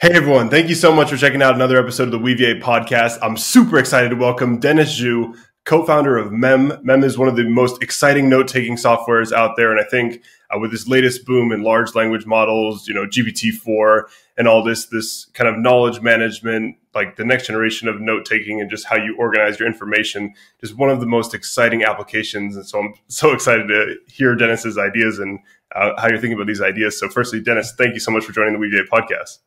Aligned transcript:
Hey 0.00 0.10
everyone, 0.12 0.48
thank 0.48 0.68
you 0.68 0.76
so 0.76 0.92
much 0.92 1.10
for 1.10 1.16
checking 1.16 1.42
out 1.42 1.56
another 1.56 1.76
episode 1.76 2.04
of 2.04 2.12
the 2.12 2.20
Weaviate 2.20 2.62
podcast. 2.62 3.18
I'm 3.20 3.36
super 3.36 3.80
excited 3.80 4.10
to 4.10 4.14
welcome 4.14 4.60
Dennis 4.60 4.96
Xu, 4.96 5.36
co-founder 5.64 6.16
of 6.16 6.30
Mem. 6.30 6.78
Mem 6.84 7.02
is 7.02 7.18
one 7.18 7.26
of 7.26 7.34
the 7.34 7.42
most 7.42 7.82
exciting 7.82 8.28
note-taking 8.28 8.76
softwares 8.76 9.32
out 9.32 9.56
there, 9.56 9.72
and 9.72 9.80
I 9.80 9.82
think 9.82 10.22
uh, 10.54 10.58
with 10.60 10.70
this 10.70 10.86
latest 10.86 11.26
boom 11.26 11.50
in 11.50 11.64
large 11.64 11.96
language 11.96 12.26
models, 12.26 12.86
you 12.86 12.94
know, 12.94 13.06
GPT-4 13.06 14.02
and 14.36 14.46
all 14.46 14.62
this, 14.62 14.86
this 14.86 15.24
kind 15.34 15.48
of 15.48 15.58
knowledge 15.58 16.00
management, 16.00 16.76
like 16.94 17.16
the 17.16 17.24
next 17.24 17.48
generation 17.48 17.88
of 17.88 18.00
note-taking 18.00 18.60
and 18.60 18.70
just 18.70 18.86
how 18.86 18.94
you 18.94 19.16
organize 19.18 19.58
your 19.58 19.66
information, 19.66 20.32
is 20.60 20.72
one 20.72 20.90
of 20.90 21.00
the 21.00 21.06
most 21.06 21.34
exciting 21.34 21.82
applications. 21.82 22.54
And 22.54 22.64
so 22.64 22.78
I'm 22.78 22.94
so 23.08 23.32
excited 23.32 23.66
to 23.66 23.96
hear 24.06 24.36
Dennis's 24.36 24.78
ideas 24.78 25.18
and 25.18 25.40
uh, 25.74 26.00
how 26.00 26.06
you're 26.06 26.18
thinking 26.18 26.34
about 26.34 26.46
these 26.46 26.62
ideas. 26.62 27.00
So 27.00 27.08
firstly, 27.08 27.40
Dennis, 27.40 27.72
thank 27.76 27.94
you 27.94 28.00
so 28.00 28.12
much 28.12 28.24
for 28.24 28.30
joining 28.30 28.52
the 28.52 28.60
Weaviate 28.60 28.88
podcast. 28.88 29.38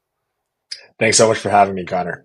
Thanks 1.01 1.17
so 1.17 1.27
much 1.27 1.39
for 1.39 1.49
having 1.49 1.75
me, 1.75 1.83
Connor. 1.83 2.23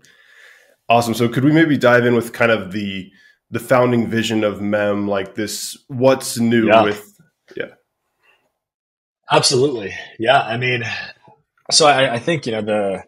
Awesome. 0.88 1.14
So 1.14 1.28
could 1.28 1.44
we 1.44 1.50
maybe 1.50 1.76
dive 1.76 2.06
in 2.06 2.14
with 2.14 2.32
kind 2.32 2.52
of 2.52 2.70
the 2.70 3.10
the 3.50 3.58
founding 3.58 4.08
vision 4.08 4.44
of 4.44 4.60
Mem, 4.60 5.08
like 5.08 5.34
this 5.34 5.76
what's 5.88 6.38
new 6.38 6.68
yeah. 6.68 6.84
with 6.84 7.20
yeah. 7.56 7.74
Absolutely. 9.32 9.92
Yeah. 10.20 10.40
I 10.40 10.56
mean 10.56 10.84
so 11.70 11.86
I, 11.86 12.14
I, 12.14 12.18
think, 12.18 12.46
you 12.46 12.52
know, 12.52 12.62
the 12.62 13.02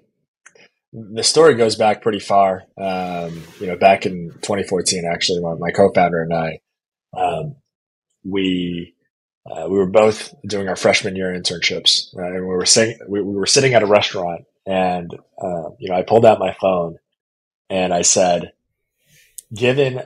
the 0.92 1.22
story 1.22 1.54
goes 1.54 1.76
back 1.76 2.02
pretty 2.02 2.18
far. 2.18 2.64
Um, 2.76 3.42
you 3.60 3.66
know, 3.66 3.76
back 3.76 4.06
in 4.06 4.30
2014, 4.42 5.04
actually, 5.04 5.40
my, 5.40 5.54
my 5.54 5.70
co-founder 5.70 6.22
and 6.22 6.34
I, 6.34 6.60
um, 7.16 7.56
we 8.24 8.94
uh, 9.48 9.66
we 9.68 9.78
were 9.78 9.90
both 9.90 10.34
doing 10.46 10.68
our 10.68 10.76
freshman 10.76 11.14
year 11.14 11.38
internships, 11.38 12.14
uh, 12.16 12.22
and 12.22 12.40
we 12.40 12.54
were 12.54 12.66
sitting 12.66 12.98
we, 13.08 13.22
we, 13.22 13.34
were 13.34 13.46
sitting 13.46 13.74
at 13.74 13.82
a 13.82 13.86
restaurant, 13.86 14.44
and, 14.68 15.14
uh, 15.42 15.70
you 15.78 15.88
know, 15.88 15.94
I 15.94 16.02
pulled 16.02 16.26
out 16.26 16.38
my 16.38 16.54
phone 16.60 16.98
and 17.70 17.92
I 17.94 18.02
said, 18.02 18.52
given 19.54 20.02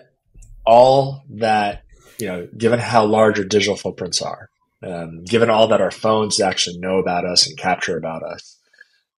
all 0.64 1.25
that, 1.31 1.83
you 2.19 2.28
know, 2.28 2.48
given 2.56 2.78
how 2.78 3.05
large 3.05 3.41
our 3.41 3.45
digital 3.45 3.75
footprints 3.75 4.23
are, 4.23 4.51
um, 4.86 5.25
given 5.25 5.51
all 5.51 5.67
that 5.69 5.81
our 5.81 5.91
phones 5.91 6.41
actually 6.41 6.78
know 6.78 6.98
about 6.98 7.25
us 7.25 7.48
and 7.48 7.59
capture 7.59 7.97
about 7.97 8.23
us, 8.23 8.56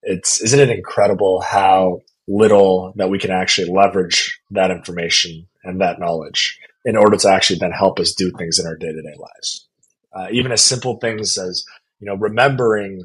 it's, 0.02 0.42
isn't 0.42 0.62
it 0.62 0.70
incredible 0.70 1.42
how 1.42 2.00
little 2.26 2.94
that 2.96 3.10
we 3.10 3.20
can 3.20 3.32
actually 3.32 3.70
leverage 3.70 4.40
that 4.52 4.72
information 4.72 5.46
and 5.66 5.82
that 5.82 6.00
knowledge 6.00 6.58
in 6.86 6.96
order 6.96 7.18
to 7.18 7.30
actually 7.30 7.60
then 7.60 7.72
help 7.72 8.00
us 8.00 8.14
do 8.14 8.32
things 8.32 8.60
in 8.60 8.66
our 8.66 8.78
day 8.78 8.94
to 8.94 9.02
day 9.02 9.16
lives? 9.18 9.68
Uh, 10.14 10.28
even 10.32 10.54
as 10.54 10.64
simple 10.64 11.00
things 11.00 11.38
as, 11.38 11.66
you 12.00 12.08
know, 12.08 12.16
remembering 12.16 13.04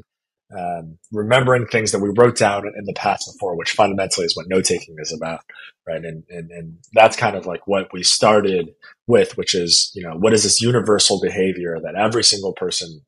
um, 0.57 0.97
remembering 1.11 1.67
things 1.67 1.91
that 1.91 1.99
we 1.99 2.09
wrote 2.09 2.37
down 2.37 2.65
in 2.65 2.85
the 2.85 2.93
past 2.93 3.31
before, 3.31 3.55
which 3.55 3.71
fundamentally 3.71 4.25
is 4.25 4.35
what 4.35 4.49
note 4.49 4.65
taking 4.65 4.95
is 4.99 5.13
about, 5.13 5.41
right? 5.87 6.03
And, 6.03 6.23
and 6.29 6.49
and 6.51 6.77
that's 6.93 7.15
kind 7.15 7.35
of 7.35 7.45
like 7.45 7.67
what 7.67 7.93
we 7.93 8.03
started 8.03 8.73
with, 9.07 9.37
which 9.37 9.53
is 9.53 9.91
you 9.93 10.01
know 10.03 10.15
what 10.15 10.33
is 10.33 10.43
this 10.43 10.61
universal 10.61 11.19
behavior 11.21 11.77
that 11.83 11.95
every 11.95 12.23
single 12.23 12.53
person 12.53 13.01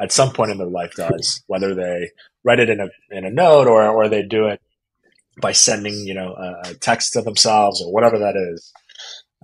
at 0.00 0.10
some 0.10 0.32
point 0.32 0.50
in 0.50 0.58
their 0.58 0.66
life 0.66 0.94
does, 0.96 1.42
whether 1.46 1.74
they 1.74 2.10
write 2.44 2.58
it 2.58 2.68
in 2.68 2.80
a 2.80 2.88
in 3.10 3.24
a 3.24 3.30
note 3.30 3.68
or 3.68 3.86
or 3.88 4.08
they 4.08 4.22
do 4.22 4.48
it 4.48 4.60
by 5.40 5.52
sending 5.52 5.94
you 6.06 6.14
know 6.14 6.34
a 6.64 6.74
text 6.74 7.12
to 7.12 7.22
themselves 7.22 7.80
or 7.80 7.92
whatever 7.92 8.18
that 8.18 8.36
is. 8.36 8.72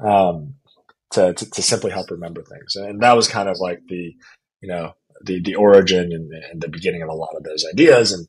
Um, 0.04 0.54
to, 1.10 1.32
to, 1.32 1.50
to 1.50 1.62
simply 1.62 1.90
help 1.90 2.10
remember 2.10 2.42
things, 2.42 2.76
and 2.76 3.00
that 3.00 3.16
was 3.16 3.28
kind 3.28 3.48
of 3.48 3.58
like 3.58 3.80
the 3.88 4.14
you 4.60 4.68
know 4.68 4.94
the 5.22 5.40
the 5.42 5.54
origin 5.54 6.12
and, 6.12 6.32
and, 6.32 6.60
the 6.60 6.68
beginning 6.68 7.02
of 7.02 7.08
a 7.08 7.14
lot 7.14 7.34
of 7.36 7.44
those 7.44 7.64
ideas. 7.70 8.12
And 8.12 8.28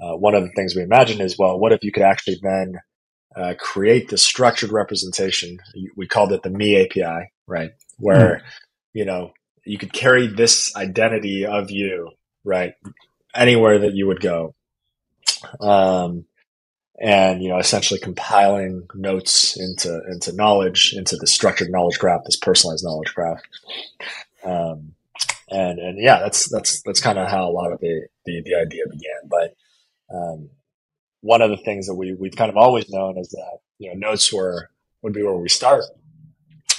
uh, 0.00 0.16
one 0.16 0.34
of 0.34 0.42
the 0.42 0.52
things 0.54 0.74
we 0.74 0.82
imagine 0.82 1.20
is, 1.20 1.38
well, 1.38 1.58
what 1.58 1.72
if 1.72 1.82
you 1.82 1.92
could 1.92 2.02
actually 2.02 2.38
then 2.42 2.80
uh, 3.36 3.54
create 3.58 4.08
the 4.08 4.18
structured 4.18 4.70
representation? 4.70 5.58
We 5.96 6.06
called 6.06 6.32
it 6.32 6.42
the 6.42 6.50
Me 6.50 6.84
API, 6.84 7.32
right? 7.46 7.70
Where 7.98 8.36
mm. 8.36 8.42
you 8.92 9.04
know 9.04 9.32
you 9.64 9.78
could 9.78 9.92
carry 9.92 10.26
this 10.26 10.74
identity 10.76 11.44
of 11.46 11.70
you, 11.70 12.10
right, 12.44 12.74
anywhere 13.34 13.80
that 13.80 13.94
you 13.94 14.06
would 14.06 14.20
go. 14.20 14.54
Um, 15.60 16.24
and 17.00 17.42
you 17.42 17.48
know 17.48 17.58
essentially 17.58 18.00
compiling 18.00 18.86
notes 18.94 19.56
into 19.56 20.00
into 20.10 20.34
knowledge 20.34 20.94
into 20.96 21.16
the 21.16 21.26
structured 21.26 21.70
knowledge 21.70 21.98
graph 21.98 22.24
this 22.24 22.36
personalized 22.36 22.84
knowledge 22.84 23.14
graph 23.14 23.40
um, 24.44 24.94
and 25.50 25.78
and 25.78 25.98
yeah, 26.00 26.20
that's 26.20 26.48
that's 26.50 26.82
that's 26.82 27.00
kind 27.00 27.18
of 27.18 27.28
how 27.28 27.48
a 27.48 27.52
lot 27.52 27.72
of 27.72 27.80
the 27.80 28.06
the, 28.24 28.42
the 28.44 28.54
idea 28.54 28.84
began. 28.90 29.28
But 29.28 29.54
um, 30.14 30.50
one 31.20 31.42
of 31.42 31.50
the 31.50 31.56
things 31.56 31.86
that 31.86 31.94
we 31.94 32.14
we've 32.14 32.36
kind 32.36 32.50
of 32.50 32.56
always 32.56 32.88
known 32.88 33.18
is 33.18 33.28
that 33.30 33.58
you 33.78 33.88
know 33.88 34.08
notes 34.08 34.32
were 34.32 34.70
would 35.02 35.12
be 35.12 35.22
where 35.22 35.36
we 35.36 35.48
start, 35.48 35.84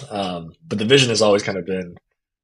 um, 0.09 0.53
but 0.67 0.77
the 0.77 0.85
vision 0.85 1.09
has 1.09 1.21
always 1.21 1.43
kind 1.43 1.57
of 1.57 1.65
been 1.65 1.95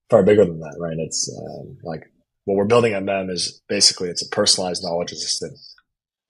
far 0.09 0.23
bigger 0.23 0.45
than 0.45 0.59
that, 0.59 0.77
right? 0.79 0.97
It's 0.97 1.29
um, 1.37 1.77
like 1.83 2.11
what 2.45 2.55
we're 2.55 2.65
building 2.65 2.93
at 2.93 3.03
Mem 3.03 3.29
is 3.29 3.61
basically 3.67 4.09
it's 4.09 4.25
a 4.25 4.29
personalized 4.29 4.83
knowledge 4.83 5.11
assistant 5.11 5.57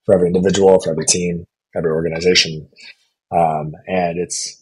for 0.06 0.16
every 0.16 0.28
individual, 0.28 0.80
for 0.80 0.92
every 0.92 1.06
team, 1.06 1.46
every 1.76 1.92
organization, 1.92 2.70
um, 3.32 3.74
and 3.88 4.20
it's 4.20 4.62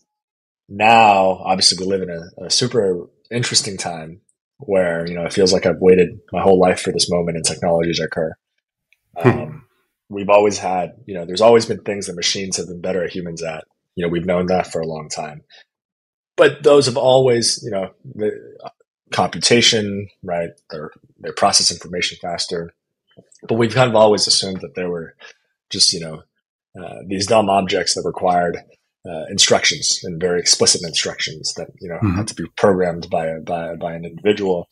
now 0.70 1.42
obviously 1.44 1.84
we 1.84 1.90
live 1.90 2.02
in 2.02 2.10
a, 2.10 2.46
a 2.46 2.50
super 2.50 3.08
interesting 3.30 3.78
time 3.78 4.22
where 4.68 5.08
you 5.08 5.16
know 5.16 5.26
it 5.26 5.34
feels 5.34 5.54
like 5.54 5.66
I've 5.66 5.80
waited 5.80 6.20
my 6.32 6.42
whole 6.42 6.60
life 6.60 6.82
for 6.82 6.92
this 6.92 7.10
moment 7.10 7.38
in 7.38 7.44
technology 7.44 7.94
to 7.94 8.04
occur. 8.04 8.34
Hmm. 9.18 9.30
Um, 9.30 9.66
we've 10.10 10.30
always 10.30 10.58
had, 10.58 10.96
you 11.06 11.14
know, 11.14 11.26
there's 11.26 11.42
always 11.42 11.66
been 11.66 11.82
things 11.82 12.08
that 12.08 12.16
machines 12.16 12.58
have 12.58 12.68
been 12.68 12.82
better 12.82 13.04
at 13.04 13.12
humans 13.12 13.44
at. 13.44 13.66
You 13.96 14.04
know, 14.04 14.10
we've 14.10 14.26
known 14.26 14.48
that 14.48 14.72
for 14.72 14.82
a 14.82 14.88
long 14.88 15.10
time, 15.10 15.42
but 16.36 16.64
those 16.64 16.88
have 16.88 16.98
always, 16.98 17.62
you 17.64 17.72
know, 17.72 17.92
the 18.16 18.32
uh, 18.64 18.70
computation, 19.12 20.08
right? 20.24 20.50
They're 20.70 20.92
they 21.20 21.32
process 21.32 21.72
information 21.72 22.18
faster, 22.22 22.74
but 23.48 23.56
we've 23.56 23.74
kind 23.74 23.90
of 23.90 23.96
always 23.96 24.28
assumed 24.28 24.62
that 24.62 24.76
there 24.76 24.90
were 24.90 25.16
just, 25.70 25.94
you 25.94 26.00
know, 26.00 26.24
uh, 26.80 27.00
these 27.08 27.28
dumb 27.28 27.50
objects 27.50 27.94
that 27.96 28.04
required 28.04 28.58
uh, 29.06 29.26
instructions 29.30 30.00
and 30.04 30.20
very 30.20 30.40
explicit 30.40 30.82
instructions 30.84 31.54
that 31.56 31.68
you 31.82 31.90
know 31.90 31.96
mm-hmm. 31.96 32.16
had 32.16 32.28
to 32.28 32.36
be 32.36 32.46
programmed 32.56 33.10
by 33.10 33.28
a, 33.28 33.40
by 33.40 33.76
by 33.76 33.94
an 33.94 34.06
individual. 34.06 34.70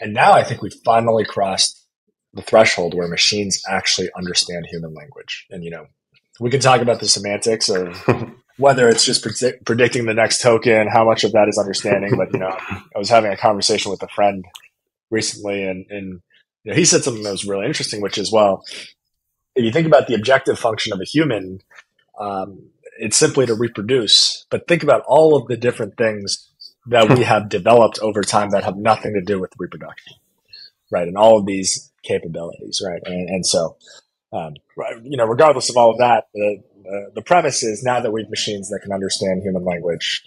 And 0.00 0.14
now 0.14 0.32
I 0.32 0.44
think 0.44 0.62
we've 0.62 0.74
finally 0.84 1.24
crossed 1.24 1.86
the 2.34 2.42
threshold 2.42 2.94
where 2.94 3.08
machines 3.08 3.62
actually 3.68 4.08
understand 4.16 4.66
human 4.66 4.94
language. 4.94 5.46
And 5.50 5.64
you 5.64 5.70
know, 5.70 5.86
we 6.40 6.50
can 6.50 6.60
talk 6.60 6.80
about 6.80 7.00
the 7.00 7.08
semantics 7.08 7.68
of 7.68 8.04
whether 8.58 8.88
it's 8.88 9.04
just 9.04 9.22
predict- 9.22 9.64
predicting 9.64 10.06
the 10.06 10.14
next 10.14 10.42
token, 10.42 10.88
how 10.88 11.04
much 11.04 11.24
of 11.24 11.32
that 11.32 11.48
is 11.48 11.58
understanding. 11.58 12.16
But 12.16 12.32
you 12.32 12.40
know, 12.40 12.56
I 12.70 12.98
was 12.98 13.08
having 13.08 13.32
a 13.32 13.36
conversation 13.36 13.90
with 13.90 14.02
a 14.02 14.08
friend 14.08 14.44
recently, 15.10 15.64
and 15.64 15.86
and 15.88 16.20
you 16.64 16.72
know, 16.72 16.74
he 16.74 16.84
said 16.84 17.04
something 17.04 17.22
that 17.22 17.30
was 17.32 17.44
really 17.44 17.66
interesting, 17.66 18.00
which 18.00 18.18
is 18.18 18.32
well, 18.32 18.64
if 19.54 19.64
you 19.64 19.72
think 19.72 19.86
about 19.86 20.06
the 20.06 20.14
objective 20.14 20.58
function 20.58 20.92
of 20.92 21.00
a 21.00 21.04
human. 21.04 21.60
Um, 22.20 22.70
it's 22.98 23.16
simply 23.16 23.46
to 23.46 23.54
reproduce. 23.54 24.46
But 24.50 24.66
think 24.68 24.82
about 24.82 25.02
all 25.06 25.36
of 25.36 25.46
the 25.46 25.56
different 25.56 25.96
things 25.96 26.50
that 26.86 27.16
we 27.16 27.24
have 27.24 27.48
developed 27.48 27.98
over 28.00 28.22
time 28.22 28.50
that 28.50 28.64
have 28.64 28.76
nothing 28.76 29.14
to 29.14 29.20
do 29.20 29.40
with 29.40 29.52
reproduction, 29.58 30.14
right? 30.90 31.06
And 31.06 31.16
all 31.16 31.38
of 31.38 31.46
these 31.46 31.92
capabilities, 32.02 32.82
right? 32.84 33.00
And, 33.04 33.28
and 33.28 33.46
so, 33.46 33.76
um, 34.32 34.54
you 35.02 35.16
know, 35.16 35.26
regardless 35.26 35.70
of 35.70 35.76
all 35.76 35.90
of 35.90 35.98
that, 35.98 36.28
the, 36.34 36.62
uh, 36.88 37.10
the 37.14 37.22
premise 37.22 37.62
is 37.62 37.82
now 37.82 38.00
that 38.00 38.10
we 38.10 38.22
have 38.22 38.30
machines 38.30 38.70
that 38.70 38.80
can 38.82 38.92
understand 38.92 39.42
human 39.42 39.64
language, 39.64 40.24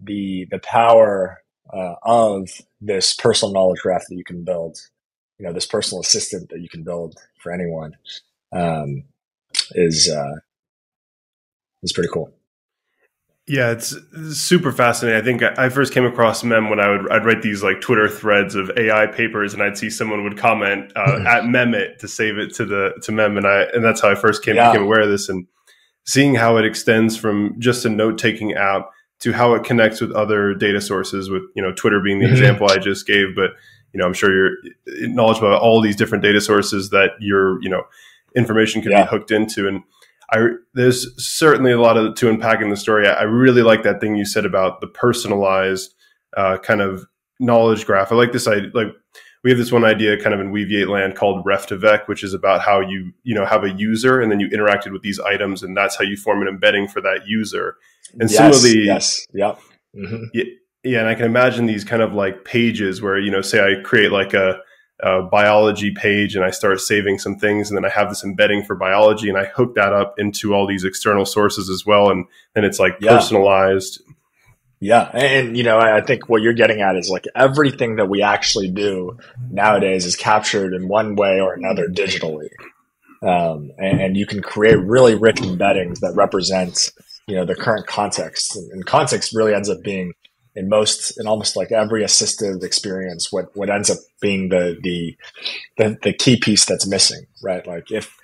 the 0.00 0.46
the 0.50 0.58
power 0.58 1.42
uh, 1.72 1.94
of 2.02 2.50
this 2.80 3.14
personal 3.14 3.54
knowledge 3.54 3.80
graph 3.80 4.04
that 4.08 4.16
you 4.16 4.24
can 4.24 4.44
build, 4.44 4.78
you 5.38 5.46
know, 5.46 5.52
this 5.52 5.66
personal 5.66 6.02
assistant 6.02 6.50
that 6.50 6.60
you 6.60 6.68
can 6.68 6.82
build 6.82 7.16
for 7.40 7.52
anyone, 7.52 7.96
um, 8.52 9.04
is 9.72 10.10
uh, 10.10 10.40
it's 11.84 11.92
pretty 11.92 12.08
cool. 12.12 12.32
Yeah, 13.46 13.72
it's 13.72 13.94
super 14.32 14.72
fascinating. 14.72 15.20
I 15.20 15.24
think 15.24 15.58
I 15.58 15.68
first 15.68 15.92
came 15.92 16.06
across 16.06 16.42
Mem 16.42 16.70
when 16.70 16.80
I 16.80 16.88
would 16.88 17.12
I'd 17.12 17.26
write 17.26 17.42
these 17.42 17.62
like 17.62 17.82
Twitter 17.82 18.08
threads 18.08 18.54
of 18.54 18.70
AI 18.78 19.06
papers, 19.06 19.52
and 19.52 19.62
I'd 19.62 19.76
see 19.76 19.90
someone 19.90 20.24
would 20.24 20.38
comment 20.38 20.90
uh, 20.96 21.06
mm-hmm. 21.06 21.26
at 21.26 21.44
Memit 21.44 21.98
to 21.98 22.08
save 22.08 22.38
it 22.38 22.54
to 22.54 22.64
the 22.64 22.94
to 23.02 23.12
Mem, 23.12 23.36
and 23.36 23.46
I 23.46 23.64
and 23.74 23.84
that's 23.84 24.00
how 24.00 24.10
I 24.10 24.14
first 24.14 24.42
came 24.42 24.56
yeah. 24.56 24.72
became 24.72 24.84
aware 24.84 25.02
of 25.02 25.10
this, 25.10 25.28
and 25.28 25.46
seeing 26.06 26.34
how 26.34 26.56
it 26.56 26.64
extends 26.64 27.18
from 27.18 27.56
just 27.58 27.84
a 27.84 27.90
note 27.90 28.16
taking 28.16 28.54
app 28.54 28.88
to 29.20 29.34
how 29.34 29.52
it 29.54 29.62
connects 29.62 30.00
with 30.00 30.10
other 30.12 30.54
data 30.54 30.80
sources. 30.80 31.28
With 31.28 31.42
you 31.54 31.62
know 31.62 31.72
Twitter 31.74 32.00
being 32.00 32.20
the 32.20 32.24
mm-hmm. 32.24 32.34
example 32.34 32.70
I 32.70 32.78
just 32.78 33.06
gave, 33.06 33.36
but 33.36 33.50
you 33.92 34.00
know 34.00 34.06
I'm 34.06 34.14
sure 34.14 34.34
you're 34.34 34.56
knowledgeable 35.08 35.48
about 35.48 35.60
all 35.60 35.82
these 35.82 35.96
different 35.96 36.24
data 36.24 36.40
sources 36.40 36.88
that 36.90 37.10
your 37.20 37.62
you 37.62 37.68
know 37.68 37.82
information 38.34 38.80
can 38.80 38.92
yeah. 38.92 39.02
be 39.02 39.10
hooked 39.10 39.30
into, 39.30 39.68
and 39.68 39.82
I 40.34 40.48
there's 40.74 41.06
certainly 41.16 41.72
a 41.72 41.80
lot 41.80 41.96
of 41.96 42.14
to 42.16 42.28
unpack 42.28 42.60
in 42.60 42.70
the 42.70 42.76
story. 42.76 43.06
I, 43.06 43.12
I 43.12 43.22
really 43.22 43.62
like 43.62 43.82
that 43.84 44.00
thing 44.00 44.16
you 44.16 44.26
said 44.26 44.44
about 44.44 44.80
the 44.80 44.86
personalized 44.86 45.94
uh, 46.36 46.58
kind 46.58 46.80
of 46.80 47.06
knowledge 47.38 47.86
graph. 47.86 48.10
I 48.10 48.16
like 48.16 48.32
this. 48.32 48.48
idea. 48.48 48.70
like 48.74 48.88
we 49.44 49.50
have 49.50 49.58
this 49.58 49.70
one 49.70 49.84
idea 49.84 50.20
kind 50.20 50.34
of 50.34 50.40
in 50.40 50.52
Weaviate 50.52 50.88
land 50.88 51.16
called 51.16 51.44
Ref2Vec, 51.44 52.08
which 52.08 52.24
is 52.24 52.32
about 52.32 52.62
how 52.62 52.80
you 52.80 53.12
you 53.22 53.34
know 53.34 53.44
have 53.44 53.62
a 53.62 53.70
user 53.70 54.20
and 54.20 54.32
then 54.32 54.40
you 54.40 54.48
interacted 54.48 54.92
with 54.92 55.02
these 55.02 55.20
items, 55.20 55.62
and 55.62 55.76
that's 55.76 55.96
how 55.96 56.04
you 56.04 56.16
form 56.16 56.42
an 56.42 56.48
embedding 56.48 56.88
for 56.88 57.00
that 57.02 57.26
user. 57.26 57.76
And 58.18 58.30
yes, 58.30 58.36
similarly, 58.36 58.86
yes, 58.86 59.26
yep. 59.32 59.60
Mm-hmm. 59.94 60.24
Yeah, 60.32 60.44
yeah, 60.82 60.98
and 61.00 61.08
I 61.08 61.14
can 61.14 61.26
imagine 61.26 61.66
these 61.66 61.84
kind 61.84 62.02
of 62.02 62.14
like 62.14 62.44
pages 62.44 63.02
where 63.02 63.18
you 63.18 63.30
know, 63.30 63.42
say 63.42 63.60
I 63.60 63.82
create 63.82 64.10
like 64.10 64.34
a, 64.34 64.58
a, 65.04 65.22
biology 65.22 65.92
page 65.92 66.34
and 66.34 66.44
I 66.44 66.50
start 66.50 66.80
saving 66.80 67.18
some 67.18 67.36
things, 67.36 67.70
and 67.70 67.76
then 67.76 67.84
I 67.84 67.90
have 67.90 68.08
this 68.08 68.24
embedding 68.24 68.64
for 68.64 68.74
biology, 68.74 69.28
and 69.28 69.38
I 69.38 69.44
hook 69.44 69.74
that 69.74 69.92
up 69.92 70.18
into 70.18 70.54
all 70.54 70.66
these 70.66 70.84
external 70.84 71.24
sources 71.24 71.68
as 71.68 71.84
well, 71.84 72.10
and 72.10 72.26
then 72.54 72.64
it's 72.64 72.78
like 72.78 72.96
yeah. 73.00 73.16
personalized. 73.16 74.02
Yeah, 74.80 75.10
and 75.14 75.56
you 75.56 75.62
know, 75.62 75.78
I 75.78 76.00
think 76.00 76.28
what 76.28 76.42
you're 76.42 76.52
getting 76.52 76.80
at 76.80 76.96
is 76.96 77.08
like 77.08 77.24
everything 77.34 77.96
that 77.96 78.08
we 78.08 78.22
actually 78.22 78.70
do 78.70 79.18
nowadays 79.50 80.04
is 80.04 80.16
captured 80.16 80.74
in 80.74 80.88
one 80.88 81.16
way 81.16 81.40
or 81.40 81.54
another 81.54 81.88
digitally, 81.88 82.48
um, 83.22 83.70
and, 83.78 84.00
and 84.00 84.16
you 84.16 84.26
can 84.26 84.42
create 84.42 84.76
really 84.76 85.14
rich 85.14 85.36
embeddings 85.36 86.00
that 86.00 86.14
represent 86.14 86.90
you 87.26 87.36
know 87.36 87.44
the 87.44 87.54
current 87.54 87.86
context, 87.86 88.56
and 88.56 88.84
context 88.84 89.34
really 89.34 89.54
ends 89.54 89.70
up 89.70 89.82
being 89.82 90.12
in 90.56 90.68
most 90.68 91.18
in 91.18 91.26
almost 91.26 91.56
like 91.56 91.72
every 91.72 92.02
assistive 92.02 92.62
experience 92.62 93.32
what 93.32 93.46
what 93.56 93.70
ends 93.70 93.90
up 93.90 93.98
being 94.20 94.48
the 94.48 94.78
the 94.82 95.16
the, 95.78 95.98
the 96.02 96.12
key 96.12 96.38
piece 96.38 96.64
that's 96.64 96.86
missing 96.86 97.26
right? 97.42 97.66
Like 97.66 97.90
if 97.90 98.16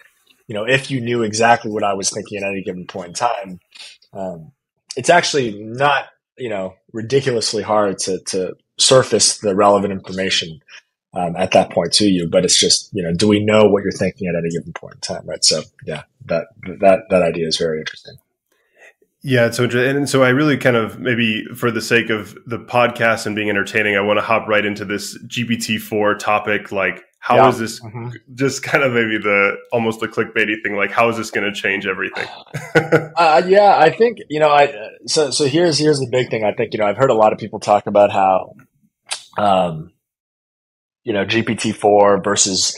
you 0.51 0.55
know 0.55 0.65
if 0.65 0.91
you 0.91 1.01
knew 1.01 1.23
exactly 1.23 1.71
what 1.71 1.85
i 1.85 1.95
was 1.95 2.11
thinking 2.11 2.39
at 2.39 2.49
any 2.49 2.61
given 2.61 2.85
point 2.85 3.09
in 3.09 3.15
time 3.15 3.61
um, 4.13 4.51
it's 4.97 5.09
actually 5.09 5.63
not 5.63 6.07
you 6.37 6.49
know 6.49 6.75
ridiculously 6.93 7.63
hard 7.63 7.97
to 7.99 8.19
to 8.27 8.55
surface 8.77 9.39
the 9.39 9.55
relevant 9.55 9.93
information 9.93 10.61
um, 11.15 11.37
at 11.37 11.53
that 11.53 11.71
point 11.71 11.93
to 11.93 12.07
you 12.07 12.29
but 12.29 12.45
it's 12.45 12.59
just 12.59 12.91
you 12.93 13.03
know 13.03 13.15
do 13.15 13.29
we 13.29 13.39
know 13.45 13.69
what 13.69 13.85
you're 13.85 13.93
thinking 13.93 14.27
at 14.27 14.35
any 14.37 14.51
given 14.51 14.73
point 14.73 14.95
in 14.97 15.01
time 15.01 15.25
right? 15.25 15.45
So 15.45 15.63
yeah 15.87 16.03
that 16.27 16.49
that 16.81 17.03
that 17.11 17.23
idea 17.23 17.47
is 17.47 17.57
very 17.57 17.79
interesting 17.79 18.17
yeah, 19.23 19.47
it's 19.47 19.59
so 19.59 19.65
interesting. 19.65 19.97
and 19.97 20.09
so 20.09 20.23
I 20.23 20.31
really 20.31 20.57
kind 20.57 20.77
of 20.77 20.99
maybe 20.99 21.45
for 21.55 21.71
the 21.71 21.83
sake 21.83 22.09
of 22.09 22.39
the 22.47 22.59
podcast 22.59 23.27
and 23.27 23.37
being 23.37 23.51
entertaining, 23.51 23.97
I 23.97 24.01
want 24.01 24.19
to 24.19 24.25
hop 24.25 24.49
right 24.49 24.65
into 24.65 24.87
this 24.87 25.19
GPT 25.25 25.79
four 25.79 26.15
topic. 26.15 26.73
Like, 26.73 27.05
how 27.19 27.37
yeah. 27.37 27.49
is 27.51 27.59
this? 27.59 27.81
Mm-hmm. 27.81 28.09
Just 28.35 28.63
kind 28.63 28.83
of 28.83 28.95
maybe 28.95 29.19
the 29.19 29.57
almost 29.73 30.01
the 30.01 30.09
clickbaity 30.09 30.63
thing. 30.63 30.75
Like, 30.75 30.91
how 30.91 31.11
is 31.11 31.19
this 31.19 31.31
going 31.31 31.45
to 31.45 31.53
change 31.53 31.87
everything? 31.87 32.27
uh, 33.17 33.43
yeah, 33.47 33.77
I 33.79 33.91
think 33.91 34.19
you 34.31 34.41
know. 34.41 34.49
I 34.49 34.75
so 35.07 35.31
so 35.31 35.45
here's 35.45 35.79
here's 35.79 36.01
the 36.01 36.09
big 36.11 36.31
thing. 36.31 36.45
I 36.45 36.53
think 36.53 36.73
you 36.73 36.79
know 36.79 36.87
I've 36.87 36.97
heard 36.97 37.11
a 37.11 37.15
lot 37.15 37.35
of 37.35 37.39
people 37.39 37.61
talk 37.61 37.87
about 37.87 38.11
how, 38.11 38.55
um, 39.37 39.93
you 41.05 41.13
know, 41.13 41.27
GPT 41.27 41.75
four 41.75 42.23
versus 42.23 42.75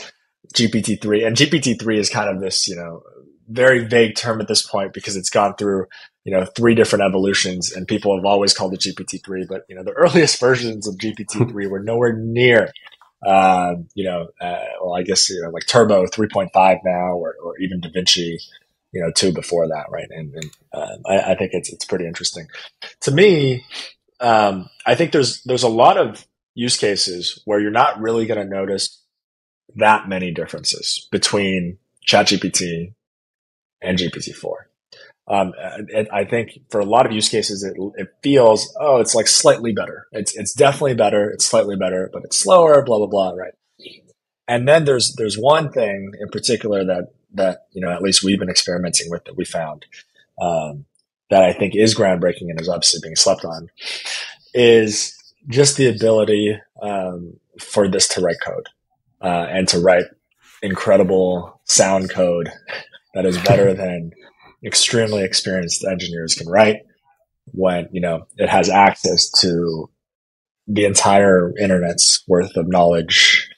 GPT 0.53 1.01
three, 1.01 1.23
and 1.23 1.37
GPT 1.37 1.79
three 1.79 1.97
is 1.97 2.09
kind 2.09 2.29
of 2.29 2.41
this 2.41 2.67
you 2.67 2.75
know 2.75 3.01
very 3.49 3.85
vague 3.85 4.15
term 4.15 4.41
at 4.41 4.47
this 4.47 4.65
point 4.65 4.93
because 4.93 5.15
it's 5.15 5.29
gone 5.29 5.55
through 5.55 5.85
you 6.23 6.31
know 6.31 6.45
three 6.45 6.75
different 6.75 7.03
evolutions 7.03 7.71
and 7.71 7.87
people 7.87 8.15
have 8.15 8.25
always 8.25 8.53
called 8.53 8.73
it 8.73 8.79
gpt-3 8.79 9.47
but 9.47 9.63
you 9.67 9.75
know 9.75 9.83
the 9.83 9.91
earliest 9.97 10.39
versions 10.39 10.87
of 10.87 10.95
gpt-3 10.95 11.69
were 11.69 11.79
nowhere 11.79 12.13
near 12.13 12.71
uh, 13.25 13.75
you 13.95 14.03
know 14.03 14.27
uh, 14.41 14.65
well 14.81 14.95
i 14.95 15.03
guess 15.03 15.29
you 15.29 15.41
know 15.41 15.49
like 15.49 15.65
turbo 15.65 16.05
3.5 16.05 16.79
now 16.83 17.13
or, 17.13 17.35
or 17.43 17.57
even 17.59 17.81
davinci 17.81 18.37
you 18.91 19.01
know 19.01 19.11
2 19.11 19.33
before 19.33 19.67
that 19.67 19.85
right? 19.89 20.07
And, 20.09 20.33
and 20.33 20.51
uh, 20.73 20.97
I, 21.05 21.31
I, 21.31 21.35
think 21.35 21.51
it's 21.53 21.71
it's 21.71 21.85
pretty 21.85 22.05
interesting. 22.05 22.47
To 23.01 23.11
me 23.11 23.65
um, 24.19 24.69
i 24.85 24.95
think 24.95 25.11
there's 25.11 25.41
there's 25.43 25.63
a 25.63 25.69
lot 25.69 25.97
of 25.97 26.25
use 26.55 26.77
cases 26.77 27.41
where 27.45 27.59
you're 27.59 27.71
not 27.71 27.99
really 27.99 28.25
going 28.25 28.39
to 28.39 28.55
notice 28.55 29.01
that 29.75 30.07
many 30.07 30.31
differences 30.31 31.07
between 31.11 31.77
ChatGPT 32.07 32.93
and 33.83 33.97
GPT-4. 33.97 34.53
Um, 35.25 35.53
it, 35.89 36.07
I 36.11 36.25
think 36.25 36.59
for 36.69 36.81
a 36.81 36.85
lot 36.85 37.05
of 37.05 37.11
use 37.11 37.29
cases, 37.29 37.63
it, 37.63 37.75
it 37.95 38.09
feels, 38.21 38.75
oh, 38.79 38.99
it's 38.99 39.15
like 39.15 39.27
slightly 39.27 39.71
better. 39.71 40.07
It's, 40.11 40.35
it's 40.35 40.53
definitely 40.53 40.95
better. 40.95 41.29
It's 41.29 41.45
slightly 41.45 41.75
better, 41.75 42.09
but 42.11 42.23
it's 42.25 42.37
slower, 42.37 42.83
blah, 42.83 42.97
blah, 42.97 43.07
blah. 43.07 43.31
Right. 43.31 43.53
And 44.47 44.67
then 44.67 44.83
there's, 44.83 45.15
there's 45.17 45.37
one 45.37 45.71
thing 45.71 46.11
in 46.19 46.27
particular 46.29 46.83
that, 46.85 47.13
that, 47.35 47.67
you 47.71 47.81
know, 47.81 47.89
at 47.89 48.01
least 48.01 48.23
we've 48.23 48.39
been 48.39 48.49
experimenting 48.49 49.09
with 49.09 49.23
that 49.25 49.37
we 49.37 49.45
found, 49.45 49.85
um, 50.41 50.85
that 51.29 51.43
I 51.43 51.53
think 51.53 51.73
is 51.75 51.95
groundbreaking 51.95 52.49
and 52.49 52.59
is 52.59 52.67
obviously 52.67 52.99
being 53.01 53.15
slept 53.15 53.45
on 53.45 53.69
is 54.53 55.17
just 55.47 55.77
the 55.77 55.87
ability, 55.87 56.59
um, 56.81 57.39
for 57.59 57.87
this 57.87 58.07
to 58.09 58.21
write 58.21 58.41
code, 58.43 58.67
uh, 59.21 59.47
and 59.49 59.67
to 59.69 59.79
write 59.79 60.05
incredible 60.61 61.61
sound 61.63 62.09
code 62.09 62.51
that 63.13 63.25
is 63.25 63.37
better 63.39 63.73
than 63.73 64.11
extremely 64.65 65.23
experienced 65.23 65.83
engineers 65.85 66.35
can 66.35 66.47
write 66.47 66.77
when 67.45 67.87
you 67.91 68.01
know 68.01 68.25
it 68.37 68.49
has 68.49 68.69
access 68.69 69.29
to 69.29 69.89
the 70.67 70.85
entire 70.85 71.51
internet's 71.59 72.23
worth 72.27 72.55
of 72.55 72.67
knowledge 72.67 73.49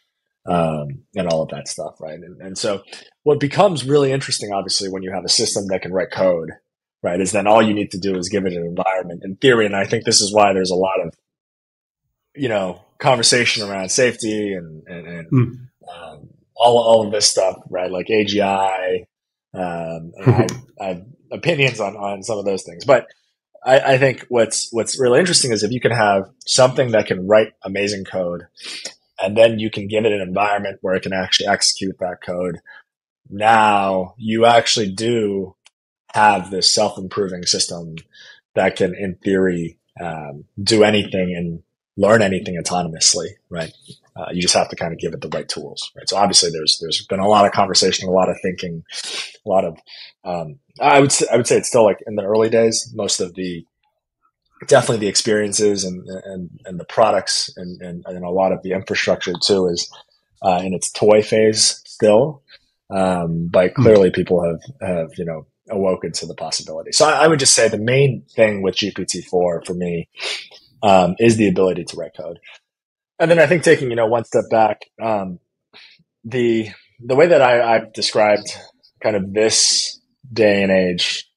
um, 0.47 1.03
and 1.15 1.27
all 1.27 1.43
of 1.43 1.49
that 1.49 1.67
stuff 1.67 1.95
right? 1.99 2.19
And, 2.19 2.41
and 2.41 2.57
so 2.57 2.83
what 3.23 3.39
becomes 3.39 3.85
really 3.85 4.11
interesting 4.11 4.51
obviously 4.51 4.89
when 4.89 5.03
you 5.03 5.11
have 5.13 5.25
a 5.25 5.29
system 5.29 5.67
that 5.67 5.81
can 5.81 5.93
write 5.93 6.11
code 6.11 6.51
right 7.03 7.21
is 7.21 7.31
then 7.31 7.47
all 7.47 7.61
you 7.61 7.73
need 7.73 7.91
to 7.91 7.99
do 7.99 8.17
is 8.17 8.29
give 8.29 8.45
it 8.45 8.53
an 8.53 8.65
environment. 8.65 9.21
In 9.23 9.35
theory 9.35 9.65
and 9.65 9.75
i 9.75 9.85
think 9.85 10.03
this 10.05 10.21
is 10.21 10.33
why 10.33 10.53
there's 10.53 10.71
a 10.71 10.75
lot 10.75 10.99
of 11.05 11.13
you 12.35 12.49
know 12.49 12.81
conversation 12.97 13.69
around 13.69 13.89
safety 13.89 14.53
and 14.53 14.83
and, 14.87 15.07
and 15.07 15.31
mm. 15.31 15.67
um, 15.93 16.29
all, 16.55 16.77
all 16.77 17.05
of 17.05 17.11
this 17.11 17.27
stuff 17.27 17.57
right? 17.69 17.91
Like 17.91 18.07
agi 18.07 19.05
um, 19.55 20.11
I, 20.25 20.47
I, 20.79 20.85
have 20.87 21.05
opinions 21.31 21.79
on, 21.79 21.95
on 21.95 22.23
some 22.23 22.37
of 22.37 22.45
those 22.45 22.63
things, 22.63 22.85
but 22.85 23.07
I, 23.65 23.79
I, 23.79 23.97
think 23.97 24.25
what's 24.29 24.69
what's 24.71 24.99
really 24.99 25.19
interesting 25.19 25.51
is 25.51 25.63
if 25.63 25.71
you 25.71 25.79
can 25.79 25.91
have 25.91 26.29
something 26.45 26.91
that 26.91 27.07
can 27.07 27.27
write 27.27 27.53
amazing 27.63 28.05
code, 28.05 28.43
and 29.19 29.35
then 29.35 29.59
you 29.59 29.71
can 29.71 29.87
give 29.87 30.05
it 30.05 30.11
an 30.11 30.21
environment 30.21 30.79
where 30.81 30.95
it 30.95 31.03
can 31.03 31.13
actually 31.13 31.47
execute 31.47 31.97
that 31.99 32.21
code. 32.23 32.59
Now 33.29 34.13
you 34.17 34.45
actually 34.45 34.91
do 34.91 35.55
have 36.13 36.51
this 36.51 36.71
self 36.71 36.97
improving 36.97 37.43
system 37.43 37.95
that 38.55 38.75
can, 38.75 38.95
in 38.95 39.15
theory, 39.15 39.79
um, 39.99 40.45
do 40.61 40.83
anything 40.83 41.35
and 41.35 41.61
learn 41.97 42.21
anything 42.21 42.61
autonomously, 42.61 43.27
right? 43.49 43.71
Uh, 44.15 44.27
you 44.31 44.41
just 44.41 44.53
have 44.53 44.69
to 44.69 44.75
kind 44.75 44.93
of 44.93 44.99
give 44.99 45.13
it 45.13 45.21
the 45.21 45.29
right 45.29 45.49
tools, 45.49 45.91
right? 45.95 46.07
So 46.07 46.15
obviously, 46.15 46.49
there's 46.49 46.79
there's 46.79 47.05
been 47.07 47.19
a 47.19 47.27
lot 47.27 47.45
of 47.45 47.51
conversation, 47.51 48.07
a 48.07 48.11
lot 48.11 48.29
of 48.29 48.37
thinking, 48.41 48.83
a 49.45 49.49
lot 49.49 49.65
of. 49.65 49.77
Um, 50.23 50.59
I 50.79 50.99
would 51.01 51.11
say, 51.11 51.25
I 51.31 51.37
would 51.37 51.47
say 51.47 51.57
it's 51.57 51.67
still 51.67 51.83
like 51.83 51.99
in 52.07 52.15
the 52.15 52.23
early 52.23 52.49
days. 52.49 52.91
Most 52.95 53.19
of 53.19 53.35
the 53.35 53.65
definitely 54.67 54.99
the 54.99 55.09
experiences 55.09 55.83
and 55.83 56.07
and, 56.07 56.49
and 56.65 56.79
the 56.79 56.85
products 56.85 57.51
and, 57.57 57.81
and, 57.81 58.03
and 58.05 58.23
a 58.23 58.29
lot 58.29 58.51
of 58.51 58.61
the 58.63 58.71
infrastructure 58.71 59.33
too 59.43 59.67
is 59.67 59.91
uh, 60.41 60.61
in 60.63 60.73
its 60.73 60.91
toy 60.91 61.21
phase 61.21 61.81
still. 61.85 62.41
Um, 62.89 63.47
but 63.47 63.73
hmm. 63.75 63.81
clearly, 63.81 64.11
people 64.11 64.43
have 64.43 64.61
have 64.87 65.09
you 65.17 65.25
know 65.25 65.45
awoken 65.69 66.11
to 66.13 66.25
the 66.25 66.35
possibility. 66.35 66.91
So 66.91 67.05
I, 67.05 67.25
I 67.25 67.27
would 67.27 67.39
just 67.39 67.55
say 67.55 67.67
the 67.67 67.77
main 67.77 68.23
thing 68.35 68.61
with 68.61 68.75
GPT 68.75 69.25
four 69.25 69.63
for 69.65 69.73
me 69.73 70.07
um, 70.83 71.15
is 71.19 71.37
the 71.37 71.47
ability 71.47 71.83
to 71.85 71.97
write 71.97 72.15
code. 72.15 72.39
And 73.19 73.31
then 73.31 73.39
I 73.39 73.47
think 73.47 73.63
taking, 73.63 73.89
you 73.89 73.95
know, 73.95 74.07
one 74.07 74.25
step 74.25 74.45
back, 74.49 74.81
um, 75.01 75.39
the, 76.23 76.69
the 76.99 77.15
way 77.15 77.27
that 77.27 77.41
I, 77.41 77.75
I've 77.75 77.93
described 77.93 78.47
kind 79.01 79.15
of 79.15 79.33
this 79.33 79.99
day 80.31 80.63
and 80.63 80.71
age 80.71 81.29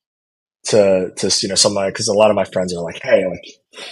to, 0.67 1.13
to, 1.17 1.39
you 1.43 1.49
know, 1.49 1.55
someone, 1.55 1.93
cause 1.93 2.09
a 2.09 2.13
lot 2.13 2.31
of 2.31 2.37
my 2.37 2.45
friends 2.45 2.75
are 2.75 2.83
like, 2.83 3.01
Hey, 3.03 3.27
like, 3.27 3.85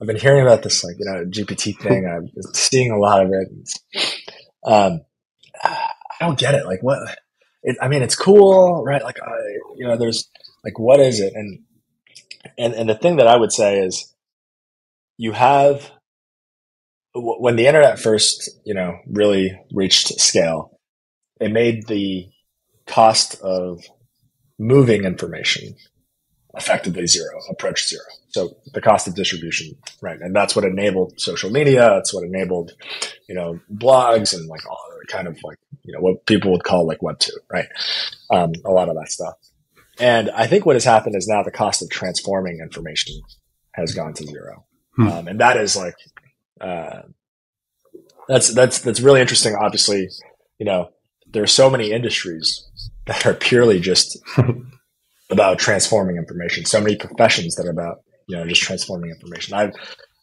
I've 0.00 0.06
been 0.06 0.16
hearing 0.16 0.42
about 0.42 0.62
this, 0.62 0.84
like, 0.84 0.96
you 0.98 1.04
know, 1.04 1.24
GPT 1.24 1.78
thing. 1.78 2.06
I'm 2.10 2.30
seeing 2.54 2.90
a 2.90 2.98
lot 2.98 3.24
of 3.24 3.32
it. 3.32 3.48
Um, 4.64 5.00
I 5.62 5.88
don't 6.20 6.38
get 6.38 6.54
it. 6.54 6.66
Like 6.66 6.82
what, 6.82 6.98
it, 7.62 7.76
I 7.80 7.88
mean, 7.88 8.02
it's 8.02 8.16
cool, 8.16 8.82
right? 8.84 9.02
Like, 9.02 9.18
I, 9.22 9.36
you 9.76 9.86
know, 9.86 9.96
there's 9.96 10.30
like, 10.64 10.78
what 10.78 11.00
is 11.00 11.20
it? 11.20 11.34
And, 11.34 11.60
and, 12.56 12.74
and 12.74 12.88
the 12.88 12.94
thing 12.94 13.16
that 13.16 13.26
I 13.26 13.36
would 13.36 13.52
say 13.52 13.80
is 13.80 14.14
you 15.18 15.32
have 15.32 15.90
when 17.18 17.56
the 17.56 17.66
internet 17.66 17.98
first, 17.98 18.50
you 18.64 18.74
know, 18.74 18.98
really 19.06 19.58
reached 19.72 20.20
scale, 20.20 20.78
it 21.40 21.50
made 21.50 21.86
the 21.86 22.28
cost 22.86 23.40
of 23.40 23.82
moving 24.58 25.04
information 25.04 25.74
effectively 26.54 27.06
zero, 27.06 27.38
approach 27.50 27.86
zero. 27.88 28.04
So 28.28 28.56
the 28.72 28.80
cost 28.80 29.06
of 29.06 29.14
distribution, 29.14 29.76
right? 30.00 30.18
And 30.20 30.34
that's 30.34 30.56
what 30.56 30.64
enabled 30.64 31.20
social 31.20 31.50
media. 31.50 31.80
That's 31.80 32.14
what 32.14 32.24
enabled, 32.24 32.72
you 33.28 33.34
know, 33.34 33.60
blogs 33.74 34.34
and 34.34 34.48
like 34.48 34.68
all 34.68 34.86
kind 35.08 35.28
of 35.28 35.38
like, 35.42 35.58
you 35.84 35.92
know, 35.92 36.00
what 36.00 36.26
people 36.26 36.52
would 36.52 36.64
call 36.64 36.86
like 36.86 37.02
web 37.02 37.18
two, 37.18 37.32
right? 37.50 37.68
Um, 38.30 38.52
a 38.64 38.70
lot 38.70 38.88
of 38.88 38.96
that 38.96 39.10
stuff. 39.10 39.34
And 39.98 40.30
I 40.30 40.46
think 40.46 40.66
what 40.66 40.76
has 40.76 40.84
happened 40.84 41.16
is 41.16 41.26
now 41.28 41.42
the 41.42 41.50
cost 41.50 41.82
of 41.82 41.90
transforming 41.90 42.58
information 42.60 43.20
has 43.72 43.94
gone 43.94 44.14
to 44.14 44.24
zero. 44.26 44.66
Hmm. 44.96 45.08
Um, 45.08 45.28
and 45.28 45.40
that 45.40 45.56
is 45.56 45.76
like, 45.76 45.94
uh, 46.60 47.02
that's 48.28 48.52
that's 48.54 48.80
that's 48.80 49.00
really 49.00 49.20
interesting. 49.20 49.54
Obviously, 49.54 50.08
you 50.58 50.66
know, 50.66 50.90
there 51.30 51.42
are 51.42 51.48
so 51.48 51.70
many 51.70 51.92
industries 51.92 52.66
that 53.06 53.26
are 53.26 53.34
purely 53.34 53.80
just 53.80 54.18
about 55.30 55.58
transforming 55.58 56.16
information. 56.16 56.64
So 56.64 56.80
many 56.80 56.96
professions 56.96 57.54
that 57.56 57.66
are 57.66 57.70
about 57.70 57.98
you 58.28 58.36
know 58.36 58.46
just 58.46 58.62
transforming 58.62 59.10
information. 59.10 59.54
I've 59.54 59.74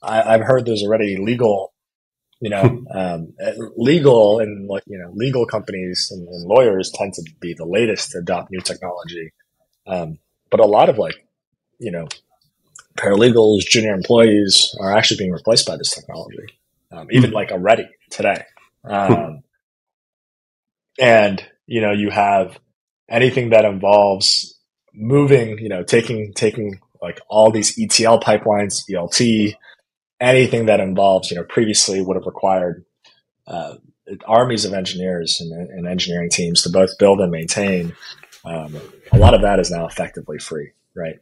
I, 0.01 0.15
have 0.15 0.27
i 0.27 0.31
have 0.33 0.41
heard 0.41 0.65
there's 0.65 0.83
already 0.83 1.17
legal, 1.17 1.73
you 2.41 2.49
know, 2.49 2.83
um, 2.93 3.33
legal 3.77 4.39
and 4.39 4.67
like 4.67 4.83
you 4.85 4.97
know 4.97 5.11
legal 5.13 5.45
companies 5.45 6.09
and, 6.11 6.27
and, 6.27 6.47
lawyers 6.47 6.91
tend 6.91 7.13
to 7.13 7.23
be 7.39 7.53
the 7.53 7.65
latest 7.65 8.11
to 8.11 8.19
adopt 8.19 8.51
new 8.51 8.61
technology, 8.61 9.31
um, 9.87 10.19
but 10.49 10.59
a 10.59 10.65
lot 10.65 10.89
of 10.89 10.97
like 10.97 11.25
you 11.79 11.91
know 11.91 12.07
paralegals, 13.03 13.59
junior 13.59 13.93
employees 13.93 14.75
are 14.79 14.95
actually 14.95 15.17
being 15.17 15.31
replaced 15.31 15.67
by 15.67 15.77
this 15.77 15.93
technology, 15.93 16.45
um, 16.91 17.07
even 17.11 17.31
mm 17.31 17.33
like 17.33 17.51
already 17.51 17.89
today. 18.09 18.43
Um, 18.83 19.43
and 20.99 21.43
you 21.65 21.81
know, 21.81 21.91
you 21.91 22.09
have 22.09 22.59
anything 23.09 23.49
that 23.49 23.65
involves 23.65 24.57
moving, 24.93 25.57
you 25.59 25.69
know, 25.69 25.83
taking 25.83 26.33
taking 26.33 26.79
like 27.01 27.19
all 27.27 27.51
these 27.51 27.77
ETL 27.77 28.19
pipelines, 28.19 28.83
ELT, 28.89 29.55
anything 30.19 30.67
that 30.67 30.79
involves, 30.79 31.29
you 31.29 31.37
know, 31.37 31.43
previously 31.43 32.01
would 32.01 32.15
have 32.15 32.25
required 32.25 32.85
uh, 33.47 33.75
armies 34.25 34.65
of 34.65 34.73
engineers 34.73 35.41
and, 35.41 35.69
and, 35.69 35.87
engineering 35.87 36.29
teams 36.29 36.61
to 36.61 36.69
both 36.69 36.97
build 36.97 37.19
and 37.19 37.31
maintain. 37.31 37.93
Um, 38.45 38.75
a 39.11 39.17
lot 39.17 39.33
of 39.33 39.41
that 39.41 39.59
is 39.59 39.69
now 39.69 39.85
effectively 39.85 40.39
free, 40.39 40.71
right? 40.95 41.19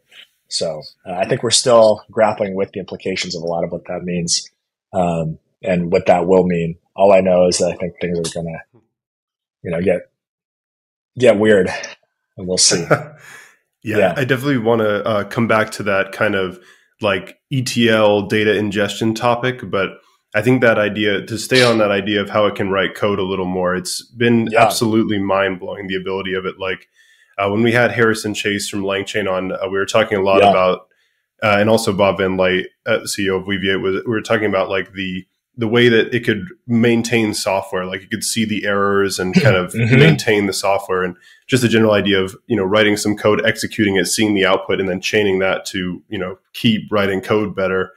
So 0.52 0.82
uh, 1.06 1.14
I 1.14 1.26
think 1.28 1.44
we're 1.44 1.52
still 1.52 2.04
grappling 2.12 2.56
with 2.56 2.72
the 2.72 2.80
implications 2.80 3.36
of 3.36 3.44
a 3.44 3.46
lot 3.46 3.64
of 3.64 3.72
what 3.72 3.86
that 3.88 4.04
means 4.04 4.50
um, 4.94 5.40
and 5.64 5.92
what 5.92 6.08
that 6.08 6.28
will 6.28 6.46
mean. 6.46 6.78
All 6.96 7.14
I 7.14 7.22
know 7.22 7.48
is 7.48 7.60
that 7.60 7.72
I 7.72 7.76
think 7.76 7.96
things 8.00 8.20
are 8.20 8.34
going 8.34 8.54
to, 8.54 8.80
you 9.64 9.72
know, 9.72 9.82
get 9.82 10.12
get 11.18 11.40
weird, 11.40 11.70
and 12.38 12.48
we'll 12.48 12.58
see. 12.58 12.86
yeah, 12.92 13.18
yeah, 13.84 14.14
I 14.18 14.26
definitely 14.26 14.58
want 14.58 14.80
to 14.80 15.06
uh, 15.06 15.24
come 15.26 15.48
back 15.48 15.72
to 15.72 15.84
that 15.84 16.12
kind 16.12 16.36
of 16.36 16.60
like 17.00 17.40
ETL 17.52 18.28
data 18.28 18.56
ingestion 18.56 19.16
topic, 19.16 19.62
but 19.70 19.90
I 20.34 20.42
think 20.42 20.62
that 20.62 20.78
idea 20.78 21.26
to 21.26 21.38
stay 21.38 21.64
on 21.64 21.78
that 21.80 21.92
idea 21.92 22.22
of 22.22 22.30
how 22.30 22.46
it 22.46 22.56
can 22.56 22.70
write 22.70 22.96
code 22.96 23.20
a 23.20 23.24
little 23.24 23.46
more. 23.46 23.76
It's 23.76 24.02
been 24.02 24.48
yeah. 24.52 24.64
absolutely 24.64 25.20
mind 25.20 25.60
blowing 25.60 25.88
the 25.88 25.96
ability 25.96 26.34
of 26.34 26.46
it. 26.46 26.60
Like 26.60 26.88
uh, 27.38 27.50
when 27.50 27.64
we 27.64 27.72
had 27.72 27.92
Harrison 27.92 28.34
Chase 28.34 28.70
from 28.70 28.84
LangChain 28.84 29.32
on, 29.32 29.52
uh, 29.52 29.58
we 29.64 29.78
were 29.78 29.86
talking 29.86 30.18
a 30.18 30.22
lot 30.22 30.42
yeah. 30.42 30.50
about, 30.50 30.88
uh, 31.44 31.58
and 31.60 31.70
also 31.70 31.94
Bob 31.94 32.18
van 32.18 32.38
Luijt, 32.38 32.66
uh, 32.86 33.00
CEO 33.00 33.40
of 33.40 33.46
Weaviate, 33.46 33.82
was 33.82 34.04
we 34.06 34.12
were 34.12 34.22
talking 34.22 34.48
about 34.48 34.70
like 34.70 34.94
the 34.94 35.26
the 35.58 35.68
way 35.68 35.90
that 35.90 36.16
it 36.16 36.24
could 36.24 36.48
maintain 36.66 37.34
software, 37.34 37.86
like 37.86 38.02
you 38.02 38.08
could 38.08 38.24
see 38.24 38.46
the 38.46 38.66
errors 38.66 39.20
and 39.20 39.34
kind 39.34 39.56
of 39.56 39.74
mm-hmm. 39.74 39.96
maintain 39.96 40.46
the 40.46 40.54
software, 40.54 41.04
and 41.04 41.16
just 41.48 41.62
the 41.62 41.70
general 41.70 41.94
idea 41.94 42.22
of 42.22 42.36
you 42.48 42.56
know 42.56 42.64
writing 42.64 42.96
some 42.96 43.18
code, 43.18 43.46
executing 43.46 43.96
it, 43.96 44.06
seeing 44.06 44.34
the 44.34 44.46
output, 44.46 44.80
and 44.80 44.88
then 44.88 45.02
chaining 45.02 45.40
that 45.40 45.66
to 45.66 46.02
you 46.10 46.18
know 46.18 46.38
keep 46.54 46.92
writing 46.92 47.22
code 47.22 47.56
better. 47.56 47.92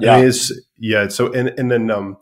yeah, 0.00 0.16
I 0.16 0.22
mean, 0.22 0.32
yeah. 0.78 1.08
So 1.08 1.32
and 1.32 1.48
and 1.58 1.70
then 1.70 1.90
um, 1.90 2.16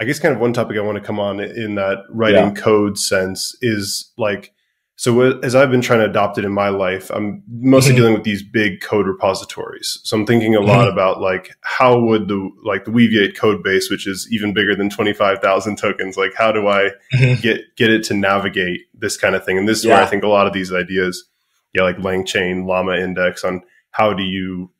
I 0.00 0.04
guess 0.04 0.18
kind 0.18 0.34
of 0.34 0.40
one 0.40 0.52
topic 0.52 0.76
I 0.76 0.80
want 0.80 0.98
to 0.98 1.04
come 1.04 1.18
on 1.18 1.40
in 1.40 1.74
that 1.76 2.04
writing 2.10 2.54
yeah. 2.54 2.62
code 2.62 2.98
sense 2.98 3.56
is 3.60 4.12
like 4.16 4.52
so 4.98 5.38
as 5.40 5.54
I've 5.54 5.70
been 5.70 5.82
trying 5.82 5.98
to 5.98 6.06
adopt 6.06 6.38
it 6.38 6.46
in 6.46 6.52
my 6.52 6.70
life, 6.70 7.10
I'm 7.10 7.42
mostly 7.48 7.90
mm-hmm. 7.90 7.96
dealing 7.98 8.14
with 8.14 8.24
these 8.24 8.42
big 8.42 8.80
code 8.80 9.06
repositories. 9.06 10.00
So 10.04 10.16
I'm 10.16 10.24
thinking 10.24 10.54
a 10.54 10.58
mm-hmm. 10.58 10.68
lot 10.68 10.88
about 10.88 11.20
like 11.20 11.54
how 11.60 12.00
would 12.00 12.28
the 12.28 12.50
like 12.64 12.86
the 12.86 12.90
Weaviate 12.90 13.36
code 13.36 13.62
base, 13.62 13.90
which 13.90 14.06
is 14.06 14.26
even 14.32 14.54
bigger 14.54 14.74
than 14.74 14.88
25,000 14.88 15.76
tokens, 15.76 16.16
like 16.16 16.32
how 16.34 16.50
do 16.50 16.66
I 16.68 16.92
mm-hmm. 17.14 17.40
get 17.42 17.76
get 17.76 17.90
it 17.90 18.04
to 18.04 18.14
navigate 18.14 18.86
this 18.94 19.18
kind 19.18 19.34
of 19.34 19.44
thing? 19.44 19.58
And 19.58 19.68
this 19.68 19.80
is 19.80 19.84
yeah. 19.84 19.96
where 19.96 20.02
I 20.02 20.06
think 20.06 20.24
a 20.24 20.28
lot 20.28 20.46
of 20.46 20.54
these 20.54 20.72
ideas, 20.72 21.26
yeah, 21.74 21.82
like 21.82 21.98
LangChain, 21.98 22.64
Llama 22.64 22.96
Index, 22.96 23.44
on 23.44 23.60
how 23.90 24.14
do 24.14 24.22
you 24.22 24.70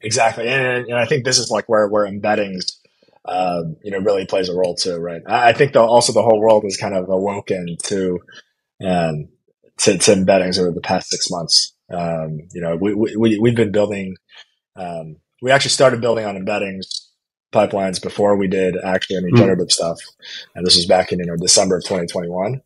exactly, 0.00 0.46
and, 0.46 0.86
and 0.86 0.94
I 0.94 1.04
think 1.04 1.24
this 1.24 1.38
is 1.38 1.50
like 1.50 1.68
where 1.68 1.88
where 1.88 2.06
embeddings 2.06 2.76
um, 3.26 3.76
you 3.82 3.90
know, 3.90 3.98
really 3.98 4.26
plays 4.26 4.48
a 4.48 4.54
role 4.54 4.74
too, 4.74 4.96
right? 4.96 5.22
I, 5.26 5.52
think 5.52 5.72
the, 5.72 5.80
also 5.80 6.12
the 6.12 6.22
whole 6.22 6.40
world 6.40 6.64
is 6.64 6.76
kind 6.76 6.94
of 6.94 7.08
awoken 7.08 7.76
to, 7.84 8.20
um, 8.84 9.28
to, 9.78 9.98
to 9.98 10.12
embeddings 10.12 10.58
over 10.58 10.70
the 10.70 10.80
past 10.80 11.10
six 11.10 11.30
months. 11.30 11.74
Um, 11.92 12.38
you 12.52 12.60
know, 12.60 12.76
we, 12.76 12.94
we, 12.94 13.38
we've 13.38 13.56
been 13.56 13.72
building, 13.72 14.16
um, 14.76 15.16
we 15.42 15.50
actually 15.50 15.70
started 15.70 16.00
building 16.00 16.24
on 16.24 16.36
embeddings 16.36 17.06
pipelines 17.52 18.02
before 18.02 18.36
we 18.36 18.48
did 18.48 18.76
actually 18.84 19.16
any 19.16 19.30
hmm. 19.30 19.36
generative 19.36 19.68
mm. 19.68 19.72
stuff. 19.72 19.98
And 20.54 20.66
this 20.66 20.76
was 20.76 20.86
back 20.86 21.12
in, 21.12 21.20
you 21.20 21.26
know, 21.26 21.36
December 21.36 21.76
of 21.76 21.84
2021. 21.84 22.60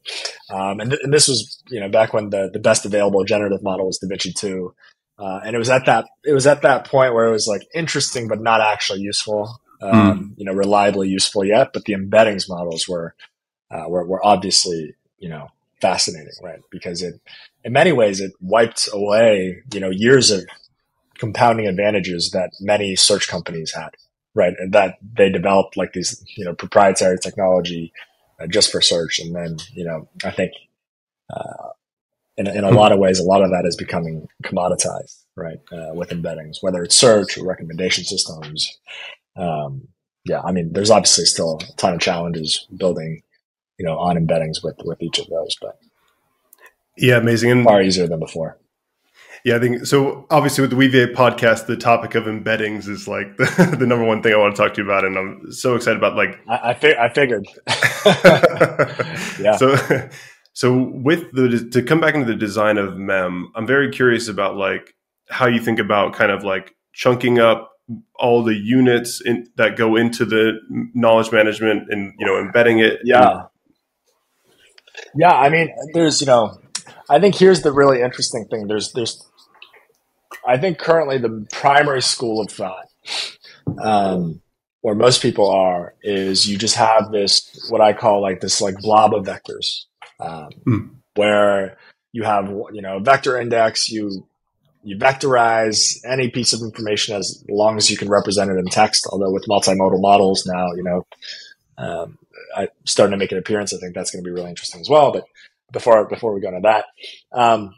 Um, 0.50 0.81
and, 0.81 0.90
th- 0.90 1.02
and, 1.02 1.12
this 1.12 1.29
was, 1.29 1.62
you 1.69 1.79
know, 1.79 1.88
back 1.88 2.12
when 2.12 2.31
the, 2.31 2.50
the 2.52 2.59
best 2.59 2.85
available 2.87 3.23
generative 3.25 3.62
model 3.62 3.87
was 3.87 4.00
DaVinci 4.00 4.35
2. 4.35 4.75
Uh, 5.19 5.40
and 5.45 5.55
it 5.55 5.59
was 5.59 5.69
at 5.69 5.85
that, 5.87 6.07
it 6.25 6.33
was 6.33 6.47
at 6.47 6.62
that 6.62 6.87
point 6.87 7.14
where 7.14 7.26
it 7.26 7.31
was 7.31 7.47
like 7.47 7.62
interesting, 7.75 8.26
but 8.26 8.40
not 8.40 8.61
actually 8.61 9.00
useful 9.00 9.61
um, 9.80 9.92
mm. 9.92 10.38
you 10.38 10.44
know, 10.44 10.52
reliably 10.52 11.08
useful 11.08 11.44
yet, 11.44 11.72
but 11.72 11.84
the 11.84 11.94
embeddings 11.94 12.49
models 12.49 12.88
were, 12.88 13.14
uh, 13.70 13.84
were, 13.88 14.04
were 14.04 14.25
obviously, 14.25 14.94
you 15.18 15.28
know, 15.28 15.49
fascinating, 15.80 16.32
right? 16.42 16.60
Because 16.70 17.02
it, 17.02 17.20
in 17.64 17.72
many 17.72 17.92
ways, 17.92 18.20
it 18.20 18.32
wiped 18.40 18.88
away, 18.92 19.62
you 19.72 19.80
know, 19.80 19.90
years 19.90 20.30
of 20.30 20.44
compounding 21.18 21.66
advantages 21.66 22.30
that 22.32 22.50
many 22.60 22.96
search 22.96 23.28
companies 23.28 23.72
had, 23.72 23.90
right? 24.34 24.54
And 24.58 24.72
that 24.72 24.99
they 25.14 25.30
developed 25.30 25.76
like 25.76 25.92
these, 25.92 26.22
you 26.37 26.44
know, 26.44 26.54
proprietary 26.54 27.18
technology 27.18 27.92
uh, 28.40 28.46
just 28.46 28.70
for 28.72 28.80
search. 28.80 29.18
And 29.18 29.34
then, 29.34 29.58
you 29.72 29.84
know, 29.84 30.08
I 30.25 30.30
think, 30.30 30.52
uh, 31.34 31.68
in, 32.37 32.46
in 32.46 32.64
a 32.64 32.70
lot 32.70 32.92
of 32.92 32.99
ways, 32.99 33.18
a 33.18 33.25
lot 33.25 33.42
of 33.42 33.50
that 33.50 33.66
is 33.66 33.76
becoming 33.76 34.26
commoditized, 34.42 35.25
right? 35.37 35.60
Uh, 35.70 35.92
with 35.92 36.08
embeddings, 36.08 36.62
whether 36.62 36.82
it's 36.82 36.96
search 36.96 37.37
or 37.37 37.46
recommendation 37.46 38.04
systems, 38.04 38.78
um, 39.40 39.88
yeah, 40.25 40.40
I 40.42 40.52
mean, 40.52 40.73
there's 40.73 40.90
obviously 40.90 41.25
still 41.25 41.61
a 41.61 41.73
ton 41.76 41.94
of 41.94 42.00
challenges 42.00 42.66
building, 42.76 43.23
you 43.78 43.87
know, 43.87 43.99
on 43.99 44.16
embeddings 44.16 44.62
with 44.62 44.76
with 44.85 45.02
each 45.02 45.18
of 45.18 45.26
those, 45.28 45.56
but 45.61 45.78
yeah, 46.97 47.16
amazing 47.16 47.50
and 47.50 47.64
far 47.64 47.82
easier 47.82 48.06
than 48.06 48.20
before. 48.20 48.59
Yeah, 49.44 49.56
I 49.56 49.59
think 49.59 49.87
so. 49.87 50.26
Obviously, 50.30 50.62
with 50.62 50.70
the 50.70 50.76
Weaviate 50.76 51.14
podcast, 51.14 51.66
the 51.66 51.76
topic 51.76 52.14
of 52.14 52.25
embeddings 52.25 52.88
is 52.88 53.09
like 53.09 53.37
the, 53.38 53.76
the, 53.78 53.87
number 53.87 54.04
one 54.04 54.23
thing 54.23 54.35
I 54.35 54.37
want 54.37 54.54
to 54.54 54.62
talk 54.62 54.75
to 54.75 54.82
you 54.82 54.87
about, 54.87 55.04
and 55.04 55.16
I'm 55.16 55.52
so 55.52 55.75
excited 55.75 55.97
about 55.97 56.14
like 56.14 56.38
I 56.47 56.76
I, 56.82 57.06
I 57.06 57.09
figured. 57.09 57.47
yeah. 59.40 59.56
So, 59.56 59.76
so 60.52 60.90
with 60.94 61.32
the 61.32 61.68
to 61.73 61.82
come 61.82 62.00
back 62.00 62.14
into 62.14 62.26
the 62.26 62.38
design 62.38 62.76
of 62.76 62.99
Mem, 62.99 63.50
I'm 63.54 63.66
very 63.66 63.90
curious 63.90 64.28
about 64.28 64.56
like 64.56 64.94
how 65.30 65.47
you 65.47 65.61
think 65.61 65.78
about 65.78 66.12
kind 66.12 66.30
of 66.30 66.44
like 66.44 66.75
chunking 66.92 67.38
up 67.38 67.69
all 68.16 68.42
the 68.42 68.54
units 68.54 69.20
in, 69.20 69.49
that 69.56 69.76
go 69.76 69.97
into 69.97 70.25
the 70.25 70.61
knowledge 70.94 71.32
management 71.32 71.90
and 71.90 72.12
you 72.18 72.26
know 72.26 72.38
embedding 72.38 72.78
it 72.78 73.00
yeah 73.04 73.44
yeah 75.14 75.32
i 75.32 75.49
mean 75.49 75.68
there's 75.94 76.20
you 76.20 76.26
know 76.26 76.59
i 77.09 77.18
think 77.18 77.35
here's 77.35 77.62
the 77.62 77.73
really 77.73 78.00
interesting 78.00 78.47
thing 78.50 78.66
there's 78.66 78.92
there's 78.92 79.26
i 80.47 80.56
think 80.56 80.78
currently 80.78 81.18
the 81.18 81.47
primary 81.52 82.02
school 82.02 82.40
of 82.40 82.50
thought 82.50 82.87
um, 83.82 84.40
where 84.80 84.94
most 84.94 85.23
people 85.23 85.50
are 85.50 85.94
is 86.02 86.49
you 86.49 86.56
just 86.56 86.76
have 86.76 87.11
this 87.11 87.66
what 87.70 87.80
i 87.80 87.92
call 87.92 88.20
like 88.20 88.40
this 88.40 88.61
like 88.61 88.76
blob 88.78 89.14
of 89.14 89.25
vectors 89.25 89.85
um, 90.20 90.50
mm. 90.66 90.90
where 91.14 91.76
you 92.12 92.23
have 92.23 92.49
you 92.73 92.82
know 92.82 92.99
vector 92.99 93.38
index 93.40 93.90
you 93.90 94.26
you 94.82 94.96
vectorize 94.96 95.99
any 96.04 96.30
piece 96.30 96.52
of 96.52 96.60
information 96.62 97.16
as 97.16 97.44
long 97.49 97.76
as 97.76 97.90
you 97.90 97.96
can 97.96 98.08
represent 98.08 98.50
it 98.50 98.56
in 98.56 98.66
text. 98.66 99.06
Although 99.10 99.30
with 99.30 99.46
multimodal 99.46 100.00
models 100.00 100.46
now, 100.46 100.72
you 100.75 100.82
know, 100.82 101.06
um, 101.76 102.18
I 102.56 102.68
starting 102.84 103.12
to 103.12 103.18
make 103.18 103.32
an 103.32 103.38
appearance. 103.38 103.75
I 103.75 103.78
think 103.78 103.94
that's 103.94 104.10
going 104.10 104.25
to 104.25 104.28
be 104.28 104.34
really 104.34 104.49
interesting 104.49 104.80
as 104.80 104.88
well. 104.88 105.12
But 105.12 105.25
before 105.72 106.06
before 106.06 106.34
we 106.34 106.40
go 106.40 106.49
into 106.49 106.60
that, 106.62 106.87
um, 107.32 107.75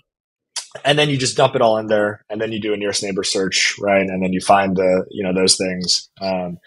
and 0.84 0.98
then 0.98 1.10
you 1.10 1.16
just 1.16 1.36
dump 1.36 1.54
it 1.54 1.62
all 1.62 1.78
in 1.78 1.86
there, 1.86 2.24
and 2.30 2.40
then 2.40 2.52
you 2.52 2.60
do 2.60 2.72
a 2.72 2.76
nearest 2.76 3.02
neighbor 3.02 3.24
search, 3.24 3.74
right? 3.80 4.06
And 4.06 4.22
then 4.22 4.32
you 4.32 4.40
find 4.40 4.76
the 4.76 5.06
you 5.10 5.24
know 5.24 5.34
those 5.34 5.56
things. 5.56 6.08
Um, 6.20 6.58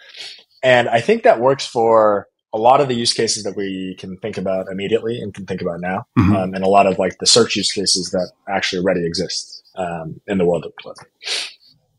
and 0.62 0.88
I 0.88 1.00
think 1.00 1.22
that 1.22 1.40
works 1.40 1.66
for 1.66 2.28
a 2.52 2.58
lot 2.58 2.80
of 2.80 2.88
the 2.88 2.94
use 2.94 3.12
cases 3.12 3.44
that 3.44 3.56
we 3.56 3.96
can 3.98 4.16
think 4.18 4.38
about 4.38 4.66
immediately 4.70 5.20
and 5.20 5.34
can 5.34 5.46
think 5.46 5.60
about 5.60 5.80
now, 5.80 6.06
mm-hmm. 6.18 6.36
um, 6.36 6.54
and 6.54 6.64
a 6.64 6.68
lot 6.68 6.86
of 6.86 6.98
like 6.98 7.18
the 7.18 7.26
search 7.26 7.56
use 7.56 7.72
cases 7.72 8.10
that 8.10 8.32
actually 8.48 8.80
already 8.80 9.04
exist 9.04 9.55
um, 9.76 10.20
in 10.26 10.38
the 10.38 10.46
world 10.46 10.64
of 10.64 10.72
we 10.84 10.94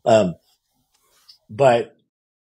Um, 0.04 0.34
but 1.50 1.96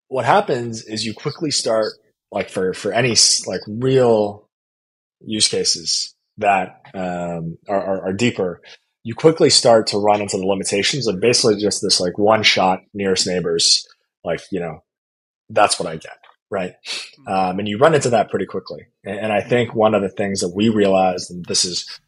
what 0.08 0.26
happens 0.26 0.84
is 0.86 1.06
you 1.06 1.14
quickly 1.14 1.52
start 1.52 1.94
like 2.32 2.50
for 2.50 2.74
for 2.74 2.92
any 2.92 3.16
like 3.48 3.62
real 3.68 4.50
use 5.22 5.48
cases 5.48 6.16
that 6.38 6.82
um, 6.94 7.58
are, 7.68 7.82
are, 7.82 8.08
are, 8.08 8.14
deeper, 8.14 8.62
you 9.04 9.14
quickly 9.14 9.50
start 9.50 9.88
to 9.88 9.98
run 9.98 10.22
into 10.22 10.38
the 10.38 10.46
limitations 10.46 11.08
of 11.08 11.20
basically 11.20 11.62
just 11.62 11.82
this 11.82 12.00
like 12.00 12.18
one 12.18 12.44
shot 12.44 12.82
nearest 12.94 13.28
neighbors. 13.28 13.86
Like 14.24 14.42
you 14.52 14.60
know, 14.60 14.84
that's 15.50 15.80
what 15.80 15.88
I 15.88 15.98
get, 15.98 16.18
right? 16.50 16.74
Um, 17.28 17.60
and 17.60 17.68
you 17.68 17.78
run 17.78 17.96
into 17.96 18.10
that 18.12 18.30
pretty 18.30 18.46
quickly. 18.46 18.88
And, 19.04 19.20
and 19.20 19.34
I 19.34 19.42
think 19.42 19.74
one 19.74 19.94
of 19.94 20.02
the 20.02 20.10
things 20.10 20.42
that 20.42 20.54
we 20.56 20.70
realized, 20.70 21.32
and 21.32 21.46
this 21.46 21.66
is 21.66 22.00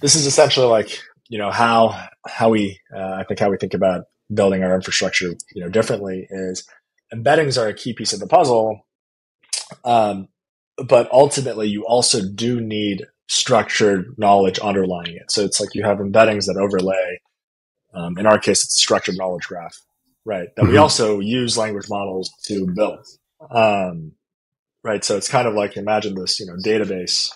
this 0.00 0.14
is 0.14 0.26
essentially 0.26 0.66
like 0.66 0.98
you 1.28 1.38
know 1.38 1.50
how 1.50 2.08
how 2.26 2.50
we 2.50 2.78
uh, 2.94 3.16
I 3.18 3.24
think 3.24 3.40
how 3.40 3.50
we 3.50 3.56
think 3.56 3.74
about 3.74 4.04
building 4.32 4.64
our 4.64 4.74
infrastructure 4.74 5.34
you 5.54 5.62
know 5.62 5.68
differently 5.68 6.26
is 6.30 6.66
embeddings 7.14 7.60
are 7.60 7.68
a 7.68 7.74
key 7.74 7.92
piece 7.92 8.12
of 8.12 8.20
the 8.20 8.26
puzzle. 8.26 8.86
Um, 9.84 10.28
but 10.88 11.10
ultimately, 11.10 11.68
you 11.68 11.86
also 11.86 12.20
do 12.22 12.60
need 12.60 13.06
structured 13.28 14.14
knowledge 14.18 14.58
underlying 14.58 15.16
it. 15.16 15.30
So 15.30 15.42
it's 15.42 15.60
like 15.60 15.74
you 15.74 15.84
have 15.84 15.98
embeddings 15.98 16.46
that 16.46 16.56
overlay. 16.56 17.20
Um, 17.94 18.18
in 18.18 18.26
our 18.26 18.38
case, 18.38 18.62
it's 18.62 18.76
a 18.76 18.78
structured 18.78 19.16
knowledge 19.16 19.46
graph, 19.46 19.80
right? 20.24 20.48
That 20.54 20.62
mm-hmm. 20.62 20.72
we 20.72 20.76
also 20.76 21.18
use 21.20 21.56
language 21.56 21.86
models 21.88 22.30
to 22.44 22.66
build. 22.66 23.06
Um, 23.50 24.12
right. 24.84 25.04
So 25.04 25.16
it's 25.16 25.28
kind 25.28 25.48
of 25.48 25.54
like 25.54 25.76
imagine 25.76 26.14
this, 26.14 26.38
you 26.38 26.46
know, 26.46 26.56
database, 26.64 27.32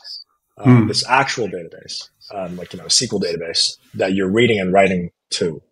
um, 0.58 0.84
mm. 0.84 0.88
this 0.88 1.06
actual 1.08 1.48
database, 1.48 2.08
um, 2.34 2.56
like, 2.56 2.72
you 2.72 2.78
know, 2.78 2.86
a 2.86 2.88
SQL 2.88 3.22
database 3.22 3.76
that 3.94 4.14
you're 4.14 4.30
reading 4.30 4.60
and 4.60 4.72
writing 4.72 5.10
to, 5.30 5.62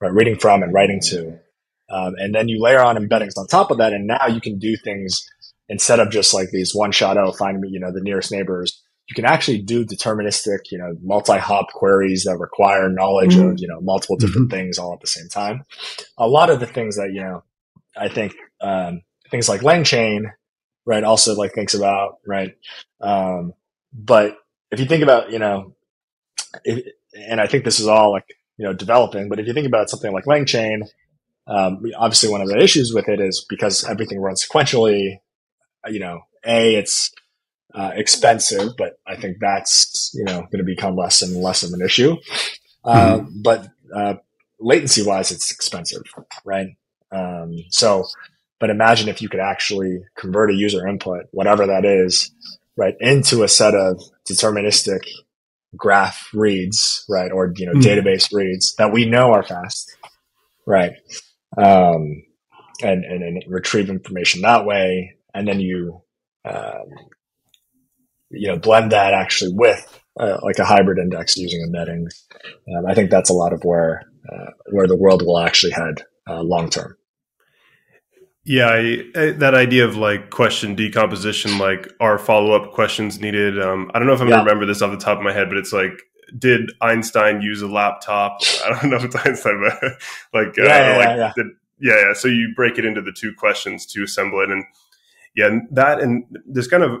right? 0.00 0.12
Reading 0.12 0.38
from 0.38 0.62
and 0.62 0.72
writing 0.72 1.00
to. 1.06 1.38
Um, 1.90 2.14
and 2.18 2.34
then 2.34 2.48
you 2.48 2.60
layer 2.60 2.80
on 2.80 2.96
embeddings 2.96 3.36
on 3.36 3.46
top 3.46 3.70
of 3.70 3.78
that. 3.78 3.92
And 3.92 4.06
now 4.06 4.26
you 4.26 4.40
can 4.40 4.58
do 4.58 4.76
things 4.76 5.26
instead 5.68 6.00
of 6.00 6.10
just 6.10 6.34
like 6.34 6.50
these 6.50 6.74
one 6.74 6.92
shot, 6.92 7.16
oh, 7.16 7.32
find 7.32 7.60
me, 7.60 7.68
you 7.70 7.80
know, 7.80 7.92
the 7.92 8.00
nearest 8.00 8.32
neighbors. 8.32 8.80
You 9.08 9.14
can 9.14 9.26
actually 9.26 9.60
do 9.60 9.84
deterministic, 9.84 10.70
you 10.70 10.78
know, 10.78 10.94
multi 11.02 11.36
hop 11.38 11.66
queries 11.72 12.24
that 12.24 12.38
require 12.38 12.88
knowledge 12.88 13.34
mm-hmm. 13.34 13.50
of, 13.50 13.58
you 13.58 13.68
know, 13.68 13.80
multiple 13.80 14.16
different 14.16 14.50
mm-hmm. 14.50 14.58
things 14.58 14.78
all 14.78 14.94
at 14.94 15.00
the 15.00 15.06
same 15.06 15.28
time. 15.28 15.64
A 16.16 16.26
lot 16.26 16.50
of 16.50 16.60
the 16.60 16.66
things 16.66 16.96
that, 16.96 17.10
you 17.12 17.20
know, 17.20 17.42
I 17.96 18.08
think, 18.08 18.34
um, 18.62 19.02
things 19.30 19.48
like 19.48 19.60
LangChain, 19.60 20.32
right, 20.86 21.04
also 21.04 21.34
like 21.34 21.52
thinks 21.52 21.74
about, 21.74 22.18
right? 22.26 22.54
Um, 23.00 23.52
but 23.92 24.38
if 24.70 24.80
you 24.80 24.86
think 24.86 25.02
about, 25.02 25.30
you 25.30 25.38
know, 25.38 25.74
if, 26.64 26.86
and 27.14 27.40
I 27.40 27.46
think 27.46 27.64
this 27.64 27.80
is 27.80 27.86
all 27.86 28.12
like, 28.12 28.26
you 28.56 28.64
know, 28.64 28.72
developing, 28.72 29.28
but 29.28 29.38
if 29.38 29.46
you 29.46 29.52
think 29.52 29.66
about 29.66 29.90
something 29.90 30.12
like 30.12 30.24
LangChain, 30.24 30.88
um, 31.46 31.82
obviously 31.96 32.30
one 32.30 32.40
of 32.40 32.48
the 32.48 32.62
issues 32.62 32.92
with 32.94 33.08
it 33.08 33.20
is 33.20 33.44
because 33.48 33.84
everything 33.84 34.20
runs 34.20 34.46
sequentially, 34.46 35.18
you 35.88 36.00
know, 36.00 36.20
a, 36.46 36.76
it's, 36.76 37.12
uh, 37.74 37.90
expensive, 37.94 38.76
but 38.78 38.98
I 39.06 39.16
think 39.16 39.38
that's, 39.40 40.12
you 40.14 40.24
know, 40.24 40.42
going 40.42 40.58
to 40.58 40.64
become 40.64 40.96
less 40.96 41.22
and 41.22 41.36
less 41.36 41.62
of 41.62 41.72
an 41.72 41.82
issue. 41.82 42.16
Uh, 42.84 43.18
mm-hmm. 43.18 43.42
but, 43.42 43.68
uh, 43.94 44.14
latency 44.60 45.02
wise, 45.04 45.32
it's 45.32 45.50
expensive, 45.50 46.02
right? 46.44 46.68
Um, 47.10 47.56
so 47.70 48.04
but 48.64 48.70
imagine 48.70 49.08
if 49.08 49.20
you 49.20 49.28
could 49.28 49.40
actually 49.40 50.04
convert 50.16 50.50
a 50.50 50.54
user 50.54 50.88
input, 50.88 51.26
whatever 51.32 51.66
that 51.66 51.84
is, 51.84 52.30
right, 52.76 52.94
into 52.98 53.42
a 53.42 53.48
set 53.48 53.74
of 53.74 54.00
deterministic 54.26 55.00
graph 55.76 56.28
reads, 56.32 57.04
right, 57.08 57.30
or 57.30 57.52
you 57.56 57.66
know, 57.66 57.72
mm 57.72 57.82
database 57.82 58.32
reads 58.32 58.74
that 58.76 58.92
we 58.92 59.04
know 59.04 59.32
are 59.32 59.42
fast, 59.42 59.94
right, 60.66 60.92
um, 61.56 62.22
and, 62.82 63.04
and 63.04 63.22
and 63.22 63.44
retrieve 63.46 63.90
information 63.90 64.42
that 64.42 64.64
way, 64.64 65.16
and 65.34 65.46
then 65.46 65.60
you 65.60 66.02
um, 66.44 66.86
you 68.30 68.48
know 68.48 68.58
blend 68.58 68.92
that 68.92 69.14
actually 69.14 69.52
with 69.54 70.00
uh, 70.18 70.38
like 70.42 70.58
a 70.58 70.64
hybrid 70.64 70.98
index 70.98 71.36
using 71.36 71.60
embeddings. 71.60 72.24
Um, 72.74 72.86
I 72.86 72.94
think 72.94 73.10
that's 73.10 73.30
a 73.30 73.34
lot 73.34 73.52
of 73.52 73.62
where 73.64 74.02
uh, 74.30 74.50
where 74.70 74.86
the 74.86 74.96
world 74.96 75.22
will 75.22 75.38
actually 75.38 75.72
head 75.72 76.04
uh, 76.28 76.42
long 76.42 76.70
term. 76.70 76.96
Yeah, 78.46 78.68
I, 78.68 79.04
I, 79.16 79.30
that 79.32 79.54
idea 79.54 79.86
of 79.86 79.96
like 79.96 80.30
question 80.30 80.74
decomposition, 80.74 81.58
like 81.58 81.90
are 81.98 82.18
follow 82.18 82.52
up 82.52 82.72
questions 82.72 83.18
needed? 83.18 83.60
Um, 83.60 83.90
I 83.94 83.98
don't 83.98 84.06
know 84.06 84.12
if 84.12 84.20
I'm 84.20 84.28
yeah. 84.28 84.34
gonna 84.34 84.44
remember 84.44 84.66
this 84.66 84.82
off 84.82 84.90
the 84.90 84.98
top 84.98 85.16
of 85.16 85.24
my 85.24 85.32
head, 85.32 85.48
but 85.48 85.56
it's 85.56 85.72
like, 85.72 86.02
did 86.38 86.70
Einstein 86.82 87.40
use 87.40 87.62
a 87.62 87.68
laptop? 87.68 88.40
I 88.64 88.70
don't 88.70 88.90
know 88.90 88.96
if 88.96 89.04
it's 89.04 89.16
Einstein, 89.16 89.62
but 89.62 89.92
like, 90.34 90.56
yeah, 90.58 90.64
uh, 90.64 90.66
yeah, 90.66 90.96
like, 90.96 91.16
yeah. 91.16 91.32
Did, 91.36 91.46
yeah, 91.80 92.08
yeah. 92.08 92.12
So 92.12 92.28
you 92.28 92.52
break 92.54 92.78
it 92.78 92.84
into 92.84 93.00
the 93.00 93.12
two 93.12 93.32
questions 93.34 93.86
to 93.86 94.02
assemble 94.02 94.40
it, 94.40 94.50
and 94.50 94.64
yeah, 95.34 95.58
that 95.72 96.00
and 96.00 96.24
this 96.46 96.66
kind 96.66 96.82
of 96.82 97.00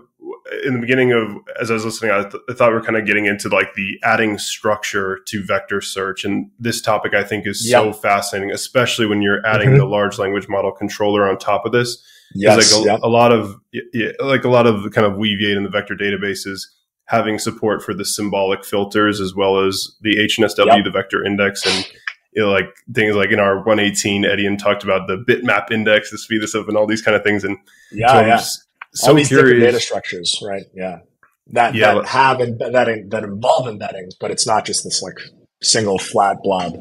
in 0.64 0.74
the 0.74 0.80
beginning 0.80 1.12
of 1.12 1.36
as 1.60 1.70
I 1.70 1.74
was 1.74 1.84
listening, 1.84 2.10
I, 2.10 2.22
th- 2.22 2.42
I, 2.48 2.52
thought 2.52 2.70
we 2.70 2.76
are 2.76 2.82
kind 2.82 2.96
of 2.96 3.06
getting 3.06 3.26
into 3.26 3.48
like 3.48 3.74
the 3.74 3.98
adding 4.02 4.38
structure 4.38 5.20
to 5.26 5.44
vector 5.44 5.80
search, 5.80 6.24
and 6.24 6.50
this 6.58 6.80
topic 6.80 7.14
I 7.14 7.24
think 7.24 7.46
is 7.46 7.68
yep. 7.68 7.82
so 7.82 7.92
fascinating, 7.92 8.50
especially 8.50 9.06
when 9.06 9.22
you're 9.22 9.44
adding 9.46 9.70
mm-hmm. 9.70 9.78
the 9.78 9.86
large 9.86 10.18
language 10.18 10.48
model 10.48 10.72
controller 10.72 11.28
on 11.28 11.38
top 11.38 11.64
of 11.64 11.72
this. 11.72 12.02
Yes, 12.34 12.72
like 12.72 12.82
a, 12.82 12.84
yep. 12.84 13.00
a, 13.02 13.08
lot 13.08 13.32
of 13.32 13.60
yeah, 13.72 14.10
like 14.20 14.44
a 14.44 14.48
lot 14.48 14.66
of 14.66 14.90
kind 14.92 15.06
of 15.06 15.14
Weaviate 15.14 15.56
in 15.56 15.62
the 15.62 15.70
vector 15.70 15.94
databases 15.94 16.62
having 17.06 17.38
support 17.38 17.82
for 17.82 17.94
the 17.94 18.04
symbolic 18.04 18.64
filters 18.64 19.20
as 19.20 19.34
well 19.34 19.58
as 19.58 19.94
the 20.00 20.16
HNSW, 20.16 20.66
yep. 20.66 20.84
the 20.84 20.90
vector 20.90 21.24
index, 21.24 21.64
and 21.66 21.86
you 22.34 22.42
know, 22.42 22.50
like 22.50 22.74
things 22.92 23.14
like 23.14 23.30
in 23.30 23.38
our 23.38 23.58
118, 23.58 24.24
Etienne 24.24 24.56
talked 24.56 24.82
about 24.82 25.06
the 25.06 25.16
bitmap 25.16 25.70
index 25.70 26.10
to 26.10 26.18
speed 26.18 26.42
this 26.42 26.54
up 26.54 26.68
and 26.68 26.76
all 26.76 26.86
these 26.86 27.02
kind 27.02 27.16
of 27.16 27.22
things. 27.22 27.44
And 27.44 27.56
yeah, 27.92 28.08
so 28.08 28.26
yeah. 28.26 28.42
So 28.94 29.08
all 29.08 29.14
these 29.14 29.28
curious. 29.28 29.48
different 29.48 29.72
data 29.72 29.80
structures, 29.80 30.40
right? 30.44 30.64
Yeah, 30.74 30.98
that 31.52 31.74
yeah, 31.74 31.94
that 31.94 32.06
have 32.06 32.38
that 32.38 33.04
that 33.08 33.24
involve 33.24 33.66
embeddings, 33.66 34.14
but 34.20 34.30
it's 34.30 34.46
not 34.46 34.64
just 34.64 34.84
this 34.84 35.02
like 35.02 35.18
single 35.62 35.98
flat 35.98 36.38
blob. 36.42 36.76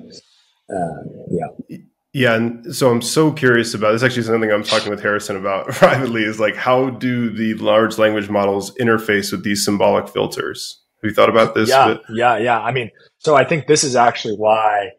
Uh, 0.69 1.03
yeah. 1.29 1.77
Yeah, 2.15 2.35
and 2.35 2.75
so 2.75 2.91
I'm 2.91 3.01
so 3.01 3.31
curious 3.31 3.73
about 3.73 3.93
this. 3.93 4.03
Actually, 4.03 4.21
something 4.23 4.51
I'm 4.51 4.63
talking 4.63 4.91
with 4.91 5.01
Harrison 5.01 5.35
about 5.35 5.67
privately 5.69 6.21
is 6.23 6.39
like 6.39 6.55
how 6.55 6.91
do 6.91 7.31
the 7.31 7.55
large 7.55 7.97
language 7.97 8.29
models 8.29 8.71
interface 8.79 9.31
with 9.31 9.43
these 9.43 9.65
symbolic 9.65 10.07
filters? 10.07 10.79
Have 11.01 11.09
you 11.09 11.15
thought 11.15 11.29
about 11.29 11.55
this? 11.55 11.69
Yeah, 11.69 11.97
yeah, 12.09 12.37
yeah. 12.37 12.59
I 12.59 12.71
mean, 12.71 12.91
so 13.17 13.35
I 13.35 13.43
think 13.43 13.65
this 13.65 13.83
is 13.83 13.95
actually 13.95 14.35
why 14.35 14.91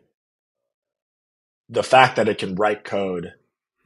the 1.69 1.83
fact 1.83 2.17
that 2.17 2.29
it 2.29 2.39
can 2.39 2.55
write 2.55 2.85
code 2.85 3.33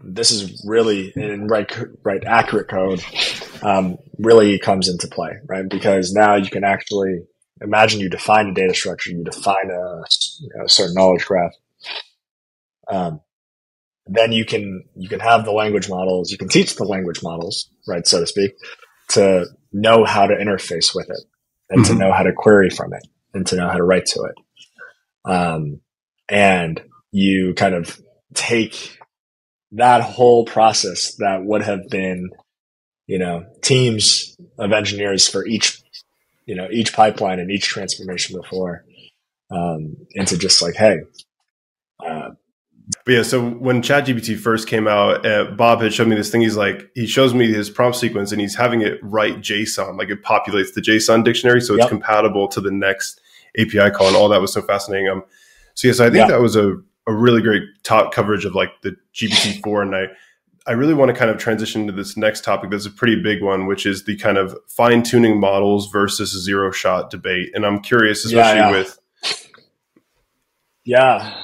this 0.01 0.31
is 0.31 0.63
really 0.67 1.13
in 1.17 1.49
right, 1.49 1.71
right, 2.05 2.25
accurate 2.25 2.69
code, 2.69 3.03
um, 3.63 3.99
really 4.19 4.59
comes 4.59 4.89
into 4.89 5.09
play, 5.09 5.33
right? 5.47 5.69
Because 5.69 6.13
now 6.13 6.37
you 6.37 6.51
can 6.51 6.65
actually 6.65 7.23
imagine 7.61 8.01
you 8.01 8.09
define 8.09 8.49
a 8.49 8.55
data 8.55 8.75
structure, 8.75 9.11
you 9.11 9.25
define 9.25 9.71
a, 9.71 10.65
a 10.65 10.69
certain 10.69 10.95
knowledge 10.95 11.25
graph. 11.25 11.53
Um, 12.89 13.21
then 14.07 14.33
you 14.33 14.45
can 14.47 14.85
you 14.95 15.09
can 15.09 15.21
have 15.21 15.45
the 15.45 15.53
language 15.53 15.91
models, 15.91 16.31
you 16.31 16.39
can 16.39 16.49
teach 16.49 16.77
the 16.77 16.85
language 16.85 17.23
models, 17.23 17.69
right, 17.87 18.07
so 18.07 18.21
to 18.21 18.27
speak, 18.27 18.53
to 19.11 19.47
know 19.73 20.05
how 20.05 20.27
to 20.27 20.35
interface 20.35 20.95
with 20.95 21.11
it 21.11 21.25
and 21.69 21.85
mm-hmm. 21.85 21.93
to 21.93 21.99
know 21.99 22.13
how 22.13 22.23
to 22.23 22.33
query 22.33 22.71
from 22.71 22.95
it 22.95 23.07
and 23.35 23.47
to 23.49 23.57
know 23.57 23.69
how 23.69 23.77
to 23.77 23.83
write 23.83 24.07
to 24.07 24.23
it. 24.23 25.31
Um, 25.31 25.81
and 26.31 26.81
you 27.13 27.55
kind 27.55 27.75
of 27.75 28.01
take 28.35 28.99
that 29.73 30.03
whole 30.03 30.45
process 30.45 31.15
that 31.17 31.45
would 31.45 31.63
have 31.63 31.89
been, 31.89 32.31
you 33.07 33.19
know, 33.19 33.47
teams 33.63 34.37
of 34.59 34.73
engineers 34.73 35.29
for 35.29 35.47
each, 35.47 35.83
you 36.47 36.55
know, 36.55 36.69
each 36.71 36.93
pipeline 36.93 37.39
and 37.39 37.51
each 37.51 37.67
transformation 37.67 38.41
before, 38.41 38.85
um, 39.51 39.97
into 40.13 40.39
just 40.39 40.63
like, 40.63 40.75
hey, 40.75 41.01
uh, 42.07 42.31
but 43.05 43.13
yeah, 43.13 43.23
so 43.23 43.51
when 43.51 43.83
ChatGPT 43.83 44.39
first 44.39 44.67
came 44.67 44.89
out, 44.89 45.27
uh, 45.27 45.45
Bob 45.57 45.83
had 45.83 45.93
showed 45.93 46.09
me 46.09 46.17
this 46.17 46.31
thing. 46.31 46.41
He's 46.41 46.57
like, 46.57 46.91
he 46.95 47.07
shows 47.07 47.35
me 47.35 47.53
his 47.53 47.69
prompt 47.69 47.99
sequence 47.99 48.33
and 48.33 48.41
he's 48.41 48.55
having 48.55 48.81
it 48.81 48.99
write 49.03 49.41
JSON, 49.41 49.99
like 49.99 50.09
it 50.09 50.23
populates 50.23 50.73
the 50.73 50.81
JSON 50.81 51.23
dictionary, 51.23 51.61
so 51.61 51.75
it's 51.75 51.83
yep. 51.83 51.91
compatible 51.91 52.49
to 52.49 52.61
the 52.63 52.71
next 52.71 53.21
API 53.59 53.91
call, 53.91 54.09
and 54.09 54.17
all 54.17 54.29
that 54.31 54.41
was 54.41 54.53
so 54.53 54.63
fascinating. 54.63 55.09
Um, 55.09 55.23
so 55.75 55.89
yeah, 55.89 55.95
so 55.95 56.07
I 56.07 56.11
think 56.11 56.29
yeah. 56.29 56.37
that 56.37 56.41
was 56.41 56.57
a 56.57 56.77
a 57.09 57.13
really 57.13 57.43
great 57.43 57.63
top 57.83 58.13
coverage 58.13 58.45
of 58.45 58.55
like 58.55 58.71
the 58.83 58.95
GPT-4 59.15 59.83
and 59.83 59.97
I 59.97 60.09
I 60.69 60.73
really 60.73 60.93
want 60.93 61.09
to 61.09 61.17
kind 61.17 61.31
of 61.31 61.39
transition 61.39 61.87
to 61.87 61.93
this 61.95 62.15
next 62.15 62.45
topic 62.45 62.71
that's 62.71 62.85
a 62.85 62.91
pretty 62.91 63.23
big 63.23 63.43
one, 63.43 63.67
which 63.67 63.87
is 63.87 64.05
the 64.05 64.19
kind 64.19 64.37
of 64.37 64.55
fine 64.69 65.03
tuning 65.03 65.41
models 65.41 65.91
versus 65.91 66.31
zero 66.45 66.71
shot 66.71 67.09
debate. 67.09 67.53
And 67.55 67.65
I'm 67.65 67.81
curious, 67.81 68.27
especially 68.27 68.59
yeah, 68.59 68.71
yeah. 68.71 68.77
with. 68.77 68.99
Yeah. 70.85 71.35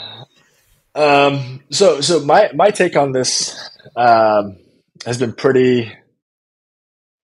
Um, 0.95 1.63
so, 1.71 2.03
so 2.03 2.21
my, 2.21 2.51
my 2.55 2.69
take 2.69 2.97
on 2.97 3.13
this, 3.13 3.59
um, 3.97 4.59
has 5.07 5.17
been 5.17 5.33
pretty, 5.33 5.91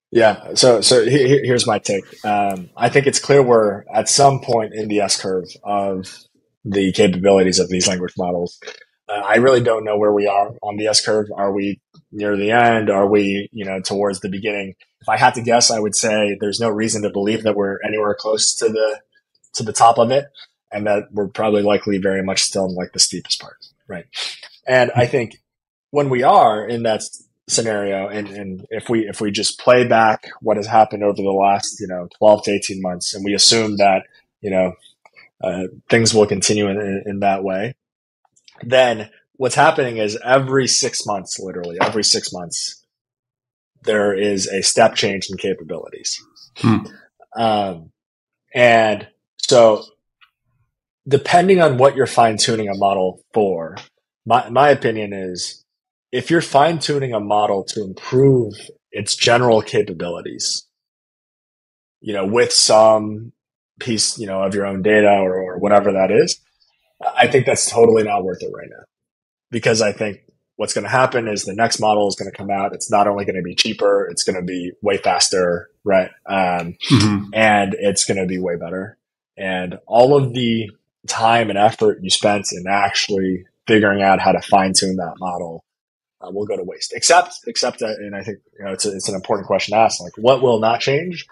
yeah. 0.09 0.55
So, 0.55 0.81
so 0.81 1.05
here's 1.05 1.67
my 1.67 1.77
take. 1.77 2.03
Um, 2.25 2.71
I 2.75 2.89
think 2.89 3.05
it's 3.05 3.19
clear 3.19 3.43
we're 3.43 3.83
at 3.93 4.09
some 4.09 4.39
point 4.39 4.73
in 4.73 4.87
the 4.87 5.01
S 5.01 5.21
curve 5.21 5.45
of 5.63 6.17
the 6.63 6.91
capabilities 6.91 7.59
of 7.59 7.69
these 7.69 7.87
language 7.87 8.13
models. 8.17 8.59
Uh, 9.09 9.21
I 9.25 9.35
really 9.37 9.61
don't 9.61 9.83
know 9.83 9.97
where 9.97 10.13
we 10.13 10.27
are 10.27 10.53
on 10.61 10.77
the 10.77 10.87
S 10.87 11.03
curve. 11.03 11.27
Are 11.35 11.51
we 11.51 11.81
near 12.11 12.37
the 12.37 12.51
end? 12.51 12.89
Are 12.89 13.07
we, 13.07 13.49
you 13.51 13.65
know, 13.65 13.81
towards 13.81 14.19
the 14.19 14.29
beginning? 14.29 14.75
If 15.01 15.09
I 15.09 15.17
had 15.17 15.33
to 15.35 15.41
guess, 15.41 15.71
I 15.71 15.79
would 15.79 15.95
say 15.95 16.37
there's 16.39 16.59
no 16.59 16.69
reason 16.69 17.01
to 17.01 17.09
believe 17.09 17.43
that 17.43 17.55
we're 17.55 17.79
anywhere 17.85 18.15
close 18.17 18.55
to 18.55 18.69
the 18.69 19.01
to 19.55 19.63
the 19.63 19.73
top 19.73 19.97
of 19.97 20.11
it, 20.11 20.25
and 20.71 20.87
that 20.87 21.11
we're 21.11 21.27
probably 21.27 21.61
likely 21.61 21.97
very 21.97 22.23
much 22.23 22.43
still 22.43 22.65
in 22.65 22.75
like 22.75 22.93
the 22.93 22.99
steepest 22.99 23.41
part, 23.41 23.57
right? 23.87 24.05
And 24.67 24.91
I 24.95 25.07
think 25.07 25.37
when 25.89 26.09
we 26.09 26.23
are 26.23 26.65
in 26.65 26.83
that 26.83 27.03
scenario, 27.49 28.07
and, 28.07 28.29
and 28.29 28.65
if 28.69 28.87
we 28.87 29.07
if 29.07 29.19
we 29.19 29.31
just 29.31 29.59
play 29.59 29.85
back 29.85 30.29
what 30.41 30.57
has 30.57 30.67
happened 30.67 31.03
over 31.03 31.21
the 31.21 31.31
last 31.31 31.79
you 31.81 31.87
know 31.87 32.07
twelve 32.17 32.43
to 32.43 32.51
eighteen 32.51 32.81
months, 32.81 33.13
and 33.13 33.25
we 33.25 33.33
assume 33.33 33.77
that 33.77 34.03
you 34.41 34.49
know 34.49 34.73
uh, 35.43 35.63
things 35.89 36.13
will 36.13 36.27
continue 36.27 36.67
in, 36.69 36.77
in, 36.77 37.03
in 37.05 37.19
that 37.19 37.43
way, 37.43 37.75
then 38.63 39.09
what's 39.37 39.55
happening 39.55 39.97
is 39.97 40.17
every 40.23 40.67
six 40.67 41.05
months, 41.05 41.39
literally 41.39 41.77
every 41.81 42.03
six 42.03 42.31
months, 42.31 42.85
there 43.83 44.13
is 44.13 44.47
a 44.47 44.61
step 44.61 44.95
change 44.95 45.27
in 45.29 45.37
capabilities. 45.37 46.19
Hmm. 46.57 46.77
Um, 47.35 47.91
and 48.53 49.07
so 49.37 49.83
depending 51.07 51.61
on 51.61 51.77
what 51.77 51.95
you're 51.95 52.05
fine 52.05 52.37
tuning 52.37 52.69
a 52.69 52.75
model 52.75 53.23
for, 53.33 53.77
my, 54.25 54.49
my 54.49 54.69
opinion 54.69 55.13
is 55.13 55.65
if 56.11 56.29
you're 56.29 56.41
fine 56.41 56.77
tuning 56.79 57.13
a 57.13 57.19
model 57.19 57.63
to 57.63 57.83
improve 57.83 58.53
its 58.91 59.15
general 59.15 59.61
capabilities, 59.61 60.67
you 62.01 62.13
know, 62.13 62.25
with 62.25 62.51
some 62.51 63.31
piece, 63.81 64.17
you 64.17 64.27
know, 64.27 64.43
of 64.43 64.55
your 64.55 64.65
own 64.65 64.81
data 64.81 65.09
or, 65.09 65.35
or 65.35 65.57
whatever 65.57 65.91
that 65.93 66.11
is, 66.11 66.39
I 67.15 67.27
think 67.27 67.45
that's 67.45 67.69
totally 67.69 68.03
not 68.03 68.23
worth 68.23 68.43
it 68.43 68.51
right 68.53 68.69
now 68.69 68.85
because 69.49 69.81
I 69.81 69.91
think 69.91 70.21
what's 70.55 70.73
going 70.73 70.83
to 70.83 70.89
happen 70.89 71.27
is 71.27 71.43
the 71.43 71.53
next 71.53 71.79
model 71.79 72.07
is 72.07 72.15
going 72.15 72.31
to 72.31 72.37
come 72.37 72.49
out. 72.49 72.73
It's 72.73 72.91
not 72.91 73.07
only 73.07 73.25
going 73.25 73.35
to 73.35 73.41
be 73.41 73.55
cheaper, 73.55 74.07
it's 74.09 74.23
going 74.23 74.35
to 74.35 74.41
be 74.41 74.71
way 74.81 74.97
faster, 74.97 75.69
right? 75.83 76.11
Um, 76.25 76.77
mm-hmm. 76.89 77.29
And 77.33 77.75
it's 77.77 78.05
going 78.05 78.17
to 78.17 78.25
be 78.25 78.39
way 78.39 78.55
better. 78.55 78.97
And 79.37 79.79
all 79.87 80.15
of 80.15 80.33
the 80.33 80.69
time 81.07 81.49
and 81.49 81.57
effort 81.57 81.99
you 82.01 82.09
spent 82.09 82.47
in 82.51 82.65
actually 82.69 83.45
figuring 83.67 84.01
out 84.01 84.19
how 84.19 84.31
to 84.31 84.41
fine 84.41 84.73
tune 84.73 84.97
that 84.97 85.15
model 85.19 85.63
uh, 86.21 86.29
will 86.29 86.45
go 86.45 86.55
to 86.55 86.63
waste. 86.63 86.93
Except, 86.93 87.33
except 87.47 87.79
that, 87.79 87.97
and 87.97 88.15
I 88.15 88.23
think 88.23 88.39
you 88.57 88.65
know 88.65 88.71
it's 88.71 88.85
a, 88.85 88.95
it's 88.95 89.09
an 89.09 89.15
important 89.15 89.47
question 89.47 89.75
to 89.75 89.81
ask. 89.81 89.99
Like, 89.99 90.13
what 90.17 90.41
will 90.41 90.59
not 90.59 90.79
change? 90.79 91.25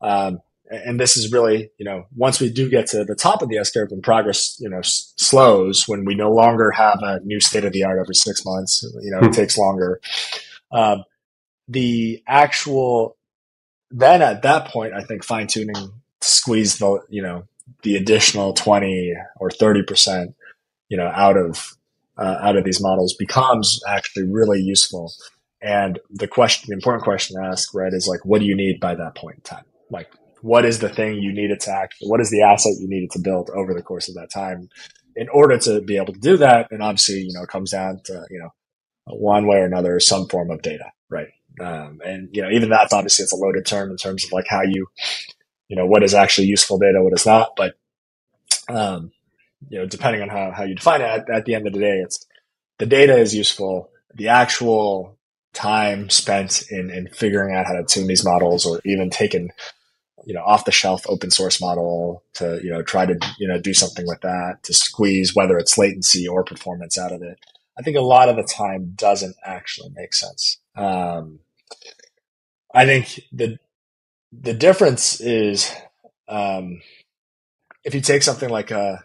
Um, 0.00 0.40
and 0.70 0.98
this 0.98 1.16
is 1.16 1.32
really, 1.32 1.70
you 1.78 1.84
know, 1.84 2.06
once 2.14 2.40
we 2.40 2.50
do 2.50 2.68
get 2.68 2.86
to 2.88 3.04
the 3.04 3.14
top 3.14 3.42
of 3.42 3.48
the 3.48 3.58
S 3.58 3.70
curve 3.70 3.90
and 3.90 4.02
progress, 4.02 4.56
you 4.60 4.68
know, 4.68 4.78
s- 4.78 5.12
slows 5.16 5.86
when 5.86 6.04
we 6.04 6.14
no 6.14 6.30
longer 6.30 6.70
have 6.70 6.98
a 7.02 7.20
new 7.20 7.40
state 7.40 7.64
of 7.64 7.72
the 7.72 7.84
art 7.84 7.98
every 8.00 8.14
six 8.14 8.44
months, 8.44 8.82
you 9.02 9.10
know, 9.10 9.18
hmm. 9.18 9.26
it 9.26 9.32
takes 9.32 9.58
longer. 9.58 10.00
Um, 10.70 11.04
the 11.68 12.22
actual, 12.26 13.16
then 13.90 14.22
at 14.22 14.42
that 14.42 14.68
point, 14.68 14.94
I 14.94 15.02
think 15.02 15.24
fine 15.24 15.46
tuning 15.46 15.74
to 15.74 15.90
squeeze 16.20 16.78
the, 16.78 17.00
you 17.08 17.22
know, 17.22 17.44
the 17.82 17.96
additional 17.96 18.52
20 18.52 19.14
or 19.40 19.50
30%, 19.50 20.34
you 20.88 20.96
know, 20.96 21.10
out 21.14 21.36
of, 21.36 21.76
uh, 22.16 22.36
out 22.40 22.56
of 22.56 22.64
these 22.64 22.80
models 22.80 23.14
becomes 23.14 23.80
actually 23.88 24.24
really 24.24 24.60
useful. 24.60 25.12
And 25.60 25.98
the 26.10 26.28
question, 26.28 26.66
the 26.68 26.74
important 26.74 27.04
question 27.04 27.40
to 27.40 27.48
ask, 27.48 27.74
right, 27.74 27.92
is 27.92 28.08
like, 28.08 28.24
what 28.24 28.40
do 28.40 28.46
you 28.46 28.56
need 28.56 28.80
by 28.80 28.94
that 28.94 29.14
point 29.14 29.36
in 29.36 29.42
time? 29.42 29.64
Like, 29.90 30.10
what 30.42 30.64
is 30.64 30.80
the 30.80 30.88
thing 30.88 31.14
you 31.14 31.32
needed 31.32 31.60
to 31.60 31.70
actually, 31.70 32.08
what 32.08 32.20
is 32.20 32.30
the 32.30 32.42
asset 32.42 32.72
you 32.80 32.88
needed 32.88 33.10
to 33.12 33.20
build 33.20 33.48
over 33.50 33.72
the 33.72 33.82
course 33.82 34.08
of 34.08 34.16
that 34.16 34.30
time 34.30 34.68
in 35.14 35.28
order 35.28 35.56
to 35.56 35.80
be 35.80 35.96
able 35.96 36.12
to 36.12 36.20
do 36.20 36.36
that? 36.36 36.70
And 36.70 36.82
obviously, 36.82 37.20
you 37.20 37.32
know, 37.32 37.42
it 37.42 37.48
comes 37.48 37.70
down 37.70 38.00
to, 38.04 38.26
you 38.28 38.40
know, 38.40 38.50
one 39.06 39.46
way 39.46 39.58
or 39.58 39.64
another, 39.64 39.98
some 40.00 40.28
form 40.28 40.50
of 40.50 40.62
data, 40.62 40.92
right? 41.08 41.28
Um, 41.60 42.00
and, 42.04 42.28
you 42.32 42.42
know, 42.42 42.50
even 42.50 42.70
that's 42.70 42.92
obviously 42.92 43.22
it's 43.22 43.32
a 43.32 43.36
loaded 43.36 43.66
term 43.66 43.90
in 43.90 43.96
terms 43.96 44.24
of 44.24 44.32
like 44.32 44.46
how 44.48 44.62
you, 44.62 44.86
you 45.68 45.76
know, 45.76 45.86
what 45.86 46.02
is 46.02 46.14
actually 46.14 46.48
useful 46.48 46.78
data, 46.78 47.02
what 47.02 47.12
is 47.12 47.26
not. 47.26 47.50
But, 47.56 47.74
um, 48.68 49.12
you 49.68 49.78
know, 49.78 49.86
depending 49.86 50.22
on 50.22 50.28
how, 50.28 50.50
how 50.50 50.64
you 50.64 50.74
define 50.74 51.02
it, 51.02 51.04
at, 51.04 51.30
at 51.30 51.44
the 51.44 51.54
end 51.54 51.66
of 51.66 51.72
the 51.72 51.78
day, 51.78 52.00
it's 52.04 52.26
the 52.78 52.86
data 52.86 53.16
is 53.16 53.34
useful. 53.34 53.90
The 54.14 54.28
actual 54.28 55.18
time 55.52 56.10
spent 56.10 56.64
in, 56.70 56.90
in 56.90 57.08
figuring 57.08 57.54
out 57.54 57.66
how 57.66 57.74
to 57.74 57.84
tune 57.84 58.08
these 58.08 58.24
models 58.24 58.66
or 58.66 58.80
even 58.84 59.10
taking 59.10 59.50
you 60.24 60.34
know 60.34 60.42
off 60.42 60.64
the 60.64 60.72
shelf 60.72 61.04
open 61.08 61.30
source 61.30 61.60
model 61.60 62.24
to 62.34 62.60
you 62.62 62.70
know 62.70 62.82
try 62.82 63.06
to 63.06 63.18
you 63.38 63.48
know 63.48 63.60
do 63.60 63.74
something 63.74 64.06
with 64.06 64.20
that 64.20 64.62
to 64.62 64.72
squeeze 64.72 65.34
whether 65.34 65.58
it's 65.58 65.78
latency 65.78 66.26
or 66.26 66.44
performance 66.44 66.98
out 66.98 67.12
of 67.12 67.22
it. 67.22 67.38
I 67.78 67.82
think 67.82 67.96
a 67.96 68.02
lot 68.02 68.28
of 68.28 68.36
the 68.36 68.42
time 68.42 68.92
doesn't 68.94 69.36
actually 69.44 69.90
make 69.94 70.14
sense. 70.14 70.58
Um, 70.76 71.40
i 72.74 72.86
think 72.86 73.20
the 73.32 73.58
the 74.32 74.54
difference 74.54 75.20
is 75.20 75.70
um, 76.28 76.80
if 77.84 77.94
you 77.94 78.00
take 78.00 78.22
something 78.22 78.48
like 78.48 78.70
a 78.70 79.04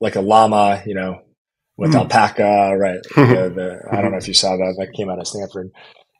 like 0.00 0.16
a 0.16 0.20
llama 0.20 0.82
you 0.86 0.94
know 0.94 1.22
with 1.76 1.92
mm. 1.92 1.96
alpaca 1.96 2.76
right 2.76 3.00
the, 3.14 3.52
the, 3.54 3.80
i 3.92 4.00
don't 4.00 4.10
know 4.10 4.18
if 4.18 4.28
you 4.28 4.34
saw 4.34 4.56
that 4.56 4.74
that 4.78 4.92
came 4.96 5.10
out 5.10 5.18
of 5.18 5.28
stanford. 5.28 5.70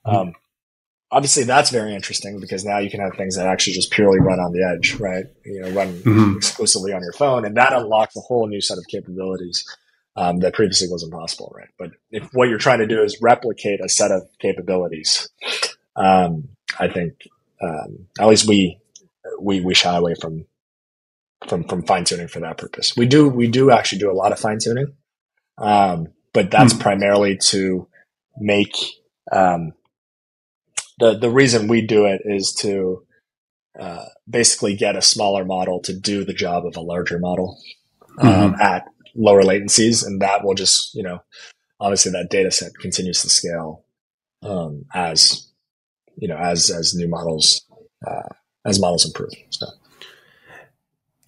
Um, 0.04 0.32
obviously 1.10 1.44
that's 1.44 1.70
very 1.70 1.94
interesting 1.94 2.40
because 2.40 2.64
now 2.64 2.78
you 2.78 2.90
can 2.90 3.00
have 3.00 3.14
things 3.14 3.36
that 3.36 3.46
actually 3.46 3.74
just 3.74 3.90
purely 3.90 4.20
run 4.20 4.38
on 4.38 4.52
the 4.52 4.62
edge, 4.62 4.94
right? 4.94 5.24
You 5.44 5.62
know, 5.62 5.70
run 5.70 5.94
mm-hmm. 5.94 6.36
exclusively 6.36 6.92
on 6.92 7.02
your 7.02 7.12
phone, 7.12 7.44
and 7.44 7.56
that 7.56 7.72
unlocks 7.72 8.16
a 8.16 8.20
whole 8.20 8.46
new 8.46 8.60
set 8.60 8.78
of 8.78 8.84
capabilities 8.88 9.64
um, 10.16 10.38
that 10.40 10.54
previously 10.54 10.88
wasn't 10.88 11.12
possible, 11.12 11.52
right? 11.56 11.68
But 11.78 11.90
if 12.10 12.28
what 12.32 12.48
you're 12.48 12.58
trying 12.58 12.80
to 12.80 12.86
do 12.86 13.02
is 13.02 13.20
replicate 13.20 13.80
a 13.82 13.88
set 13.88 14.10
of 14.10 14.22
capabilities, 14.38 15.28
um, 15.96 16.48
I 16.78 16.88
think 16.88 17.14
um, 17.62 18.06
at 18.18 18.28
least 18.28 18.48
we 18.48 18.78
we 19.40 19.60
we 19.60 19.74
shy 19.74 19.96
away 19.96 20.14
from 20.14 20.46
from 21.48 21.64
from 21.64 21.82
fine 21.82 22.04
tuning 22.04 22.28
for 22.28 22.40
that 22.40 22.58
purpose. 22.58 22.96
We 22.96 23.06
do 23.06 23.28
we 23.28 23.48
do 23.48 23.70
actually 23.70 23.98
do 23.98 24.10
a 24.10 24.14
lot 24.14 24.32
of 24.32 24.38
fine 24.38 24.58
tuning, 24.58 24.94
um, 25.58 26.08
but 26.32 26.50
that's 26.50 26.72
mm-hmm. 26.72 26.82
primarily 26.82 27.36
to 27.48 27.88
make 28.38 28.76
um, 29.32 29.72
the 31.00 31.18
the 31.18 31.30
reason 31.30 31.68
we 31.68 31.80
do 31.80 32.06
it 32.06 32.22
is 32.24 32.52
to 32.60 33.04
uh, 33.78 34.04
basically 34.28 34.76
get 34.76 34.96
a 34.96 35.02
smaller 35.02 35.44
model 35.44 35.80
to 35.80 35.98
do 35.98 36.24
the 36.24 36.34
job 36.34 36.66
of 36.66 36.76
a 36.76 36.80
larger 36.80 37.18
model 37.18 37.58
um, 38.18 38.52
mm-hmm. 38.52 38.60
at 38.60 38.84
lower 39.14 39.42
latencies, 39.42 40.06
and 40.06 40.20
that 40.20 40.44
will 40.44 40.54
just 40.54 40.94
you 40.94 41.02
know 41.02 41.22
obviously 41.80 42.12
that 42.12 42.30
data 42.30 42.50
set 42.50 42.72
continues 42.80 43.22
to 43.22 43.28
scale 43.28 43.84
um, 44.42 44.84
as 44.94 45.48
you 46.16 46.28
know 46.28 46.36
as 46.36 46.70
as 46.70 46.94
new 46.94 47.08
models 47.08 47.64
uh, 48.06 48.28
as 48.64 48.80
models 48.80 49.06
improve. 49.06 49.32
So. 49.50 49.66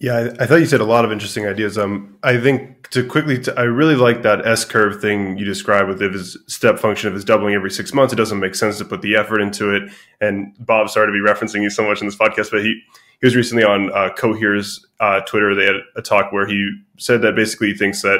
Yeah, 0.03 0.15
I, 0.15 0.43
I, 0.43 0.47
thought 0.47 0.55
you 0.55 0.65
said 0.65 0.81
a 0.81 0.85
lot 0.85 1.05
of 1.05 1.13
interesting 1.13 1.47
ideas. 1.47 1.77
Um, 1.77 2.17
I 2.23 2.37
think 2.37 2.89
to 2.89 3.07
quickly, 3.07 3.41
I 3.55 3.61
really 3.61 3.95
like 3.95 4.21
that 4.23 4.45
S 4.45 4.65
curve 4.65 4.99
thing 4.99 5.37
you 5.37 5.45
described 5.45 5.87
with 5.87 6.01
his 6.01 6.37
step 6.47 6.77
function 6.77 7.07
of 7.07 7.13
his 7.13 7.23
doubling 7.23 7.55
every 7.55 7.71
six 7.71 7.93
months. 7.93 8.11
It 8.11 8.17
doesn't 8.17 8.41
make 8.41 8.53
sense 8.53 8.77
to 8.79 8.85
put 8.85 9.01
the 9.01 9.15
effort 9.15 9.39
into 9.39 9.73
it. 9.73 9.83
And 10.19 10.53
Bob, 10.59 10.89
sorry 10.89 11.07
to 11.07 11.13
be 11.13 11.25
referencing 11.25 11.63
you 11.63 11.69
so 11.69 11.87
much 11.87 12.01
in 12.01 12.07
this 12.07 12.17
podcast, 12.17 12.51
but 12.51 12.65
he 12.65 12.81
he 13.21 13.27
was 13.27 13.37
recently 13.37 13.63
on 13.63 13.93
uh, 13.93 14.09
Cohere's 14.13 14.85
uh, 14.99 15.21
Twitter. 15.21 15.55
They 15.55 15.67
had 15.67 15.77
a 15.95 16.01
talk 16.01 16.33
where 16.33 16.45
he 16.45 16.69
said 16.97 17.21
that 17.21 17.37
basically 17.37 17.67
he 17.69 17.73
thinks 17.73 18.01
that 18.01 18.19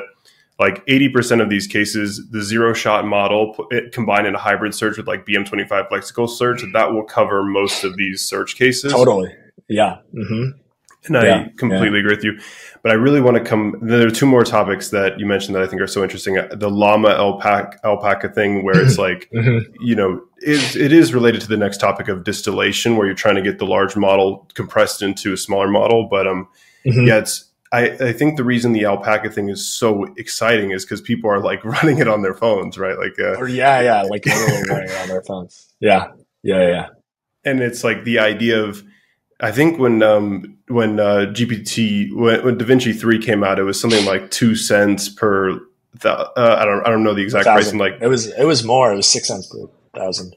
like 0.59 0.85
80% 0.85 1.41
of 1.41 1.49
these 1.49 1.67
cases, 1.67 2.29
the 2.31 2.41
zero 2.41 2.73
shot 2.73 3.05
model 3.05 3.57
it, 3.71 3.91
combined 3.91 4.25
in 4.25 4.35
a 4.35 4.39
hybrid 4.39 4.73
search 4.73 4.95
with 4.95 5.09
like 5.09 5.25
BM25 5.25 5.89
lexical 5.89 6.29
search, 6.29 6.63
that 6.71 6.93
will 6.93 7.03
cover 7.03 7.43
most 7.43 7.83
of 7.83 7.97
these 7.97 8.21
search 8.21 8.55
cases. 8.55 8.93
Totally. 8.93 9.35
Yeah. 9.67 9.97
Mm-hmm. 10.13 10.59
And 11.05 11.15
yeah, 11.15 11.45
I 11.45 11.53
completely 11.57 11.99
yeah. 11.99 11.99
agree 11.99 12.15
with 12.15 12.23
you. 12.23 12.39
But 12.81 12.91
I 12.91 12.95
really 12.95 13.21
want 13.21 13.37
to 13.37 13.43
come. 13.43 13.75
There 13.81 14.07
are 14.07 14.11
two 14.11 14.25
more 14.25 14.43
topics 14.43 14.89
that 14.89 15.19
you 15.19 15.25
mentioned 15.25 15.55
that 15.55 15.63
I 15.63 15.67
think 15.67 15.81
are 15.81 15.87
so 15.87 16.03
interesting. 16.03 16.35
The 16.35 16.69
llama 16.69 17.09
alpaca, 17.09 17.79
alpaca 17.83 18.29
thing, 18.29 18.63
where 18.63 18.79
it's 18.79 18.97
like, 19.07 19.29
mm-hmm. 19.33 19.73
you 19.81 19.95
know, 19.95 20.21
it, 20.37 20.75
it 20.75 20.93
is 20.93 21.13
related 21.13 21.41
to 21.41 21.47
the 21.47 21.57
next 21.57 21.79
topic 21.79 22.07
of 22.07 22.23
distillation, 22.23 22.95
where 22.95 23.05
you're 23.05 23.15
trying 23.15 23.35
to 23.35 23.41
get 23.41 23.59
the 23.59 23.65
large 23.65 23.95
model 23.95 24.49
compressed 24.53 25.01
into 25.01 25.33
a 25.33 25.37
smaller 25.37 25.67
model. 25.67 26.07
But 26.09 26.27
um, 26.27 26.47
mm-hmm. 26.85 27.07
yeah, 27.07 27.17
it's. 27.19 27.49
I, 27.71 27.89
I 27.89 28.13
think 28.13 28.37
the 28.37 28.43
reason 28.43 28.73
the 28.73 28.85
alpaca 28.85 29.31
thing 29.31 29.49
is 29.49 29.65
so 29.65 30.05
exciting 30.15 30.69
is 30.69 30.85
because 30.85 31.01
people 31.01 31.27
are 31.31 31.39
like 31.39 31.65
running 31.65 31.97
it 31.97 32.07
on 32.07 32.21
their 32.21 32.35
phones, 32.35 32.77
right? 32.77 32.97
Like, 32.97 33.19
uh, 33.19 33.39
or 33.39 33.47
yeah, 33.47 33.81
yeah, 33.81 34.03
like 34.03 34.25
literally 34.25 34.63
running 34.69 34.89
it 34.89 35.01
on 35.01 35.07
their 35.07 35.23
phones. 35.23 35.73
Yeah, 35.79 36.11
yeah, 36.43 36.67
yeah. 36.67 36.87
And 37.43 37.61
it's 37.61 37.83
like 37.83 38.03
the 38.03 38.19
idea 38.19 38.63
of 38.63 38.83
I 39.43 39.51
think 39.51 39.77
when 39.77 40.01
um, 40.01 40.57
when 40.73 40.99
uh, 40.99 41.31
GPT 41.31 42.13
when, 42.13 42.43
when 42.43 42.57
DaVinci 42.57 42.99
three 42.99 43.19
came 43.19 43.43
out, 43.43 43.59
it 43.59 43.63
was 43.63 43.79
something 43.79 44.05
like 44.05 44.31
two 44.31 44.55
cents 44.55 45.09
per. 45.09 45.59
Th- 46.01 46.05
uh, 46.05 46.57
I 46.59 46.65
don't 46.65 46.85
I 46.85 46.89
don't 46.89 47.03
know 47.03 47.13
the 47.13 47.21
exact 47.21 47.45
price. 47.45 47.73
Like 47.73 47.97
it 48.01 48.07
was 48.07 48.27
it 48.27 48.45
was 48.45 48.63
more. 48.63 48.91
It 48.91 48.95
was 48.95 49.09
six 49.09 49.27
cents 49.27 49.47
per 49.47 49.67
thousand. 49.93 50.35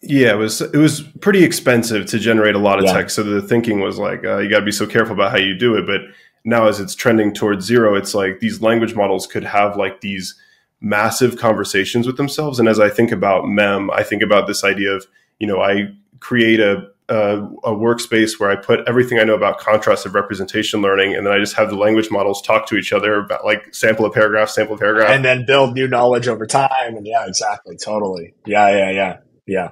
Yeah, 0.00 0.32
it 0.32 0.36
was 0.36 0.60
it 0.60 0.76
was 0.76 1.02
pretty 1.20 1.44
expensive 1.44 2.06
to 2.06 2.18
generate 2.18 2.54
a 2.54 2.58
lot 2.58 2.78
of 2.78 2.84
yeah. 2.84 2.92
text. 2.92 3.16
So 3.16 3.22
the 3.22 3.42
thinking 3.42 3.80
was 3.80 3.98
like 3.98 4.24
uh, 4.24 4.38
you 4.38 4.48
got 4.48 4.60
to 4.60 4.64
be 4.64 4.72
so 4.72 4.86
careful 4.86 5.14
about 5.14 5.32
how 5.32 5.38
you 5.38 5.56
do 5.56 5.74
it. 5.76 5.86
But 5.86 6.02
now 6.44 6.68
as 6.68 6.80
it's 6.80 6.94
trending 6.94 7.34
towards 7.34 7.66
zero, 7.66 7.94
it's 7.94 8.14
like 8.14 8.40
these 8.40 8.62
language 8.62 8.94
models 8.94 9.26
could 9.26 9.44
have 9.44 9.76
like 9.76 10.00
these 10.00 10.34
massive 10.80 11.36
conversations 11.36 12.06
with 12.06 12.16
themselves. 12.16 12.58
And 12.60 12.68
as 12.68 12.78
I 12.78 12.88
think 12.88 13.10
about 13.10 13.46
mem, 13.46 13.90
I 13.90 14.04
think 14.04 14.22
about 14.22 14.46
this 14.46 14.64
idea 14.64 14.92
of 14.92 15.06
you 15.38 15.46
know 15.46 15.60
I 15.60 15.92
create 16.20 16.60
a 16.60 16.88
uh, 17.08 17.48
a 17.64 17.70
workspace 17.70 18.38
where 18.38 18.50
I 18.50 18.56
put 18.56 18.80
everything 18.86 19.18
I 19.18 19.24
know 19.24 19.34
about 19.34 19.58
contrastive 19.60 20.14
representation 20.14 20.82
learning, 20.82 21.14
and 21.14 21.26
then 21.26 21.32
I 21.32 21.38
just 21.38 21.56
have 21.56 21.70
the 21.70 21.76
language 21.76 22.10
models 22.10 22.42
talk 22.42 22.66
to 22.66 22.76
each 22.76 22.92
other 22.92 23.20
about 23.20 23.44
like 23.44 23.74
sample 23.74 24.04
a 24.04 24.10
paragraph, 24.10 24.50
sample 24.50 24.76
a 24.76 24.78
paragraph, 24.78 25.10
and 25.10 25.24
then 25.24 25.46
build 25.46 25.74
new 25.74 25.88
knowledge 25.88 26.28
over 26.28 26.46
time. 26.46 26.96
And 26.96 27.06
yeah, 27.06 27.26
exactly, 27.26 27.76
totally. 27.76 28.34
Yeah, 28.46 28.68
yeah, 28.70 28.90
yeah, 28.90 29.16
yeah. 29.46 29.68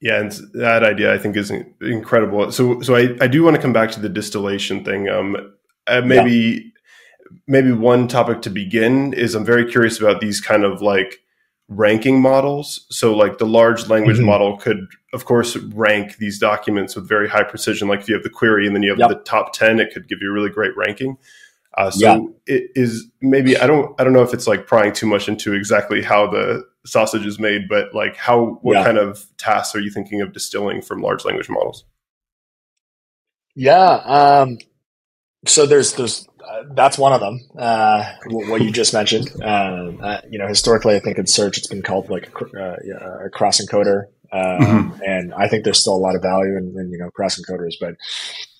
Yeah, 0.00 0.20
and 0.20 0.32
that 0.54 0.84
idea 0.84 1.12
I 1.12 1.18
think 1.18 1.36
is 1.36 1.50
incredible. 1.80 2.52
So, 2.52 2.80
so 2.82 2.94
I, 2.94 3.16
I 3.20 3.26
do 3.26 3.42
want 3.42 3.56
to 3.56 3.62
come 3.62 3.72
back 3.72 3.90
to 3.92 4.00
the 4.00 4.08
distillation 4.08 4.84
thing. 4.84 5.08
Um, 5.08 5.36
uh, 5.88 6.02
maybe 6.02 6.32
yeah. 6.32 7.38
maybe 7.48 7.72
one 7.72 8.06
topic 8.06 8.42
to 8.42 8.50
begin 8.50 9.12
is 9.12 9.34
I'm 9.34 9.44
very 9.44 9.68
curious 9.68 9.98
about 9.98 10.20
these 10.20 10.40
kind 10.40 10.64
of 10.64 10.82
like 10.82 11.18
ranking 11.68 12.20
models. 12.20 12.86
So, 12.90 13.14
like 13.14 13.38
the 13.38 13.46
large 13.46 13.88
language 13.88 14.16
mm-hmm. 14.16 14.26
model 14.26 14.56
could, 14.56 14.86
of 15.12 15.24
course, 15.24 15.56
rank 15.56 16.16
these 16.16 16.38
documents 16.38 16.96
with 16.96 17.08
very 17.08 17.28
high 17.28 17.44
precision. 17.44 17.88
Like 17.88 18.00
if 18.00 18.08
you 18.08 18.14
have 18.14 18.24
the 18.24 18.30
query 18.30 18.66
and 18.66 18.74
then 18.74 18.82
you 18.82 18.90
have 18.90 18.98
yep. 18.98 19.10
the 19.10 19.16
top 19.16 19.52
ten, 19.52 19.78
it 19.78 19.92
could 19.92 20.08
give 20.08 20.18
you 20.20 20.30
a 20.30 20.32
really 20.32 20.50
great 20.50 20.76
ranking. 20.76 21.16
Uh, 21.76 21.90
so 21.90 22.00
yeah. 22.00 22.54
it 22.56 22.70
is 22.74 23.06
maybe 23.20 23.56
I 23.56 23.66
don't 23.66 23.98
I 24.00 24.04
don't 24.04 24.12
know 24.12 24.22
if 24.22 24.34
it's 24.34 24.48
like 24.48 24.66
prying 24.66 24.92
too 24.92 25.06
much 25.06 25.28
into 25.28 25.52
exactly 25.52 26.02
how 26.02 26.26
the 26.26 26.66
sausage 26.84 27.24
is 27.24 27.38
made, 27.38 27.68
but 27.68 27.94
like 27.94 28.16
how 28.16 28.58
what 28.62 28.74
yeah. 28.74 28.84
kind 28.84 28.98
of 28.98 29.26
tasks 29.36 29.76
are 29.76 29.80
you 29.80 29.90
thinking 29.90 30.20
of 30.20 30.32
distilling 30.32 30.82
from 30.82 31.02
large 31.02 31.24
language 31.24 31.48
models? 31.48 31.84
Yeah, 33.54 34.00
um, 34.04 34.58
so 35.46 35.66
there's 35.66 35.92
there's 35.92 36.26
that's 36.72 36.98
one 36.98 37.12
of 37.12 37.20
them. 37.20 37.40
Uh, 37.56 38.04
what 38.26 38.62
you 38.62 38.70
just 38.70 38.92
mentioned. 38.92 39.30
Um, 39.42 39.98
uh, 40.02 40.20
you 40.30 40.38
know, 40.38 40.46
historically, 40.46 40.96
I 40.96 41.00
think 41.00 41.18
in 41.18 41.26
search 41.26 41.58
it's 41.58 41.66
been 41.66 41.82
called 41.82 42.10
like 42.10 42.30
a, 42.56 42.58
uh, 42.60 43.26
a 43.26 43.30
cross 43.30 43.60
encoder, 43.60 44.06
um, 44.32 44.60
mm-hmm. 44.60 45.02
and 45.04 45.34
I 45.34 45.48
think 45.48 45.64
there's 45.64 45.80
still 45.80 45.94
a 45.94 45.98
lot 45.98 46.14
of 46.14 46.22
value 46.22 46.56
in, 46.56 46.74
in, 46.78 46.90
you 46.90 46.98
know 46.98 47.10
cross 47.10 47.40
encoders, 47.40 47.74
but 47.80 47.96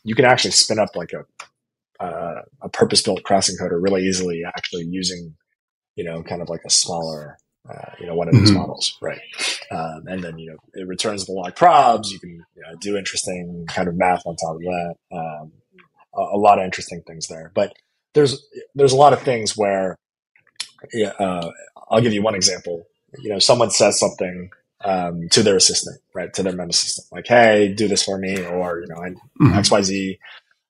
you 0.04 0.14
can 0.14 0.24
actually 0.24 0.52
spin 0.52 0.78
up 0.78 0.90
like 0.94 1.12
a 1.12 2.04
uh, 2.04 2.42
a 2.62 2.68
purpose 2.68 3.02
built 3.02 3.22
cross 3.22 3.50
encoder 3.50 3.82
really 3.82 4.06
easily, 4.06 4.42
actually 4.44 4.84
using 4.84 5.34
you 5.96 6.04
know 6.04 6.22
kind 6.22 6.42
of 6.42 6.48
like 6.48 6.62
a 6.64 6.70
smaller 6.70 7.38
uh, 7.68 7.92
you 8.00 8.06
know, 8.06 8.14
one 8.14 8.28
of 8.28 8.34
these 8.34 8.50
mm-hmm. 8.50 8.60
models, 8.60 8.96
right? 9.02 9.20
Um, 9.70 10.04
and 10.06 10.24
then 10.24 10.38
you 10.38 10.50
know 10.50 10.56
it 10.74 10.86
returns 10.86 11.26
the 11.26 11.32
log 11.32 11.54
probs. 11.54 12.10
You 12.10 12.18
can 12.18 12.30
you 12.30 12.62
know, 12.62 12.74
do 12.80 12.96
interesting 12.96 13.66
kind 13.68 13.88
of 13.88 13.94
math 13.94 14.22
on 14.24 14.36
top 14.36 14.56
of 14.56 14.62
that. 14.62 14.94
Um, 15.12 15.52
a, 16.14 16.20
a, 16.20 16.38
lot 16.38 16.58
of 16.58 16.64
interesting 16.64 17.02
things 17.06 17.28
there. 17.28 17.52
But 17.54 17.74
there's 18.14 18.46
there's 18.74 18.92
a 18.92 18.96
lot 18.96 19.12
of 19.12 19.22
things 19.22 19.56
where, 19.56 19.96
uh, 21.18 21.50
I'll 21.90 22.00
give 22.00 22.12
you 22.12 22.22
one 22.22 22.34
example. 22.34 22.86
You 23.18 23.30
know, 23.30 23.38
someone 23.38 23.70
says 23.70 23.98
something 23.98 24.50
um, 24.84 25.28
to 25.30 25.42
their 25.42 25.56
assistant, 25.56 26.00
right, 26.14 26.32
to 26.34 26.42
their 26.42 26.54
mem 26.54 26.70
assistant, 26.70 27.06
like, 27.12 27.26
"Hey, 27.26 27.72
do 27.72 27.88
this 27.88 28.04
for 28.04 28.18
me," 28.18 28.44
or 28.44 28.80
you 28.80 28.86
know, 28.88 28.96
mm-hmm. 28.96 29.54
X 29.54 29.70
Y 29.70 29.82
Z. 29.82 30.18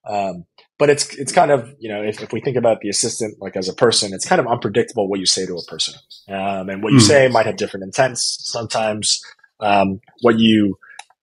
Um, 0.09 0.46
but 0.79 0.88
it's 0.88 1.14
it's 1.16 1.33
kind 1.33 1.51
of 1.51 1.74
you 1.79 1.88
know 1.88 2.03
if, 2.03 2.22
if 2.22 2.33
we 2.33 2.40
think 2.40 2.57
about 2.57 2.81
the 2.81 2.88
assistant 2.88 3.37
like 3.40 3.57
as 3.57 3.68
a 3.68 3.74
person 3.74 4.14
it's 4.14 4.27
kind 4.27 4.40
of 4.40 4.46
unpredictable 4.46 5.09
what 5.09 5.20
you 5.20 5.27
say 5.27 5.44
to 5.44 5.57
a 5.57 5.64
person 5.64 5.94
um, 6.29 6.70
and 6.70 6.83
what 6.83 6.92
you 6.92 7.01
mm. 7.01 7.07
say 7.07 7.29
might 7.29 7.46
have 7.46 7.57
different 7.57 7.85
intents 7.85 8.38
sometimes 8.42 9.20
um, 9.61 10.01
what 10.22 10.38
you 10.38 10.79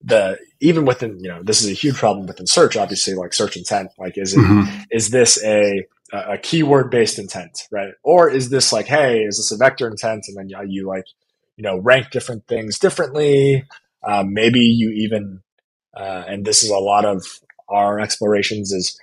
the 0.05 0.37
even 0.59 0.85
within 0.85 1.19
you 1.19 1.29
know 1.29 1.41
this 1.43 1.61
is 1.61 1.69
a 1.69 1.73
huge 1.73 1.95
problem 1.95 2.27
within 2.27 2.47
search 2.47 2.77
obviously 2.77 3.13
like 3.13 3.33
search 3.33 3.57
intent 3.57 3.89
like 3.97 4.17
is 4.17 4.33
it 4.33 4.39
mm-hmm. 4.39 4.83
is 4.91 5.09
this 5.09 5.43
a 5.43 5.83
a 6.13 6.37
keyword 6.37 6.89
based 6.91 7.17
intent 7.19 7.67
right 7.71 7.93
or 8.03 8.29
is 8.29 8.49
this 8.49 8.71
like 8.71 8.85
hey 8.85 9.19
is 9.19 9.37
this 9.37 9.51
a 9.51 9.57
vector 9.57 9.87
intent 9.87 10.23
and 10.27 10.37
then 10.37 10.47
you, 10.47 10.57
you 10.67 10.87
like 10.87 11.05
you 11.57 11.63
know 11.63 11.77
rank 11.79 12.11
different 12.11 12.45
things 12.47 12.77
differently 12.79 13.65
um, 14.07 14.33
maybe 14.33 14.59
you 14.59 14.91
even 14.91 15.41
uh, 15.97 16.23
and 16.27 16.45
this 16.45 16.63
is 16.63 16.69
a 16.69 16.77
lot 16.77 17.05
of 17.05 17.25
our 17.69 17.99
explorations 17.99 18.71
is 18.71 18.99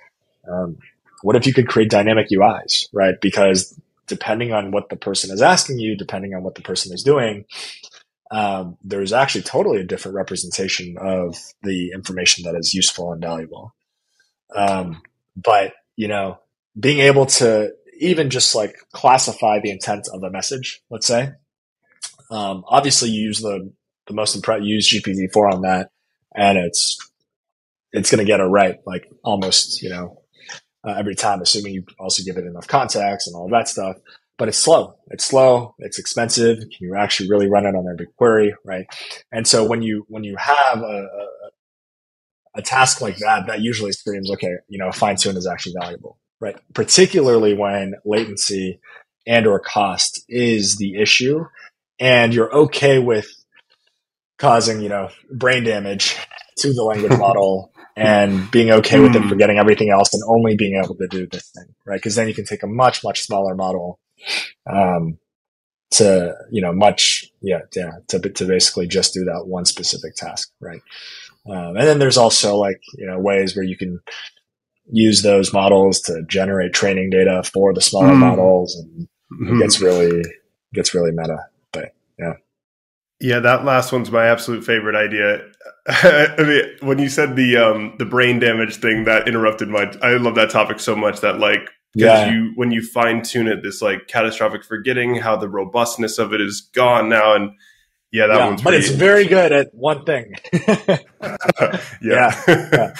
um, 0.49 0.77
what 1.21 1.35
if 1.35 1.47
you 1.47 1.53
could 1.53 1.67
create 1.67 1.89
dynamic 1.89 2.27
UIs, 2.29 2.87
right? 2.93 3.15
Because 3.21 3.79
depending 4.07 4.51
on 4.51 4.71
what 4.71 4.89
the 4.89 4.95
person 4.95 5.31
is 5.31 5.41
asking 5.41 5.79
you, 5.79 5.95
depending 5.95 6.35
on 6.35 6.43
what 6.43 6.55
the 6.55 6.61
person 6.61 6.93
is 6.93 7.01
doing, 7.01 7.45
um, 8.33 8.77
there's 8.83 9.13
actually 9.13 9.43
totally 9.43 9.79
a 9.79 9.85
different 9.85 10.15
representation 10.15 10.97
of 10.99 11.37
the 11.61 11.91
information 11.93 12.43
that 12.45 12.55
is 12.57 12.73
useful 12.73 13.13
and 13.13 13.21
valuable. 13.21 13.75
Um, 14.55 15.03
but 15.37 15.73
you 15.95 16.07
know, 16.07 16.39
being 16.77 16.99
able 16.99 17.27
to 17.27 17.73
even 17.99 18.31
just 18.31 18.55
like 18.55 18.75
classify 18.91 19.59
the 19.59 19.69
intent 19.69 20.07
of 20.11 20.23
a 20.23 20.31
message, 20.31 20.81
let's 20.89 21.05
say, 21.05 21.33
um, 22.31 22.63
obviously 22.67 23.09
you 23.09 23.21
use 23.21 23.39
the 23.39 23.71
the 24.07 24.15
most 24.15 24.35
impre- 24.41 24.65
use 24.65 24.91
GPT 24.91 25.31
four 25.31 25.47
on 25.47 25.61
that, 25.61 25.91
and 26.35 26.57
it's 26.57 26.97
it's 27.91 28.09
going 28.09 28.25
to 28.25 28.25
get 28.25 28.39
it 28.39 28.45
right, 28.45 28.77
like 28.87 29.11
almost 29.23 29.83
you 29.83 29.89
know 29.89 30.23
uh, 30.83 30.95
every 30.97 31.13
time, 31.13 31.39
assuming 31.39 31.75
you 31.75 31.85
also 31.99 32.23
give 32.23 32.37
it 32.37 32.47
enough 32.47 32.67
context 32.67 33.27
and 33.27 33.35
all 33.35 33.47
that 33.49 33.67
stuff. 33.67 33.97
But 34.37 34.47
it's 34.47 34.57
slow. 34.57 34.95
It's 35.07 35.25
slow. 35.25 35.75
It's 35.79 35.99
expensive. 35.99 36.57
Can 36.57 36.69
you 36.79 36.95
actually 36.95 37.29
really 37.29 37.47
run 37.47 37.65
it 37.65 37.75
on 37.75 37.87
every 37.87 38.07
query, 38.17 38.55
right? 38.65 38.85
And 39.31 39.47
so 39.47 39.65
when 39.65 39.81
you 39.81 40.05
when 40.07 40.23
you 40.23 40.35
have 40.37 40.79
a, 40.79 41.07
a, 41.07 41.27
a 42.55 42.61
task 42.61 42.99
like 42.99 43.17
that, 43.17 43.47
that 43.47 43.61
usually 43.61 43.91
screams, 43.91 44.31
okay, 44.31 44.55
you 44.67 44.79
know, 44.79 44.91
fine 44.91 45.17
tune 45.17 45.37
is 45.37 45.47
actually 45.47 45.75
valuable, 45.79 46.17
right? 46.39 46.57
Particularly 46.73 47.53
when 47.53 47.93
latency 48.05 48.79
and 49.27 49.45
or 49.45 49.59
cost 49.59 50.23
is 50.27 50.77
the 50.77 50.99
issue, 50.99 51.45
and 51.99 52.33
you're 52.33 52.53
okay 52.53 52.99
with 52.99 53.27
causing, 54.39 54.81
you 54.81 54.89
know, 54.89 55.09
brain 55.31 55.63
damage 55.63 56.17
to 56.57 56.73
the 56.73 56.83
language 56.83 57.17
model 57.19 57.71
and 57.95 58.49
being 58.51 58.71
okay 58.71 58.99
with 58.99 59.15
it 59.15 59.21
hmm. 59.21 59.29
forgetting 59.29 59.57
everything 59.57 59.89
else 59.89 60.13
and 60.13 60.23
only 60.27 60.55
being 60.55 60.81
able 60.83 60.95
to 60.95 61.07
do 61.07 61.27
this 61.27 61.49
thing, 61.51 61.73
right? 61.85 61.97
Because 61.97 62.15
then 62.15 62.27
you 62.27 62.33
can 62.33 62.45
take 62.45 62.63
a 62.63 62.67
much, 62.67 63.03
much 63.03 63.21
smaller 63.21 63.55
model, 63.55 63.99
um, 64.71 65.17
to, 65.91 66.35
you 66.51 66.61
know, 66.61 66.73
much, 66.73 67.25
yeah, 67.41 67.61
yeah, 67.75 67.91
to, 68.07 68.19
to 68.19 68.45
basically 68.45 68.87
just 68.87 69.13
do 69.13 69.23
that 69.25 69.45
one 69.45 69.65
specific 69.65 70.15
task, 70.15 70.51
right? 70.59 70.81
Um, 71.45 71.75
and 71.77 71.87
then 71.87 71.99
there's 71.99 72.17
also 72.17 72.55
like, 72.55 72.81
you 72.97 73.05
know, 73.05 73.19
ways 73.19 73.55
where 73.55 73.65
you 73.65 73.77
can 73.77 73.99
use 74.91 75.21
those 75.21 75.53
models 75.53 76.01
to 76.01 76.23
generate 76.27 76.73
training 76.73 77.09
data 77.09 77.43
for 77.43 77.73
the 77.73 77.81
smaller 77.81 78.13
mm. 78.13 78.19
models 78.19 78.75
and 78.75 79.07
mm-hmm. 79.31 79.55
it 79.55 79.61
gets 79.61 79.81
really, 79.81 80.23
gets 80.73 80.93
really 80.93 81.11
meta, 81.11 81.37
but 81.71 81.93
yeah. 82.17 82.33
Yeah, 83.19 83.39
that 83.39 83.63
last 83.63 83.91
one's 83.91 84.11
my 84.11 84.25
absolute 84.25 84.65
favorite 84.65 84.95
idea. 84.95 85.45
I 85.87 86.35
mean, 86.39 86.63
when 86.81 86.99
you 86.99 87.07
said 87.07 87.35
the 87.35 87.57
um, 87.57 87.95
the 87.97 88.05
brain 88.05 88.39
damage 88.39 88.77
thing, 88.77 89.05
that 89.05 89.27
interrupted 89.27 89.69
my. 89.69 89.93
I 90.01 90.15
love 90.17 90.35
that 90.35 90.49
topic 90.49 90.79
so 90.79 90.95
much 90.95 91.21
that 91.21 91.39
like 91.39 91.69
because 91.93 92.27
yeah. 92.27 92.31
you 92.31 92.51
when 92.55 92.71
you 92.71 92.81
fine 92.81 93.21
tune 93.21 93.47
it, 93.47 93.63
this 93.63 93.81
like 93.81 94.07
catastrophic 94.07 94.63
forgetting, 94.63 95.15
how 95.15 95.35
the 95.35 95.49
robustness 95.49 96.17
of 96.17 96.33
it 96.33 96.41
is 96.41 96.61
gone 96.73 97.09
now, 97.09 97.35
and 97.35 97.51
yeah, 98.11 98.27
that 98.27 98.37
yeah, 98.37 98.45
one's. 98.47 98.61
But 98.61 98.73
it's 98.73 98.89
very 98.89 99.25
good 99.25 99.51
at 99.51 99.73
one 99.73 100.05
thing. 100.05 100.35
yeah. 102.01 102.41
yeah. 102.47 102.93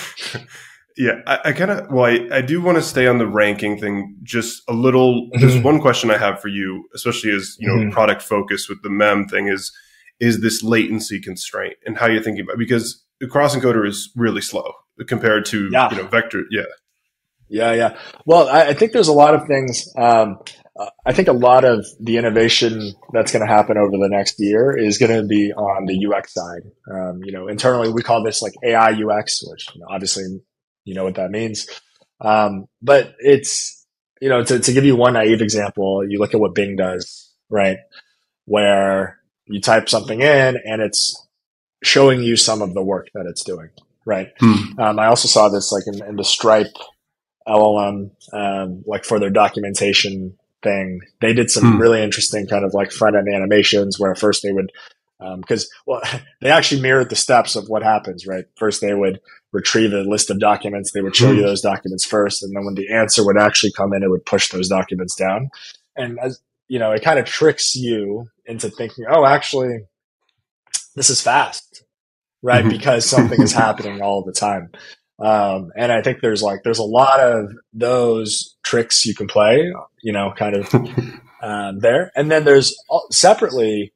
Yeah, 0.96 1.22
I, 1.26 1.40
I 1.46 1.52
kind 1.54 1.72
of 1.72 1.90
well, 1.92 2.06
I, 2.06 2.28
I 2.32 2.42
do 2.42 2.62
want 2.62 2.78
to 2.78 2.82
stay 2.84 3.08
on 3.08 3.18
the 3.18 3.26
ranking 3.26 3.80
thing 3.80 4.16
just 4.22 4.62
a 4.68 4.74
little. 4.74 5.24
Mm-hmm. 5.24 5.42
There's 5.42 5.58
one 5.58 5.82
question 5.82 6.12
I 6.12 6.18
have 6.18 6.40
for 6.40 6.50
you, 6.50 6.88
especially 6.94 7.32
as 7.32 7.56
you 7.60 7.68
know, 7.68 7.82
mm-hmm. 7.82 7.90
product 7.90 8.22
focus 8.22 8.70
with 8.70 8.84
the 8.84 8.92
mem 8.92 9.28
thing 9.28 9.48
is 9.48 9.72
is 10.20 10.42
this 10.42 10.62
latency 10.62 11.20
constraint 11.20 11.74
and 11.86 11.98
how 11.98 12.06
you're 12.06 12.22
thinking 12.22 12.44
about 12.44 12.54
it. 12.54 12.60
because 12.60 13.04
the 13.20 13.28
cross 13.28 13.56
encoder 13.56 13.88
is 13.88 14.12
really 14.16 14.42
slow 14.42 14.72
compared 15.08 15.46
to 15.46 15.70
yeah. 15.72 15.90
you 15.90 15.98
know 15.98 16.08
vector. 16.08 16.44
Yeah, 16.52 16.64
yeah, 17.54 17.74
yeah. 17.74 17.98
Well, 18.26 18.50
I, 18.50 18.70
I 18.70 18.74
think 18.74 18.94
there's 18.94 19.08
a 19.08 19.14
lot 19.14 19.36
of 19.36 19.46
things. 19.46 19.88
Um, 19.96 20.40
uh, 20.76 20.90
I 21.06 21.14
think 21.14 21.28
a 21.28 21.34
lot 21.34 21.64
of 21.64 21.86
the 22.00 22.18
innovation 22.18 22.94
that's 23.12 23.32
going 23.32 23.46
to 23.46 23.54
happen 23.54 23.78
over 23.78 23.92
the 23.92 24.10
next 24.10 24.40
year 24.40 24.76
is 24.76 24.98
going 24.98 25.12
to 25.12 25.24
be 25.24 25.54
on 25.54 25.86
the 25.86 26.08
UX 26.08 26.34
side. 26.34 26.64
Um, 26.92 27.22
you 27.24 27.32
know, 27.32 27.48
internally 27.48 27.94
we 27.94 28.02
call 28.02 28.24
this 28.24 28.42
like 28.42 28.54
AI 28.64 28.94
UX, 28.94 29.44
which 29.48 29.68
you 29.76 29.82
know, 29.82 29.88
obviously 29.88 30.24
you 30.84 30.96
know 30.96 31.04
what 31.04 31.14
that 31.16 31.30
means. 31.30 31.68
Um, 32.20 32.66
but 32.82 33.14
it's 33.20 33.86
you 34.20 34.30
know 34.30 34.44
to, 34.44 34.58
to 34.58 34.74
give 34.74 34.84
you 34.84 34.96
one 34.96 35.14
naive 35.14 35.42
example, 35.42 36.04
you 36.10 36.18
look 36.18 36.34
at 36.34 36.40
what 36.40 36.56
Bing 36.56 36.76
does, 36.76 37.32
right? 37.52 37.78
Where 38.46 39.20
you 39.46 39.62
type 39.62 39.90
something 39.90 40.22
in 40.22 40.58
and 40.66 40.82
it's 40.82 41.28
showing 41.84 42.24
you 42.24 42.36
some 42.36 42.64
of 42.64 42.74
the 42.74 42.82
work 42.82 43.10
that 43.14 43.28
it's 43.28 43.44
doing. 43.44 43.70
Right. 44.08 44.30
Hmm. 44.40 44.80
Um, 44.80 45.00
I 45.00 45.06
also 45.06 45.28
saw 45.28 45.50
this 45.50 45.72
like 45.72 45.84
in, 45.86 46.04
in 46.04 46.16
the 46.16 46.26
Stripe 46.26 46.76
LLM, 47.48 48.12
um, 48.34 48.84
like 48.86 49.06
for 49.06 49.20
their 49.20 49.30
documentation 49.30 50.38
thing. 50.62 51.02
They 51.22 51.34
did 51.34 51.52
some 51.52 51.74
hmm. 51.74 51.78
really 51.78 52.02
interesting 52.02 52.48
kind 52.48 52.66
of 52.66 52.74
like 52.74 52.92
front 52.92 53.16
end 53.16 53.28
animations 53.28 54.00
where 54.00 54.16
first 54.16 54.44
they 54.44 54.52
would, 54.52 54.72
because 55.38 55.64
um, 55.64 55.70
well, 55.86 56.02
they 56.42 56.50
actually 56.50 56.82
mirrored 56.82 57.10
the 57.10 57.16
steps 57.16 57.56
of 57.56 57.68
what 57.68 57.84
happens. 57.84 58.26
Right. 58.26 58.46
First 58.58 58.82
they 58.82 58.94
would 58.94 59.20
retrieve 59.52 59.94
a 59.94 60.02
list 60.02 60.30
of 60.32 60.40
documents. 60.40 60.92
They 60.92 61.02
would 61.02 61.16
show 61.16 61.32
you 61.32 61.42
hmm. 61.42 61.48
those 61.48 61.62
documents 61.62 62.06
first, 62.06 62.44
and 62.44 62.56
then 62.56 62.66
when 62.66 62.76
the 62.76 62.92
answer 62.92 63.26
would 63.26 63.38
actually 63.38 63.74
come 63.74 63.94
in, 63.94 64.04
it 64.04 64.10
would 64.10 64.26
push 64.26 64.50
those 64.50 64.70
documents 64.70 65.16
down. 65.16 65.50
And 65.96 66.20
as 66.20 66.40
you 66.68 66.80
know, 66.80 66.92
it 66.92 67.04
kind 67.04 67.20
of 67.20 67.26
tricks 67.26 67.76
you 67.76 68.30
into 68.46 68.70
thinking, 68.70 69.06
oh, 69.10 69.26
actually, 69.26 69.82
this 70.96 71.10
is 71.10 71.22
fast. 71.22 71.84
right? 72.42 72.62
Mm-hmm. 72.62 72.70
Because 72.70 73.06
something 73.06 73.42
is 73.42 73.54
happening 73.54 74.02
all 74.02 74.24
the 74.24 74.32
time. 74.32 74.72
Um, 75.20 75.72
and 75.76 75.92
I 75.92 76.02
think 76.02 76.20
there's 76.22 76.42
like, 76.42 76.64
there's 76.64 76.80
a 76.80 76.84
lot 76.84 77.20
of 77.20 77.54
those 77.72 78.56
tricks 78.64 79.06
you 79.06 79.16
can 79.16 79.28
play, 79.28 79.72
you 80.02 80.12
know, 80.12 80.34
kind 80.36 80.56
of 80.56 80.74
um, 81.42 81.80
there. 81.80 82.12
And 82.16 82.32
then 82.32 82.46
there's 82.46 82.76
separately, 83.12 83.94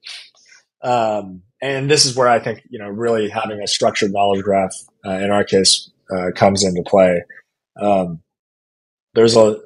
um, 0.83 1.41
and 1.61 1.89
this 1.89 2.05
is 2.05 2.15
where 2.15 2.27
I 2.27 2.39
think, 2.39 2.61
you 2.69 2.79
know, 2.79 2.87
really 2.87 3.29
having 3.29 3.61
a 3.61 3.67
structured 3.67 4.11
knowledge 4.11 4.43
graph, 4.43 4.73
uh, 5.05 5.11
in 5.11 5.31
our 5.31 5.43
case, 5.43 5.89
uh, 6.15 6.31
comes 6.35 6.63
into 6.63 6.83
play. 6.83 7.23
Um, 7.81 8.21
there's 9.15 9.35
a, 9.35 9.59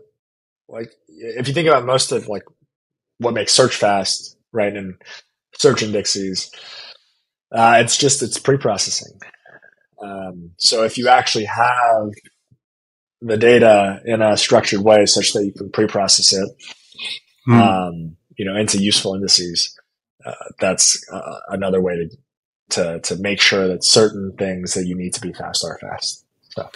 like, 0.70 0.92
if 1.10 1.48
you 1.48 1.54
think 1.54 1.68
about 1.68 1.86
most 1.86 2.12
of 2.12 2.28
like 2.28 2.44
what 3.18 3.34
makes 3.34 3.52
search 3.52 3.76
fast, 3.76 4.38
right? 4.54 4.76
And 4.76 4.96
search 5.58 5.84
indices, 5.84 6.50
uh, 7.52 7.82
it's 7.84 7.98
just, 7.98 8.24
it's 8.24 8.40
pre-processing. 8.40 9.20
Um, 10.02 10.52
so 10.58 10.84
if 10.84 10.98
you 10.98 11.08
actually 11.08 11.46
have 11.46 12.12
the 13.22 13.38
data 13.38 14.02
in 14.06 14.22
a 14.22 14.36
structured 14.36 14.82
way 14.82 15.06
such 15.06 15.34
that 15.34 15.46
you 15.46 15.52
can 15.52 15.72
pre-process 15.72 16.34
it, 16.34 16.50
hmm. 17.46 17.54
um, 17.54 18.18
you 18.38 18.46
know, 18.46 18.56
into 18.56 18.80
useful 18.80 19.14
indices, 19.16 19.78
uh, 20.26 20.34
that's 20.60 21.04
uh, 21.12 21.40
another 21.50 21.82
way 21.82 21.96
to, 21.96 22.18
to, 22.70 23.00
to 23.02 23.16
make 23.22 23.40
sure 23.40 23.68
that 23.68 23.84
certain 23.84 24.34
things 24.38 24.74
that 24.74 24.86
you 24.86 24.96
need 24.96 25.14
to 25.14 25.22
be 25.22 25.34
fast 25.34 25.64
are 25.64 25.78
fast. 25.80 26.26
So. 26.50 26.70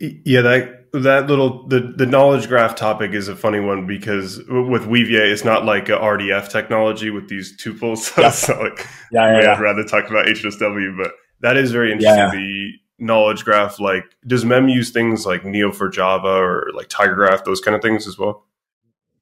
Yeah, 0.00 0.42
that 0.42 0.92
that 0.92 1.26
little 1.26 1.66
the 1.66 1.80
the 1.80 2.06
knowledge 2.06 2.46
graph 2.46 2.76
topic 2.76 3.14
is 3.14 3.26
a 3.26 3.34
funny 3.34 3.58
one 3.58 3.84
because 3.84 4.38
with 4.38 4.86
Weaviate, 4.86 5.32
it's 5.32 5.44
not 5.44 5.64
like 5.64 5.88
a 5.88 5.96
RDF 5.96 6.50
technology 6.50 7.10
with 7.10 7.28
these 7.28 7.60
tuples. 7.60 8.16
Yeah. 8.22 8.30
so 8.30 8.60
like, 8.60 8.86
yeah, 9.10 9.32
yeah, 9.32 9.42
yeah, 9.42 9.52
I'd 9.54 9.60
rather 9.60 9.82
talk 9.82 10.08
about 10.08 10.26
HNSW, 10.26 10.96
but 10.96 11.12
that 11.40 11.56
is 11.56 11.72
very 11.72 11.92
interesting. 11.92 12.16
Yeah. 12.16 12.30
The 12.30 12.72
knowledge 12.98 13.44
graph, 13.44 13.78
like, 13.80 14.04
does 14.26 14.44
Mem 14.44 14.68
use 14.68 14.90
things 14.90 15.24
like 15.24 15.44
Neo 15.44 15.72
for 15.72 15.88
Java 15.88 16.28
or 16.28 16.70
like 16.74 16.88
TigerGraph, 16.88 17.44
those 17.44 17.60
kind 17.60 17.74
of 17.74 17.82
things 17.82 18.06
as 18.06 18.18
well? 18.18 18.44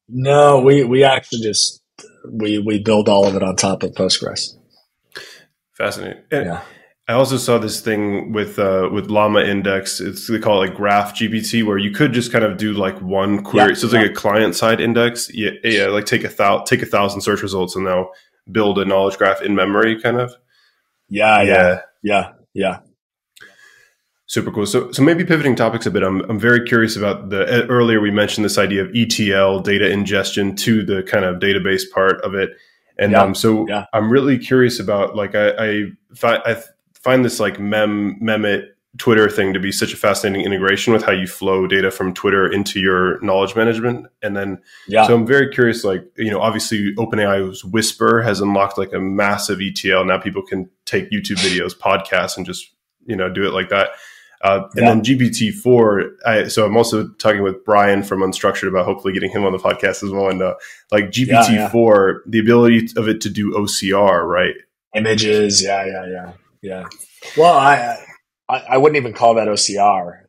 No, 0.09 0.61
we 0.61 0.85
we 0.85 1.03
actually 1.05 1.43
just 1.43 1.83
we 2.31 2.59
we 2.59 2.79
build 2.79 3.09
all 3.09 3.27
of 3.27 3.35
it 3.35 3.43
on 3.43 3.57
top 3.57 3.83
of 3.83 3.93
Postgres. 3.93 4.57
Fascinating. 5.73 6.23
And 6.31 6.47
yeah. 6.47 6.63
I 7.09 7.13
also 7.13 7.37
saw 7.37 7.59
this 7.59 7.81
thing 7.81 8.33
with 8.33 8.59
uh, 8.59 8.89
with 8.93 9.11
Llama 9.11 9.41
Index. 9.41 10.01
It's 10.01 10.27
they 10.27 10.41
call 10.41 10.63
it 10.63 10.69
like 10.69 10.77
Graph 10.77 11.15
GPT, 11.15 11.65
where 11.65 11.79
you 11.79 11.93
could 11.93 12.13
just 12.13 12.33
kind 12.33 12.45
of 12.45 12.57
do 12.57 12.73
like 12.73 13.01
one 13.01 13.45
query. 13.45 13.71
Yeah, 13.71 13.75
so 13.75 13.87
it's 13.87 13.95
yeah. 13.95 14.01
like 14.03 14.11
a 14.11 14.15
client 14.15 14.57
side 14.57 14.81
index. 14.81 15.31
Yeah, 15.33 15.51
yeah, 15.63 15.87
like 15.87 16.07
take 16.07 16.25
a 16.25 16.29
thou- 16.29 16.65
take 16.65 16.83
a 16.83 16.87
thousand 16.87 17.21
search 17.21 17.43
results 17.43 17.77
and 17.77 17.85
now 17.85 18.11
build 18.51 18.79
a 18.79 18.85
knowledge 18.85 19.19
graph 19.19 19.41
in 19.41 19.55
memory, 19.55 20.01
kind 20.01 20.19
of. 20.19 20.33
Yeah, 21.09 21.43
yeah, 21.43 21.81
yeah, 22.03 22.33
yeah. 22.55 22.81
Super 24.29 24.51
cool. 24.51 24.67
So, 24.67 24.91
so 24.91 25.03
maybe 25.03 25.25
pivoting 25.25 25.55
topics 25.55 25.87
a 25.87 25.91
bit. 25.91 26.03
I'm, 26.03 26.21
I'm 26.29 26.39
very 26.39 26.67
curious 26.67 26.97
about 26.97 27.31
the 27.31 27.67
earlier 27.69 28.01
we 28.01 28.11
mentioned 28.11 28.45
this 28.45 28.59
idea 28.59 28.83
of 28.83 28.91
ETL 28.95 29.61
data 29.61 29.89
ingestion 29.89 30.57
to 30.57 30.85
the 30.85 31.05
kind 31.05 31.25
of 31.25 31.37
database 31.37 31.83
part 31.93 32.21
of 32.23 32.35
it, 32.35 32.51
and 32.99 33.13
yeah. 33.13 33.23
um, 33.23 33.35
so 33.37 33.69
yeah. 33.69 33.87
I'm 33.93 34.11
really 34.11 34.37
curious 34.37 34.81
about 34.81 35.15
like 35.15 35.37
I 35.37 35.51
I, 35.51 35.85
fi- 36.15 36.43
I 36.45 36.63
find 36.95 37.25
this 37.25 37.39
like 37.39 37.61
mem 37.61 38.17
memit 38.21 38.76
Twitter 38.99 39.29
thing 39.29 39.53
to 39.53 39.61
be 39.61 39.73
such 39.73 39.93
a 39.93 39.97
fascinating 39.97 40.47
integration 40.47 40.93
with 40.93 41.03
how 41.03 41.13
you 41.13 41.27
flow 41.27 41.67
data 41.67 41.91
from 41.91 42.15
Twitter 42.15 42.51
into 42.51 42.81
your 42.81 43.21
knowledge 43.21 43.57
management. 43.57 44.07
And 44.23 44.37
then, 44.37 44.61
yeah. 44.87 45.07
so 45.07 45.15
I'm 45.15 45.27
very 45.27 45.53
curious, 45.53 45.85
like, 45.85 46.05
you 46.17 46.31
know, 46.31 46.41
obviously 46.41 46.95
OpenAI's 46.97 47.65
Whisper 47.65 48.23
has 48.23 48.41
unlocked 48.41 48.79
like 48.79 48.93
a 48.93 49.01
massive 49.01 49.61
ETL. 49.61 50.05
Now 50.05 50.19
people 50.19 50.43
can 50.43 50.71
take 50.85 51.11
YouTube 51.11 51.39
videos, 51.39 51.77
podcasts, 51.77 52.37
and 52.37 52.47
just, 52.47 52.73
you 53.07 53.17
know, 53.17 53.29
do 53.29 53.47
it 53.47 53.53
like 53.53 53.69
that. 53.71 53.91
Uh, 54.43 54.69
and 54.77 54.83
yeah. 54.83 54.89
then 54.91 55.03
GPT-4, 55.03 56.09
I, 56.27 56.49
so 56.49 56.67
I'm 56.67 56.77
also 56.77 57.09
talking 57.15 57.43
with 57.43 57.65
Brian 57.65 58.03
from 58.03 58.21
Unstructured 58.21 58.69
about 58.69 58.85
hopefully 58.85 59.13
getting 59.13 59.31
him 59.31 59.45
on 59.45 59.53
the 59.53 59.59
podcast 59.59 60.03
as 60.05 60.11
well. 60.11 60.29
And 60.29 60.43
uh, 60.43 60.55
like 60.93 61.07
GPT-4, 61.07 62.15
yeah, 62.15 62.19
the 62.27 62.39
ability 62.39 62.89
of 62.97 63.09
it 63.09 63.21
to 63.23 63.31
do 63.31 63.53
OCR, 63.53 64.25
right? 64.27 64.55
Images, 64.95 65.63
yeah, 65.63 65.85
yeah, 65.85 66.07
yeah, 66.07 66.33
yeah. 66.63 66.85
Well, 67.37 67.55
I 67.55 67.77
I, 67.77 67.97
I 68.49 68.77
wouldn't 68.79 68.97
even 68.97 69.13
call 69.13 69.35
that 69.35 69.49
OCR, 69.49 70.21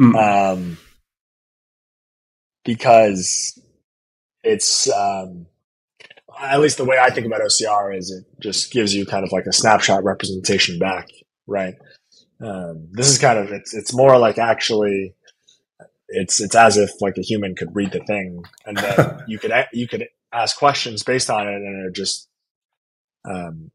mm. 0.00 0.52
um, 0.52 0.78
because 2.64 3.58
it's 4.42 4.90
um, 4.92 5.46
at 6.38 6.60
least 6.60 6.76
the 6.76 6.84
way 6.84 6.98
I 7.00 7.10
think 7.10 7.26
about 7.26 7.40
OCR 7.40 7.96
is 7.96 8.10
it 8.10 8.24
just 8.40 8.70
gives 8.70 8.94
you 8.94 9.06
kind 9.06 9.24
of 9.24 9.32
like 9.32 9.46
a 9.46 9.52
snapshot 9.52 10.04
representation 10.04 10.78
back, 10.78 11.08
right? 11.46 11.74
Um, 12.40 12.88
this 12.92 13.08
is 13.08 13.18
kind 13.18 13.38
of 13.38 13.50
it's 13.50 13.74
it's 13.74 13.94
more 13.94 14.18
like 14.18 14.36
actually 14.36 15.14
it's 16.08 16.40
it's 16.40 16.54
as 16.54 16.76
if 16.76 16.90
like 17.00 17.16
a 17.16 17.22
human 17.22 17.56
could 17.56 17.74
read 17.74 17.92
the 17.92 18.00
thing 18.00 18.42
and 18.66 18.76
then 18.76 19.22
you 19.28 19.38
could 19.38 19.52
you 19.72 19.88
could 19.88 20.06
ask 20.32 20.58
questions 20.58 21.02
based 21.02 21.30
on 21.30 21.48
it 21.48 21.54
and 21.54 21.86
it 21.86 21.94
just 21.94 22.28
um, 23.24 23.70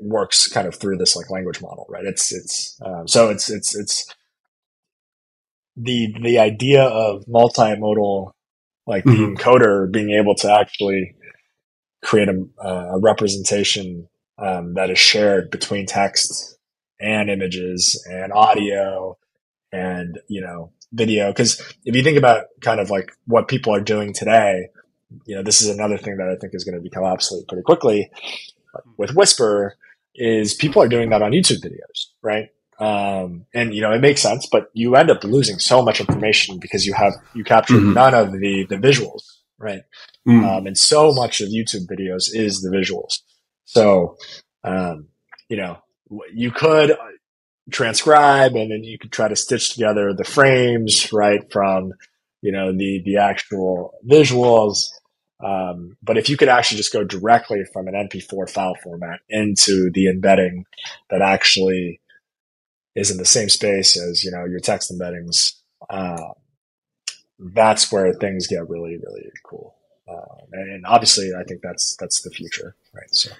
works 0.00 0.48
kind 0.48 0.66
of 0.66 0.74
through 0.74 0.96
this 0.96 1.16
like 1.16 1.30
language 1.30 1.60
model, 1.60 1.86
right? 1.88 2.04
It's 2.04 2.32
it's 2.32 2.78
um, 2.84 3.06
so 3.06 3.30
it's 3.30 3.50
it's 3.50 3.74
it's 3.76 4.14
the 5.76 6.14
the 6.22 6.38
idea 6.38 6.84
of 6.84 7.24
multimodal 7.26 8.32
like 8.86 9.04
the 9.04 9.10
mm-hmm. 9.10 9.34
encoder 9.34 9.90
being 9.90 10.10
able 10.10 10.34
to 10.34 10.52
actually 10.52 11.14
create 12.02 12.28
a, 12.28 12.66
a 12.66 12.98
representation 12.98 14.08
um, 14.38 14.74
that 14.74 14.90
is 14.90 14.98
shared 14.98 15.50
between 15.50 15.86
text 15.86 16.58
and 16.98 17.30
images 17.30 18.04
and 18.10 18.32
audio 18.32 19.16
and 19.72 20.18
you 20.28 20.40
know 20.40 20.72
video 20.92 21.28
because 21.28 21.60
if 21.84 21.94
you 21.94 22.02
think 22.02 22.18
about 22.18 22.46
kind 22.60 22.80
of 22.80 22.90
like 22.90 23.12
what 23.26 23.48
people 23.48 23.74
are 23.74 23.80
doing 23.80 24.12
today 24.12 24.68
you 25.24 25.36
know 25.36 25.42
this 25.42 25.60
is 25.60 25.68
another 25.68 25.96
thing 25.96 26.16
that 26.16 26.28
i 26.28 26.34
think 26.36 26.52
is 26.54 26.64
going 26.64 26.74
to 26.74 26.82
become 26.82 27.04
obsolete 27.04 27.46
pretty 27.46 27.62
quickly 27.62 28.10
with 28.96 29.14
whisper 29.14 29.76
is 30.14 30.54
people 30.54 30.82
are 30.82 30.88
doing 30.88 31.10
that 31.10 31.22
on 31.22 31.32
YouTube 31.32 31.62
videos, 31.62 32.06
right? 32.22 32.48
Um, 32.78 33.44
and 33.52 33.74
you 33.74 33.82
know, 33.82 33.92
it 33.92 34.00
makes 34.00 34.22
sense, 34.22 34.46
but 34.50 34.70
you 34.72 34.96
end 34.96 35.10
up 35.10 35.22
losing 35.22 35.58
so 35.58 35.82
much 35.82 36.00
information 36.00 36.58
because 36.58 36.86
you 36.86 36.94
have, 36.94 37.12
you 37.34 37.44
capture 37.44 37.74
mm-hmm. 37.74 37.92
none 37.92 38.14
of 38.14 38.32
the, 38.32 38.66
the 38.68 38.76
visuals, 38.76 39.22
right? 39.58 39.82
Mm. 40.26 40.44
Um, 40.44 40.66
and 40.66 40.78
so 40.78 41.12
much 41.12 41.40
of 41.40 41.48
YouTube 41.48 41.86
videos 41.86 42.30
is 42.32 42.62
the 42.62 42.70
visuals. 42.70 43.20
So, 43.64 44.16
um, 44.64 45.08
you 45.48 45.56
know, 45.56 45.78
you 46.32 46.50
could 46.50 46.96
transcribe 47.70 48.54
and 48.54 48.70
then 48.70 48.82
you 48.82 48.98
could 48.98 49.12
try 49.12 49.28
to 49.28 49.36
stitch 49.36 49.72
together 49.74 50.12
the 50.12 50.24
frames, 50.24 51.12
right? 51.12 51.40
From, 51.52 51.92
you 52.42 52.52
know, 52.52 52.72
the, 52.72 53.02
the 53.04 53.18
actual 53.18 53.92
visuals. 54.08 54.88
Um, 55.42 55.96
but 56.02 56.18
if 56.18 56.28
you 56.28 56.36
could 56.36 56.48
actually 56.48 56.78
just 56.78 56.92
go 56.92 57.04
directly 57.04 57.64
from 57.72 57.88
an 57.88 57.94
MP4 57.94 58.48
file 58.50 58.74
format 58.82 59.20
into 59.28 59.90
the 59.90 60.08
embedding 60.08 60.66
that 61.08 61.22
actually 61.22 62.00
is 62.94 63.10
in 63.10 63.16
the 63.16 63.24
same 63.24 63.48
space 63.48 63.96
as 63.96 64.24
you 64.24 64.30
know 64.30 64.44
your 64.44 64.60
text 64.60 64.92
embeddings, 64.92 65.54
uh, 65.88 66.32
that's 67.38 67.90
where 67.90 68.12
things 68.12 68.46
get 68.46 68.68
really 68.68 68.98
really 68.98 69.30
cool. 69.44 69.74
Uh, 70.08 70.44
and 70.52 70.84
obviously, 70.86 71.32
I 71.34 71.44
think 71.44 71.62
that's 71.62 71.96
that's 71.96 72.22
the 72.22 72.30
future, 72.30 72.74
right? 72.92 73.14
So. 73.14 73.30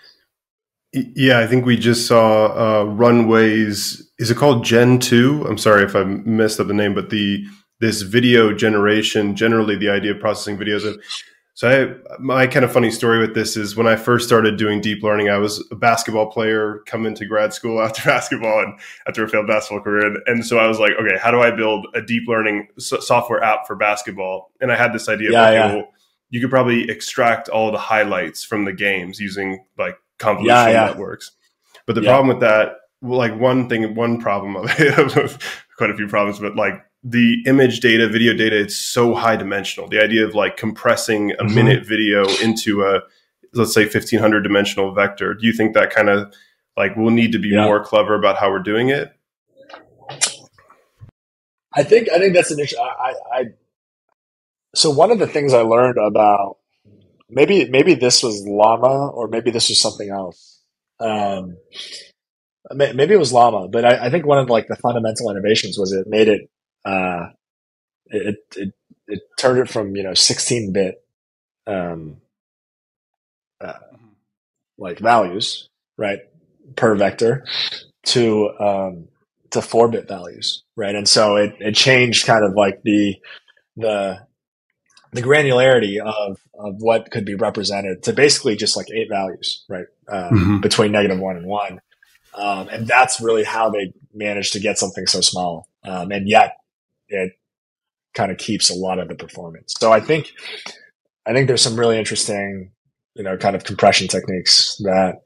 Yeah, 0.93 1.39
I 1.39 1.47
think 1.47 1.67
we 1.67 1.77
just 1.77 2.09
saw 2.09 2.47
uh, 2.47 2.85
Runway's. 2.85 4.11
Is 4.19 4.31
it 4.31 4.37
called 4.37 4.65
Gen 4.65 4.99
Two? 4.99 5.47
I'm 5.49 5.59
sorry 5.59 5.85
if 5.85 5.95
I 5.95 6.03
messed 6.03 6.59
up 6.59 6.67
the 6.67 6.75
name, 6.75 6.95
but 6.95 7.11
the 7.11 7.45
this 7.79 8.03
video 8.03 8.53
generation. 8.53 9.37
Generally, 9.37 9.77
the 9.77 9.89
idea 9.89 10.13
of 10.13 10.21
processing 10.21 10.59
videos 10.59 10.85
of 10.85 11.01
so 11.61 11.69
I, 11.69 12.17
my 12.19 12.47
kind 12.47 12.65
of 12.65 12.73
funny 12.73 12.91
story 12.91 13.19
with 13.19 13.35
this 13.35 13.55
is 13.55 13.77
when 13.77 13.87
I 13.87 13.95
first 13.95 14.27
started 14.27 14.57
doing 14.57 14.81
deep 14.81 15.03
learning, 15.03 15.29
I 15.29 15.37
was 15.37 15.63
a 15.71 15.75
basketball 15.75 16.33
player 16.33 16.79
coming 16.87 17.15
to 17.17 17.27
grad 17.27 17.53
school 17.53 17.83
after 17.83 18.01
basketball 18.03 18.61
and 18.61 18.81
after 19.07 19.25
a 19.25 19.29
failed 19.29 19.47
basketball 19.47 19.83
career. 19.85 20.07
And, 20.07 20.17
and 20.25 20.47
so 20.47 20.59
I 20.59 20.67
was 20.67 20.79
like, 20.79 20.93
okay, 20.93 21.19
how 21.19 21.31
do 21.31 21.43
I 21.43 21.51
build 21.51 21.87
a 21.95 22.01
deep 22.01 22.27
learning 22.27 22.69
so- 22.79 23.01
software 23.01 23.43
app 23.43 23.67
for 23.67 23.77
basketball? 23.77 24.53
And 24.63 24.73
I 24.73 24.77
had 24.77 24.95
this 24.95 25.07
idea 25.07 25.33
yeah, 25.33 25.43
of, 25.43 25.47
okay, 25.49 25.55
yeah. 25.55 25.75
well, 25.75 25.89
you 26.31 26.41
could 26.41 26.49
probably 26.49 26.89
extract 26.89 27.51
all 27.51 27.71
the 27.71 27.77
highlights 27.77 28.43
from 28.43 28.65
the 28.65 28.73
games 28.73 29.21
using 29.21 29.63
like 29.77 29.99
convolutional 30.19 30.73
yeah, 30.73 30.87
networks. 30.87 31.33
But 31.85 31.95
the 31.95 32.01
problem 32.01 32.29
with 32.29 32.41
that, 32.41 32.77
well, 33.03 33.19
like 33.19 33.39
one 33.39 33.69
thing, 33.69 33.95
one 33.95 34.19
problem 34.19 34.57
of 34.57 34.65
it, 34.79 35.43
quite 35.77 35.91
a 35.91 35.95
few 35.95 36.09
problems, 36.09 36.39
but 36.39 36.57
like 36.57 36.83
the 37.03 37.43
image 37.47 37.81
data, 37.81 38.09
video 38.09 38.35
data, 38.35 38.59
it's 38.59 38.77
so 38.77 39.15
high 39.15 39.37
dimensional. 39.37 39.89
The 39.89 40.03
idea 40.03 40.27
of 40.27 40.35
like 40.35 40.57
compressing 40.57 41.33
a 41.33 41.37
mm-hmm. 41.37 41.55
minute 41.55 41.87
video 41.87 42.29
into 42.43 42.83
a, 42.83 43.01
let's 43.55 43.73
say, 43.73 43.85
1500 43.85 44.43
dimensional 44.43 44.93
vector. 44.93 45.35
Do 45.35 45.47
you 45.47 45.53
think 45.53 45.75
that 45.75 45.91
kind 45.91 46.09
of 46.09 46.33
like 46.77 46.97
we'll 46.97 47.11
need 47.11 47.33
to 47.33 47.39
be 47.39 47.49
yeah. 47.49 47.65
more 47.65 47.83
clever 47.83 48.15
about 48.15 48.37
how 48.37 48.51
we're 48.51 48.63
doing 48.63 48.91
it? 48.91 49.13
I 51.75 51.85
think, 51.85 52.09
I 52.11 52.19
think 52.19 52.35
that's 52.35 52.51
an 52.51 52.59
issue. 52.59 52.77
I, 52.79 53.15
I, 53.33 53.45
so 54.75 54.91
one 54.91 55.11
of 55.11 55.19
the 55.19 55.27
things 55.27 55.55
I 55.55 55.63
learned 55.63 55.99
about 55.99 56.59
maybe, 57.29 57.69
maybe 57.69 57.95
this 57.95 58.23
was 58.23 58.45
llama 58.47 59.09
or 59.09 59.29
maybe 59.29 59.51
this 59.51 59.69
was 59.69 59.81
something 59.81 60.11
else. 60.11 60.61
Um, 60.99 61.57
maybe 62.75 63.15
it 63.15 63.19
was 63.19 63.33
Llama, 63.33 63.69
but 63.69 63.85
I, 63.85 64.07
I, 64.07 64.11
think 64.11 64.27
one 64.27 64.39
of 64.39 64.51
like 64.51 64.69
the 64.69 64.77
fundamental 64.77 65.31
innovations 65.31 65.79
was 65.79 65.93
it 65.93 66.07
made 66.07 66.29
it 66.29 66.51
uh, 66.85 67.29
it, 68.07 68.39
it 68.57 68.75
it 69.07 69.21
turned 69.39 69.59
it 69.59 69.69
from 69.69 69.97
you 69.97 70.03
know 70.03 70.15
16 70.15 70.73
bit 70.73 71.05
um, 71.67 72.19
uh, 73.61 73.75
like 74.79 74.99
values 74.99 75.69
right 75.97 76.21
per 76.77 76.95
vector 76.95 77.45
to 78.05 78.51
um, 78.59 79.09
to 79.51 79.61
four 79.61 79.89
bit 79.89 80.09
values 80.09 80.63
right 80.77 80.95
and 80.95 81.09
so 81.09 81.37
it, 81.37 81.55
it 81.61 81.75
changed 81.75 82.27
kind 82.27 82.45
of 82.45 82.55
like 82.55 82.83
the 82.83 83.17
the 83.77 84.27
the 85.13 85.23
granularity 85.23 85.99
of, 85.99 86.39
of 86.55 86.77
what 86.81 87.11
could 87.11 87.25
be 87.25 87.35
represented 87.35 88.03
to 88.05 88.13
basically 88.13 88.57
just 88.57 88.77
like 88.77 88.91
eight 88.91 89.09
values, 89.09 89.65
right? 89.69 89.87
Um, 90.09 90.31
mm-hmm. 90.31 90.61
Between 90.61 90.93
negative 90.93 91.19
one 91.19 91.37
and 91.37 91.47
one. 91.47 91.81
Um, 92.35 92.69
and 92.69 92.87
that's 92.87 93.21
really 93.21 93.43
how 93.43 93.71
they 93.71 93.93
managed 94.15 94.53
to 94.53 94.61
get 94.61 94.79
something 94.79 95.07
so 95.07 95.21
small. 95.21 95.67
Um, 95.83 96.13
and 96.13 96.29
yet 96.29 96.60
it 97.11 97.33
kind 98.15 98.33
of 98.33 98.39
keeps 98.39 98.71
a 98.71 98.75
lot 98.75 98.99
of 98.99 99.09
the 99.09 99.15
performance. 99.15 99.75
So 99.79 99.93
I 99.93 100.01
think, 100.01 100.33
I 101.27 101.33
think 101.33 101.47
there's 101.47 101.63
some 101.63 101.79
really 101.79 101.99
interesting, 101.99 102.73
you 103.15 103.23
know, 103.23 103.37
kind 103.37 103.55
of 103.55 103.65
compression 103.65 104.09
techniques 104.09 104.77
that 104.85 105.21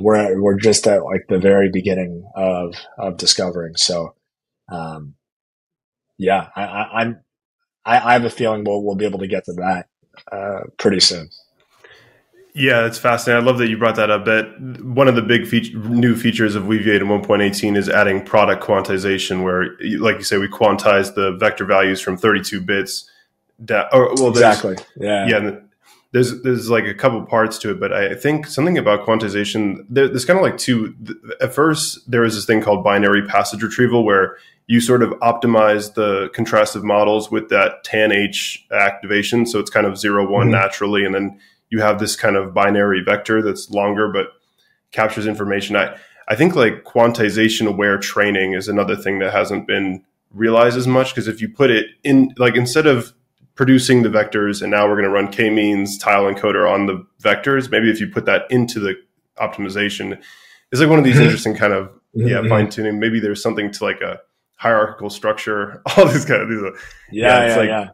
we're, 0.00 0.40
we're 0.40 0.58
just 0.58 0.86
at 0.86 1.04
like 1.04 1.26
the 1.28 1.38
very 1.38 1.70
beginning 1.72 2.28
of, 2.36 2.74
of 2.98 3.16
discovering. 3.16 3.76
So, 3.76 4.14
um, 4.70 5.14
yeah, 6.18 6.48
I, 6.54 6.62
I, 6.62 7.00
I'm, 7.00 7.20
I, 7.84 8.10
I 8.10 8.12
have 8.12 8.24
a 8.24 8.30
feeling 8.30 8.64
we'll, 8.64 8.84
we'll 8.84 8.96
be 8.96 9.06
able 9.06 9.20
to 9.20 9.26
get 9.26 9.44
to 9.46 9.52
that, 9.54 9.86
uh, 10.30 10.60
pretty 10.78 11.00
soon. 11.00 11.30
Yeah, 12.54 12.86
it's 12.86 12.98
fascinating. 12.98 13.44
I 13.44 13.46
love 13.46 13.58
that 13.58 13.68
you 13.68 13.78
brought 13.78 13.96
that 13.96 14.10
up. 14.10 14.24
That 14.24 14.60
one 14.82 15.06
of 15.06 15.14
the 15.14 15.22
big 15.22 15.46
feature, 15.46 15.78
new 15.78 16.16
features 16.16 16.54
of 16.54 16.64
Weaviate 16.64 17.00
in 17.00 17.06
1.18 17.06 17.76
is 17.76 17.88
adding 17.88 18.24
product 18.24 18.64
quantization, 18.64 19.44
where, 19.44 19.76
like 19.98 20.16
you 20.16 20.24
say, 20.24 20.38
we 20.38 20.48
quantize 20.48 21.14
the 21.14 21.36
vector 21.36 21.64
values 21.64 22.00
from 22.00 22.16
32 22.16 22.60
bits. 22.60 23.08
Down, 23.64 23.86
or, 23.92 24.14
well, 24.14 24.28
exactly. 24.28 24.76
Yeah. 24.96 25.26
Yeah. 25.28 25.56
There's 26.12 26.42
there's 26.42 26.70
like 26.70 26.84
a 26.84 26.94
couple 26.94 27.20
parts 27.26 27.58
to 27.58 27.70
it, 27.70 27.78
but 27.78 27.92
I 27.92 28.14
think 28.14 28.46
something 28.46 28.78
about 28.78 29.04
quantization. 29.04 29.84
There, 29.90 30.08
there's 30.08 30.24
kind 30.24 30.38
of 30.38 30.42
like 30.42 30.56
two. 30.56 30.94
At 31.40 31.52
first, 31.52 32.10
there 32.10 32.22
was 32.22 32.34
this 32.34 32.46
thing 32.46 32.62
called 32.62 32.82
binary 32.82 33.26
passage 33.26 33.62
retrieval, 33.62 34.04
where 34.04 34.38
you 34.68 34.80
sort 34.80 35.02
of 35.02 35.10
optimize 35.20 35.94
the 35.94 36.30
contrastive 36.34 36.82
models 36.82 37.30
with 37.30 37.50
that 37.50 37.84
tan 37.84 38.10
H 38.10 38.66
activation, 38.72 39.44
so 39.44 39.58
it's 39.58 39.70
kind 39.70 39.86
of 39.86 39.98
zero 39.98 40.26
one 40.26 40.44
mm-hmm. 40.44 40.52
naturally, 40.52 41.04
and 41.04 41.14
then 41.14 41.38
you 41.70 41.80
have 41.80 41.98
this 41.98 42.16
kind 42.16 42.36
of 42.36 42.54
binary 42.54 43.02
vector 43.02 43.42
that's 43.42 43.70
longer 43.70 44.08
but 44.08 44.28
captures 44.90 45.26
information. 45.26 45.76
I, 45.76 45.96
I 46.28 46.34
think 46.34 46.54
like 46.54 46.84
quantization 46.84 47.66
aware 47.66 47.98
training 47.98 48.52
is 48.52 48.68
another 48.68 48.96
thing 48.96 49.18
that 49.18 49.32
hasn't 49.32 49.66
been 49.66 50.04
realized 50.32 50.76
as 50.76 50.86
much 50.86 51.14
because 51.14 51.28
if 51.28 51.40
you 51.40 51.48
put 51.48 51.70
it 51.70 51.86
in 52.04 52.34
like 52.36 52.54
instead 52.54 52.86
of 52.86 53.12
producing 53.54 54.02
the 54.02 54.08
vectors 54.08 54.62
and 54.62 54.70
now 54.70 54.86
we're 54.86 54.94
going 54.94 55.04
to 55.04 55.10
run 55.10 55.28
k-means 55.28 55.98
tile 55.98 56.24
encoder 56.24 56.70
on 56.70 56.86
the 56.86 57.04
vectors, 57.22 57.70
maybe 57.70 57.90
if 57.90 58.00
you 58.00 58.08
put 58.08 58.26
that 58.26 58.50
into 58.50 58.78
the 58.78 58.94
optimization, 59.38 60.18
it's 60.70 60.80
like 60.80 60.90
one 60.90 60.98
of 60.98 61.04
these 61.04 61.18
interesting 61.20 61.54
kind 61.54 61.72
of 61.72 61.90
yeah 62.14 62.38
mm-hmm. 62.38 62.48
fine 62.48 62.70
tuning. 62.70 62.98
Maybe 62.98 63.20
there's 63.20 63.42
something 63.42 63.70
to 63.72 63.84
like 63.84 64.00
a 64.00 64.20
hierarchical 64.56 65.10
structure, 65.10 65.82
all 65.96 66.06
these 66.06 66.24
kind 66.24 66.42
of 66.42 66.48
these. 66.48 66.60
Yeah, 67.10 67.46
yeah, 67.46 67.46
yeah, 67.46 67.56
like, 67.56 67.68
yeah 67.68 67.88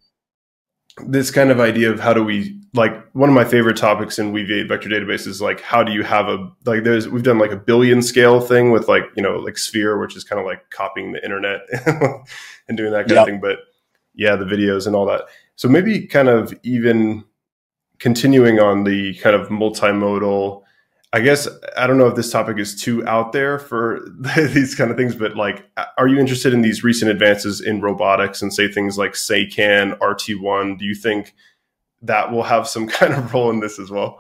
this 1.07 1.31
kind 1.31 1.51
of 1.51 1.61
idea 1.61 1.91
of 1.91 1.99
how 1.99 2.13
do 2.13 2.23
we 2.23 2.61
like 2.73 2.93
one 3.13 3.29
of 3.29 3.35
my 3.35 3.45
favorite 3.45 3.77
topics 3.77 4.19
in 4.19 4.33
Weaviate 4.33 4.69
vector 4.69 4.89
database 4.89 5.27
is 5.27 5.41
like 5.41 5.61
how 5.61 5.83
do 5.83 5.93
you 5.93 6.03
have 6.03 6.29
a 6.29 6.51
like 6.65 6.85
there's 6.85 7.09
we've 7.09 7.23
done 7.23 7.39
like 7.39 7.51
a 7.51 7.57
billion 7.57 8.03
scale 8.03 8.41
thing 8.41 8.71
with 8.71 8.89
like 8.89 9.05
you 9.17 9.23
know 9.23 9.39
like 9.39 9.59
sphere 9.59 9.99
which 9.99 10.17
is 10.17 10.25
kind 10.25 10.41
of 10.41 10.47
like 10.47 10.71
copying 10.71 11.13
the 11.13 11.25
internet 11.25 11.61
and 12.69 12.77
doing 12.77 12.93
that 12.93 13.07
kind 13.07 13.11
yep. 13.11 13.19
of 13.21 13.27
thing 13.27 13.41
but 13.41 13.59
yeah 14.15 14.37
the 14.37 14.45
videos 14.45 14.87
and 14.87 14.95
all 14.95 15.07
that 15.07 15.23
so 15.57 15.69
maybe 15.69 16.07
kind 16.07 16.29
of 16.29 16.55
even 16.63 17.25
continuing 17.99 18.61
on 18.61 18.85
the 18.85 19.15
kind 19.15 19.35
of 19.35 19.49
multimodal 19.49 20.63
I 21.15 21.21
guess 21.21 21.47
I 21.77 21.87
don't 21.87 21.97
know 21.97 22.09
if 22.09 22.17
this 22.17 22.33
topic 22.33 22.59
is 22.59 22.75
too 22.75 23.07
out 23.07 23.31
there 23.31 23.61
for 23.61 24.01
these 24.37 24.75
kind 24.75 24.91
of 24.91 24.97
things, 24.97 25.15
but 25.15 25.37
like, 25.37 25.65
are 25.97 26.09
you 26.09 26.19
interested 26.19 26.53
in 26.53 26.61
these 26.61 26.83
recent 26.83 27.09
advances 27.09 27.61
in 27.61 27.81
robotics 27.81 28.43
and 28.43 28.53
say 28.53 28.67
things 28.67 28.99
like 28.99 29.13
SayCan, 29.13 29.97
RT1? 29.99 30.77
Do 30.77 30.85
you 30.85 30.97
think 30.97 31.33
that 32.03 32.33
will 32.33 32.43
have 32.43 32.67
some 32.67 32.89
kind 33.01 33.15
of 33.15 33.33
role 33.33 33.49
in 33.51 33.61
this 33.61 33.79
as 33.79 33.91
well? 33.91 34.19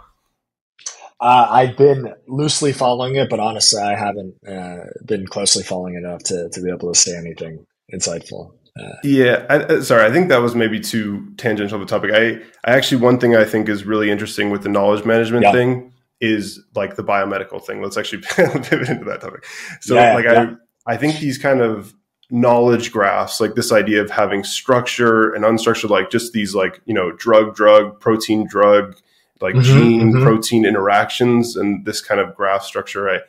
Uh, 1.21 1.49
I've 1.51 1.77
been 1.77 2.15
loosely 2.29 2.73
following 2.73 3.17
it, 3.17 3.29
but 3.29 3.41
honestly, 3.41 3.83
I 3.83 3.97
haven't 3.97 4.37
uh, 4.47 4.85
been 5.05 5.27
closely 5.27 5.65
following 5.65 5.97
enough 5.97 6.23
to, 6.25 6.49
to 6.49 6.61
be 6.63 6.71
able 6.71 6.93
to 6.93 6.99
say 6.99 7.17
anything 7.17 7.67
insightful. 7.93 8.53
Uh, 8.79 8.93
yeah, 9.03 9.45
I, 9.51 9.57
uh, 9.57 9.83
sorry. 9.83 10.05
I 10.05 10.13
think 10.13 10.29
that 10.29 10.43
was 10.43 10.55
maybe 10.55 10.79
too 10.79 11.35
tangential 11.39 11.77
of 11.77 11.83
a 11.83 11.87
topic. 11.87 12.13
I, 12.13 12.41
I 12.65 12.77
actually 12.77 13.03
one 13.03 13.19
thing 13.19 13.35
I 13.35 13.45
think 13.45 13.69
is 13.69 13.85
really 13.85 14.13
interesting 14.13 14.51
with 14.51 14.63
the 14.63 14.69
knowledge 14.69 15.05
management 15.05 15.43
yeah. 15.43 15.53
thing 15.53 15.91
is 16.21 16.61
like 16.75 16.97
the 16.97 17.05
biomedical 17.05 17.65
thing. 17.65 17.83
Let's 17.83 17.97
actually 17.97 18.23
pivot 18.23 18.89
into 18.89 19.05
that 19.05 19.21
topic. 19.21 19.47
So 19.81 19.95
yeah, 19.95 20.15
like 20.15 20.25
yeah. 20.25 20.55
I 20.87 20.95
I 20.95 20.97
think 20.97 21.19
these 21.19 21.39
kind 21.39 21.61
of 21.61 21.95
knowledge 22.31 22.93
graphs, 22.93 23.41
like 23.41 23.55
this 23.55 23.73
idea 23.73 24.03
of 24.03 24.11
having 24.11 24.45
structure 24.45 25.33
and 25.33 25.45
unstructured, 25.45 25.91
like 25.91 26.11
just 26.11 26.33
these 26.33 26.55
like, 26.55 26.81
you 26.85 26.95
know, 26.95 27.13
drug, 27.13 27.55
drug, 27.55 28.01
protein, 28.01 28.47
drug, 28.47 28.97
like 29.41 29.55
mm-hmm, 29.55 29.63
gene 29.63 30.13
mm-hmm. 30.13 30.23
protein 30.23 30.65
interactions 30.65 31.57
and 31.57 31.85
this 31.85 32.01
kind 32.01 32.21
of 32.21 32.35
graph 32.35 32.65
structure. 32.65 33.09
I 33.09 33.21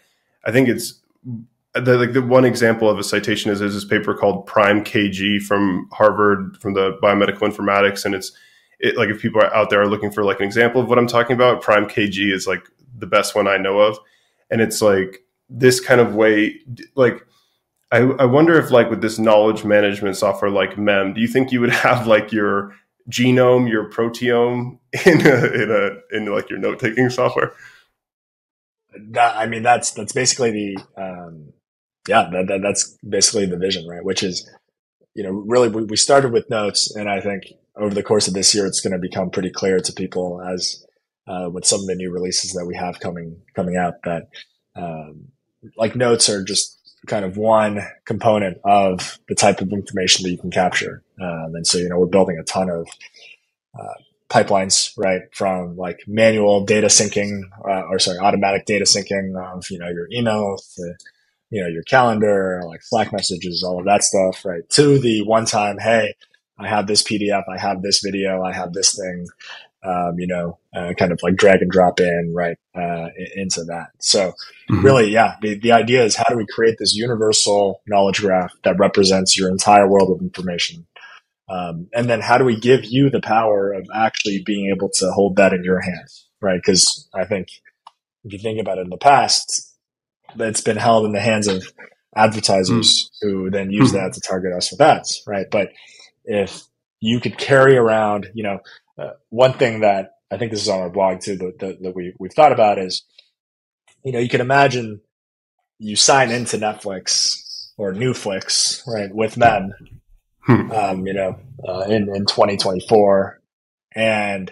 I 0.43 0.51
think 0.51 0.69
it's 0.69 1.01
the, 1.73 1.97
like 1.97 2.13
the 2.13 2.21
one 2.21 2.45
example 2.45 2.89
of 2.89 2.97
a 2.97 3.03
citation 3.03 3.51
is, 3.51 3.61
is 3.61 3.73
this 3.73 3.85
paper 3.85 4.13
called 4.13 4.45
Prime 4.45 4.83
KG 4.83 5.41
from 5.41 5.89
Harvard 5.91 6.57
from 6.61 6.73
the 6.73 6.97
biomedical 7.01 7.41
informatics, 7.41 8.05
and 8.05 8.15
it's 8.15 8.31
it, 8.79 8.97
like 8.97 9.09
if 9.09 9.21
people 9.21 9.41
are 9.41 9.53
out 9.53 9.69
there 9.69 9.81
are 9.81 9.87
looking 9.87 10.11
for 10.11 10.23
like 10.23 10.39
an 10.39 10.45
example 10.45 10.81
of 10.81 10.87
what 10.87 10.97
I'm 10.97 11.07
talking 11.07 11.35
about, 11.35 11.61
Prime 11.61 11.87
KG 11.87 12.31
is 12.31 12.47
like 12.47 12.63
the 12.97 13.07
best 13.07 13.35
one 13.35 13.47
I 13.47 13.57
know 13.57 13.79
of. 13.79 13.97
And 14.49 14.61
it's 14.61 14.81
like 14.81 15.23
this 15.49 15.79
kind 15.79 16.01
of 16.01 16.15
way, 16.15 16.59
like, 16.95 17.25
I, 17.91 17.99
I 17.99 18.25
wonder 18.25 18.57
if 18.59 18.71
like 18.71 18.89
with 18.89 19.01
this 19.01 19.19
knowledge 19.19 19.63
management 19.63 20.17
software 20.17 20.51
like 20.51 20.77
MEM, 20.77 21.13
do 21.13 21.21
you 21.21 21.27
think 21.27 21.51
you 21.51 21.61
would 21.61 21.69
have 21.73 22.07
like 22.07 22.31
your 22.31 22.73
genome, 23.09 23.69
your 23.69 23.89
proteome 23.89 24.79
in 25.05 25.25
a, 25.25 25.45
in 25.53 25.71
a, 25.71 26.15
in 26.15 26.25
like 26.33 26.49
your 26.49 26.59
note 26.59 26.79
taking 26.79 27.09
software? 27.09 27.53
That, 29.11 29.35
I 29.35 29.45
mean, 29.45 29.63
that's, 29.63 29.91
that's 29.91 30.13
basically 30.13 30.51
the, 30.51 30.77
um, 30.97 31.53
yeah, 32.07 32.29
that, 32.31 32.47
that, 32.47 32.61
that's 32.61 32.97
basically 33.07 33.45
the 33.45 33.57
vision, 33.57 33.87
right? 33.87 34.03
Which 34.03 34.23
is, 34.23 34.49
you 35.13 35.23
know, 35.23 35.31
really 35.31 35.69
we, 35.69 35.83
we 35.83 35.97
started 35.97 36.31
with 36.31 36.49
notes 36.49 36.95
and 36.95 37.09
I 37.09 37.19
think 37.19 37.43
over 37.77 37.93
the 37.93 38.03
course 38.03 38.27
of 38.27 38.33
this 38.33 38.53
year, 38.55 38.65
it's 38.65 38.81
going 38.81 38.93
to 38.93 38.99
become 38.99 39.29
pretty 39.29 39.49
clear 39.49 39.79
to 39.79 39.93
people 39.93 40.41
as 40.41 40.84
uh, 41.27 41.49
with 41.51 41.65
some 41.65 41.81
of 41.81 41.87
the 41.87 41.95
new 41.95 42.11
releases 42.11 42.53
that 42.53 42.65
we 42.65 42.75
have 42.75 42.99
coming 42.99 43.41
coming 43.55 43.77
out 43.77 43.95
that 44.03 44.27
um, 44.75 45.29
like 45.77 45.95
notes 45.95 46.29
are 46.29 46.43
just 46.43 46.75
kind 47.05 47.25
of 47.25 47.37
one 47.37 47.81
component 48.05 48.57
of 48.63 49.19
the 49.27 49.35
type 49.35 49.61
of 49.61 49.71
information 49.71 50.23
that 50.23 50.31
you 50.31 50.37
can 50.37 50.51
capture. 50.51 51.03
Um, 51.21 51.55
and 51.55 51.65
so, 51.67 51.77
you 51.77 51.89
know, 51.89 51.99
we're 51.99 52.07
building 52.07 52.37
a 52.39 52.43
ton 52.43 52.69
of 52.69 52.87
uh, 53.77 53.93
pipelines, 54.29 54.91
right, 54.97 55.21
from 55.31 55.77
like 55.77 56.01
manual 56.07 56.65
data 56.65 56.87
syncing, 56.87 57.43
uh, 57.63 57.83
or 57.89 57.99
sorry, 57.99 58.17
automatic 58.17 58.65
data 58.65 58.85
syncing 58.85 59.35
of, 59.39 59.69
you 59.69 59.79
know, 59.79 59.89
your 59.89 60.07
email 60.11 60.57
to, 60.75 60.93
you 61.51 61.61
know, 61.61 61.67
your 61.67 61.83
calendar, 61.83 62.61
like 62.65 62.81
Slack 62.81 63.13
messages, 63.13 63.63
all 63.63 63.79
of 63.79 63.85
that 63.85 64.03
stuff, 64.03 64.43
right, 64.43 64.67
to 64.71 64.99
the 64.99 65.21
one 65.23 65.45
time, 65.45 65.77
hey, 65.77 66.15
I 66.57 66.67
have 66.67 66.87
this 66.87 67.03
PDF, 67.03 67.43
I 67.49 67.59
have 67.59 67.81
this 67.81 68.01
video, 68.01 68.41
I 68.41 68.53
have 68.53 68.73
this 68.73 68.97
thing 68.97 69.27
um, 69.85 70.15
you 70.17 70.27
know, 70.27 70.57
uh, 70.75 70.93
kind 70.97 71.11
of 71.11 71.19
like 71.21 71.35
drag 71.35 71.61
and 71.61 71.71
drop 71.71 71.99
in 71.99 72.33
right 72.33 72.57
uh, 72.75 73.07
into 73.35 73.63
that. 73.65 73.87
So 73.99 74.33
mm-hmm. 74.69 74.83
really, 74.83 75.11
yeah, 75.11 75.35
the, 75.41 75.59
the 75.59 75.71
idea 75.71 76.03
is 76.03 76.15
how 76.15 76.25
do 76.29 76.37
we 76.37 76.45
create 76.47 76.77
this 76.79 76.95
universal 76.95 77.81
knowledge 77.87 78.21
graph 78.21 78.53
that 78.63 78.79
represents 78.79 79.37
your 79.37 79.49
entire 79.49 79.87
world 79.87 80.09
of 80.11 80.21
information? 80.21 80.87
Um, 81.47 81.87
and 81.93 82.09
then 82.09 82.21
how 82.21 82.37
do 82.39 82.45
we 82.45 82.59
give 82.59 82.85
you 82.85 83.09
the 83.09 83.21
power 83.21 83.71
of 83.71 83.87
actually 83.93 84.41
being 84.43 84.73
able 84.75 84.89
to 84.95 85.11
hold 85.11 85.35
that 85.35 85.53
in 85.53 85.63
your 85.63 85.79
hands, 85.79 86.27
right? 86.41 86.57
Because 86.57 87.07
I 87.13 87.25
think 87.25 87.49
if 88.23 88.33
you 88.33 88.39
think 88.39 88.59
about 88.59 88.79
it 88.79 88.85
in 88.85 88.89
the 88.89 88.97
past, 88.97 89.75
it's 90.37 90.61
been 90.61 90.77
held 90.77 91.05
in 91.05 91.11
the 91.11 91.21
hands 91.21 91.47
of 91.47 91.63
advertisers 92.15 93.11
mm-hmm. 93.23 93.29
who 93.29 93.51
then 93.51 93.69
use 93.69 93.91
mm-hmm. 93.91 93.97
that 93.97 94.13
to 94.13 94.21
target 94.21 94.53
us 94.53 94.71
with 94.71 94.81
ads, 94.81 95.21
right? 95.27 95.45
But 95.51 95.69
if 96.23 96.63
you 96.99 97.19
could 97.19 97.37
carry 97.37 97.77
around, 97.77 98.27
you 98.33 98.43
know, 98.43 98.59
uh, 98.97 99.11
one 99.29 99.53
thing 99.53 99.81
that 99.81 100.11
I 100.31 100.37
think 100.37 100.51
this 100.51 100.61
is 100.61 100.69
on 100.69 100.79
our 100.79 100.89
blog 100.89 101.21
too 101.21 101.35
that, 101.37 101.59
that, 101.59 101.81
that 101.81 101.95
we 101.95 102.13
we've 102.19 102.33
thought 102.33 102.51
about 102.51 102.79
is, 102.79 103.03
you 104.03 104.11
know, 104.11 104.19
you 104.19 104.29
can 104.29 104.41
imagine 104.41 105.01
you 105.79 105.95
sign 105.95 106.31
into 106.31 106.57
Netflix 106.57 107.71
or 107.77 107.93
Newflix, 107.93 108.85
right, 108.87 109.13
with 109.13 109.37
MEM, 109.37 109.73
hmm. 110.39 110.71
um, 110.71 111.05
you 111.05 111.13
know, 111.13 111.37
uh, 111.67 111.85
in 111.87 112.15
in 112.15 112.25
2024, 112.25 113.41
and 113.95 114.51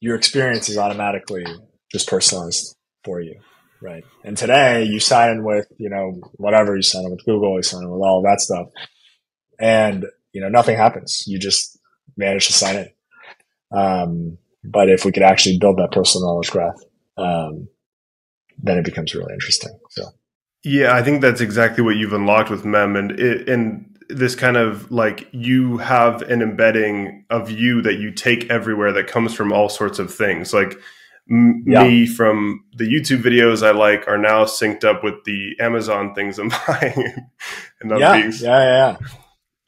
your 0.00 0.16
experience 0.16 0.68
is 0.68 0.76
automatically 0.76 1.46
just 1.90 2.08
personalized 2.08 2.76
for 3.04 3.20
you, 3.20 3.40
right? 3.80 4.04
And 4.22 4.36
today 4.36 4.84
you 4.84 5.00
sign 5.00 5.30
in 5.30 5.44
with, 5.44 5.66
you 5.78 5.88
know, 5.88 6.20
whatever 6.34 6.76
you 6.76 6.82
sign 6.82 7.04
in 7.04 7.12
with 7.12 7.24
Google, 7.24 7.56
you 7.56 7.62
sign 7.62 7.84
in 7.84 7.90
with 7.90 8.02
all 8.02 8.22
that 8.22 8.40
stuff. 8.40 8.68
And, 9.58 10.06
you 10.32 10.40
know, 10.40 10.48
nothing 10.48 10.76
happens. 10.76 11.24
You 11.26 11.38
just 11.38 11.78
manage 12.16 12.46
to 12.48 12.52
sign 12.52 12.76
in. 12.76 12.88
Um, 13.74 14.38
but 14.62 14.88
if 14.88 15.04
we 15.04 15.12
could 15.12 15.22
actually 15.22 15.58
build 15.58 15.78
that 15.78 15.92
personal 15.92 16.26
knowledge 16.26 16.50
graph, 16.50 16.80
um, 17.16 17.68
then 18.62 18.78
it 18.78 18.84
becomes 18.84 19.14
really 19.14 19.32
interesting. 19.34 19.78
So, 19.90 20.04
yeah, 20.62 20.94
I 20.94 21.02
think 21.02 21.20
that's 21.20 21.40
exactly 21.40 21.84
what 21.84 21.96
you've 21.96 22.12
unlocked 22.12 22.50
with 22.50 22.64
Mem, 22.64 22.96
and 22.96 23.10
it, 23.12 23.48
and 23.48 23.84
this 24.08 24.34
kind 24.34 24.56
of 24.56 24.90
like 24.90 25.28
you 25.32 25.78
have 25.78 26.22
an 26.22 26.40
embedding 26.40 27.24
of 27.30 27.50
you 27.50 27.82
that 27.82 27.94
you 27.94 28.10
take 28.10 28.48
everywhere 28.50 28.92
that 28.92 29.06
comes 29.06 29.34
from 29.34 29.52
all 29.52 29.68
sorts 29.68 29.98
of 29.98 30.12
things, 30.12 30.52
like. 30.54 30.78
M- 31.30 31.64
yeah. 31.66 31.84
Me 31.84 32.06
from 32.06 32.62
the 32.76 32.84
YouTube 32.84 33.22
videos 33.22 33.66
I 33.66 33.70
like 33.70 34.06
are 34.06 34.18
now 34.18 34.44
synced 34.44 34.84
up 34.84 35.02
with 35.02 35.24
the 35.24 35.56
Amazon 35.58 36.14
things 36.14 36.38
I'm 36.38 36.50
buying. 36.68 37.14
and 37.80 37.90
yeah, 37.98 38.14
yeah, 38.14 38.30
yeah, 38.42 38.42
yeah. 38.42 38.96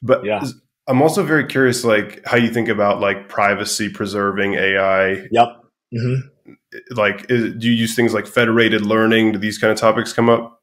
But 0.03 0.23
yeah. 0.23 0.43
I'm 0.87 1.01
also 1.01 1.23
very 1.23 1.45
curious, 1.45 1.83
like 1.83 2.25
how 2.25 2.37
you 2.37 2.51
think 2.51 2.69
about 2.69 3.01
like 3.01 3.27
privacy 3.27 3.89
preserving 3.89 4.53
AI. 4.53 5.27
Yep. 5.31 5.47
Mm-hmm. 5.93 6.51
Like, 6.91 7.29
is, 7.29 7.55
do 7.55 7.67
you 7.67 7.73
use 7.73 7.95
things 7.95 8.13
like 8.13 8.27
federated 8.27 8.81
learning? 8.81 9.33
Do 9.33 9.39
these 9.39 9.57
kind 9.57 9.71
of 9.71 9.77
topics 9.77 10.13
come 10.13 10.29
up? 10.29 10.61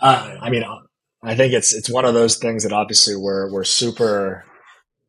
Uh, 0.00 0.36
I 0.40 0.50
mean, 0.50 0.64
I 1.22 1.34
think 1.34 1.52
it's 1.52 1.74
it's 1.74 1.90
one 1.90 2.04
of 2.04 2.14
those 2.14 2.36
things 2.36 2.62
that 2.62 2.72
obviously 2.72 3.16
we're 3.16 3.52
we're 3.52 3.64
super 3.64 4.44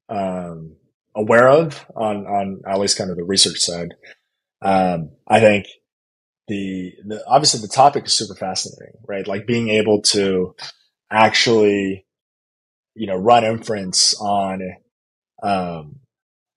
um, 0.10 0.76
aware 1.16 1.48
of 1.48 1.86
on 1.96 2.26
on 2.26 2.62
at 2.68 2.80
least 2.80 2.98
kind 2.98 3.12
of 3.12 3.18
the 3.18 3.24
research 3.24 3.60
side. 3.60 3.94
Um, 4.62 5.12
I 5.28 5.40
think 5.40 5.68
the, 6.48 6.94
the 7.06 7.24
obviously 7.28 7.62
the 7.62 7.68
topic 7.68 8.06
is 8.08 8.14
super 8.14 8.36
fascinating, 8.36 8.96
right? 9.08 9.28
Like 9.28 9.46
being 9.46 9.70
able 9.70 10.02
to 10.04 10.56
actually 11.12 12.06
you 12.96 13.08
know, 13.08 13.16
run 13.16 13.44
inference 13.44 14.16
on, 14.20 14.62
um, 15.44 16.00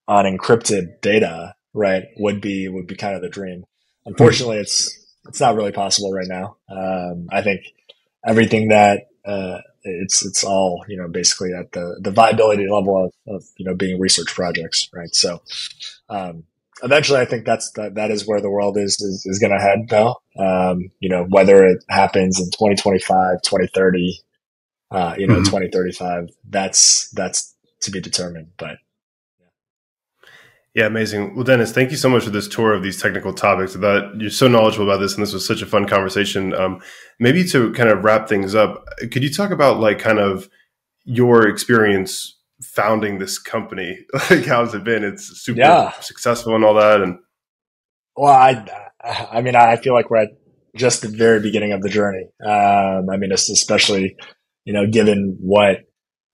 on 0.08 0.24
encrypted 0.24 1.00
data, 1.00 1.54
right, 1.74 2.04
would 2.16 2.40
be, 2.40 2.68
would 2.68 2.86
be 2.86 2.96
kind 2.96 3.14
of 3.14 3.22
the 3.22 3.28
dream. 3.28 3.64
Unfortunately, 4.06 4.58
it's, 4.58 4.98
it's 5.28 5.40
not 5.40 5.54
really 5.54 5.72
possible 5.72 6.12
right 6.12 6.28
now. 6.28 6.56
Um, 6.68 7.28
I 7.30 7.42
think 7.42 7.62
everything 8.26 8.68
that, 8.68 9.08
uh, 9.24 9.58
it's, 9.84 10.24
it's 10.24 10.44
all, 10.44 10.84
you 10.88 10.96
know, 10.96 11.08
basically 11.08 11.52
at 11.52 11.72
the, 11.72 11.98
the 12.00 12.10
viability 12.10 12.68
level 12.68 13.06
of, 13.06 13.34
of, 13.34 13.44
you 13.56 13.64
know, 13.64 13.74
being 13.74 14.00
research 14.00 14.34
projects, 14.34 14.88
right? 14.92 15.14
So, 15.14 15.42
um, 16.08 16.44
eventually 16.82 17.20
I 17.20 17.24
think 17.24 17.44
that's 17.44 17.70
that, 17.72 17.94
that 17.94 18.10
is 18.10 18.26
where 18.26 18.40
the 18.40 18.50
world 18.50 18.76
is 18.76 19.00
is, 19.00 19.24
is 19.26 19.38
going 19.38 19.52
to 19.52 19.62
head 19.62 19.88
though. 19.88 20.16
Um, 20.38 20.90
you 21.00 21.08
know, 21.08 21.24
whether 21.28 21.64
it 21.64 21.84
happens 21.88 22.38
in 22.38 22.46
2025, 22.46 23.42
2030, 23.42 24.18
uh, 24.92 25.14
you 25.18 25.26
know, 25.26 25.34
mm-hmm. 25.34 25.44
2035, 25.44 26.28
that's, 26.48 27.10
that's 27.10 27.54
to 27.80 27.90
be 27.90 28.00
determined, 28.00 28.48
but 28.56 28.76
yeah, 30.74 30.86
amazing. 30.86 31.34
Well, 31.34 31.44
Dennis, 31.44 31.70
thank 31.70 31.90
you 31.90 31.98
so 31.98 32.08
much 32.08 32.24
for 32.24 32.30
this 32.30 32.48
tour 32.48 32.72
of 32.72 32.82
these 32.82 33.00
technical 33.00 33.34
topics. 33.34 33.74
That 33.74 34.14
you're 34.16 34.30
so 34.30 34.48
knowledgeable 34.48 34.88
about 34.88 35.00
this, 35.00 35.12
and 35.14 35.22
this 35.22 35.34
was 35.34 35.46
such 35.46 35.60
a 35.60 35.66
fun 35.66 35.86
conversation. 35.86 36.54
Um, 36.54 36.80
maybe 37.18 37.44
to 37.48 37.72
kind 37.74 37.90
of 37.90 38.04
wrap 38.04 38.26
things 38.26 38.54
up, 38.54 38.86
could 38.98 39.22
you 39.22 39.30
talk 39.30 39.50
about 39.50 39.80
like 39.80 39.98
kind 39.98 40.18
of 40.18 40.48
your 41.04 41.46
experience 41.46 42.38
founding 42.62 43.18
this 43.18 43.38
company? 43.38 43.98
Like, 44.30 44.46
how's 44.46 44.74
it 44.74 44.82
been? 44.82 45.04
It's 45.04 45.42
super 45.42 45.60
yeah. 45.60 45.92
successful 46.00 46.54
and 46.54 46.64
all 46.64 46.74
that. 46.74 47.02
And 47.02 47.18
well, 48.16 48.32
I, 48.32 48.64
I 49.30 49.42
mean, 49.42 49.56
I 49.56 49.76
feel 49.76 49.92
like 49.92 50.08
we're 50.08 50.22
at 50.22 50.30
just 50.74 51.02
the 51.02 51.08
very 51.08 51.40
beginning 51.40 51.72
of 51.72 51.82
the 51.82 51.90
journey. 51.90 52.30
Um, 52.42 53.10
I 53.10 53.18
mean, 53.18 53.30
especially 53.30 54.16
you 54.64 54.72
know, 54.72 54.86
given 54.86 55.36
what 55.40 55.78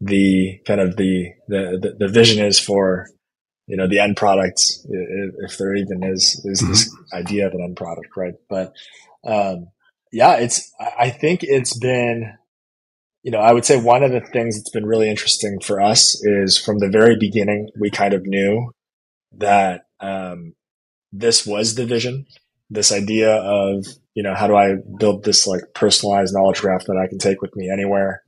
the 0.00 0.60
kind 0.66 0.80
of 0.80 0.96
the, 0.96 1.32
the, 1.48 1.96
the 1.98 2.08
vision 2.08 2.44
is 2.44 2.58
for, 2.58 3.06
you 3.66 3.76
know, 3.76 3.88
the 3.88 3.98
end 3.98 4.16
product, 4.16 4.60
if 4.88 5.58
there 5.58 5.74
even 5.74 6.02
is, 6.04 6.40
is 6.44 6.62
mm-hmm. 6.62 6.72
this 6.72 6.96
idea 7.12 7.46
of 7.46 7.52
an 7.54 7.62
end 7.62 7.76
product, 7.76 8.08
right? 8.16 8.34
But, 8.48 8.72
um, 9.24 9.68
yeah, 10.12 10.36
it's, 10.36 10.72
I 10.98 11.10
think 11.10 11.40
it's 11.42 11.76
been, 11.76 12.34
you 13.22 13.30
know, 13.30 13.40
I 13.40 13.52
would 13.52 13.64
say 13.64 13.76
one 13.76 14.02
of 14.02 14.12
the 14.12 14.20
things 14.20 14.56
that's 14.56 14.70
been 14.70 14.86
really 14.86 15.10
interesting 15.10 15.58
for 15.60 15.80
us 15.82 16.22
is 16.24 16.56
from 16.56 16.78
the 16.78 16.88
very 16.88 17.16
beginning, 17.16 17.68
we 17.78 17.90
kind 17.90 18.14
of 18.14 18.24
knew 18.24 18.72
that, 19.36 19.82
um, 20.00 20.54
this 21.12 21.46
was 21.46 21.74
the 21.74 21.86
vision, 21.86 22.26
this 22.70 22.92
idea 22.92 23.34
of 23.34 23.86
you 24.18 24.24
know, 24.24 24.34
how 24.34 24.48
do 24.48 24.56
I 24.56 24.74
build 24.98 25.22
this 25.22 25.46
like 25.46 25.60
personalized 25.76 26.34
knowledge 26.34 26.60
graph 26.60 26.86
that 26.86 27.00
I 27.00 27.06
can 27.06 27.18
take 27.18 27.40
with 27.40 27.54
me 27.54 27.70
anywhere? 27.70 28.24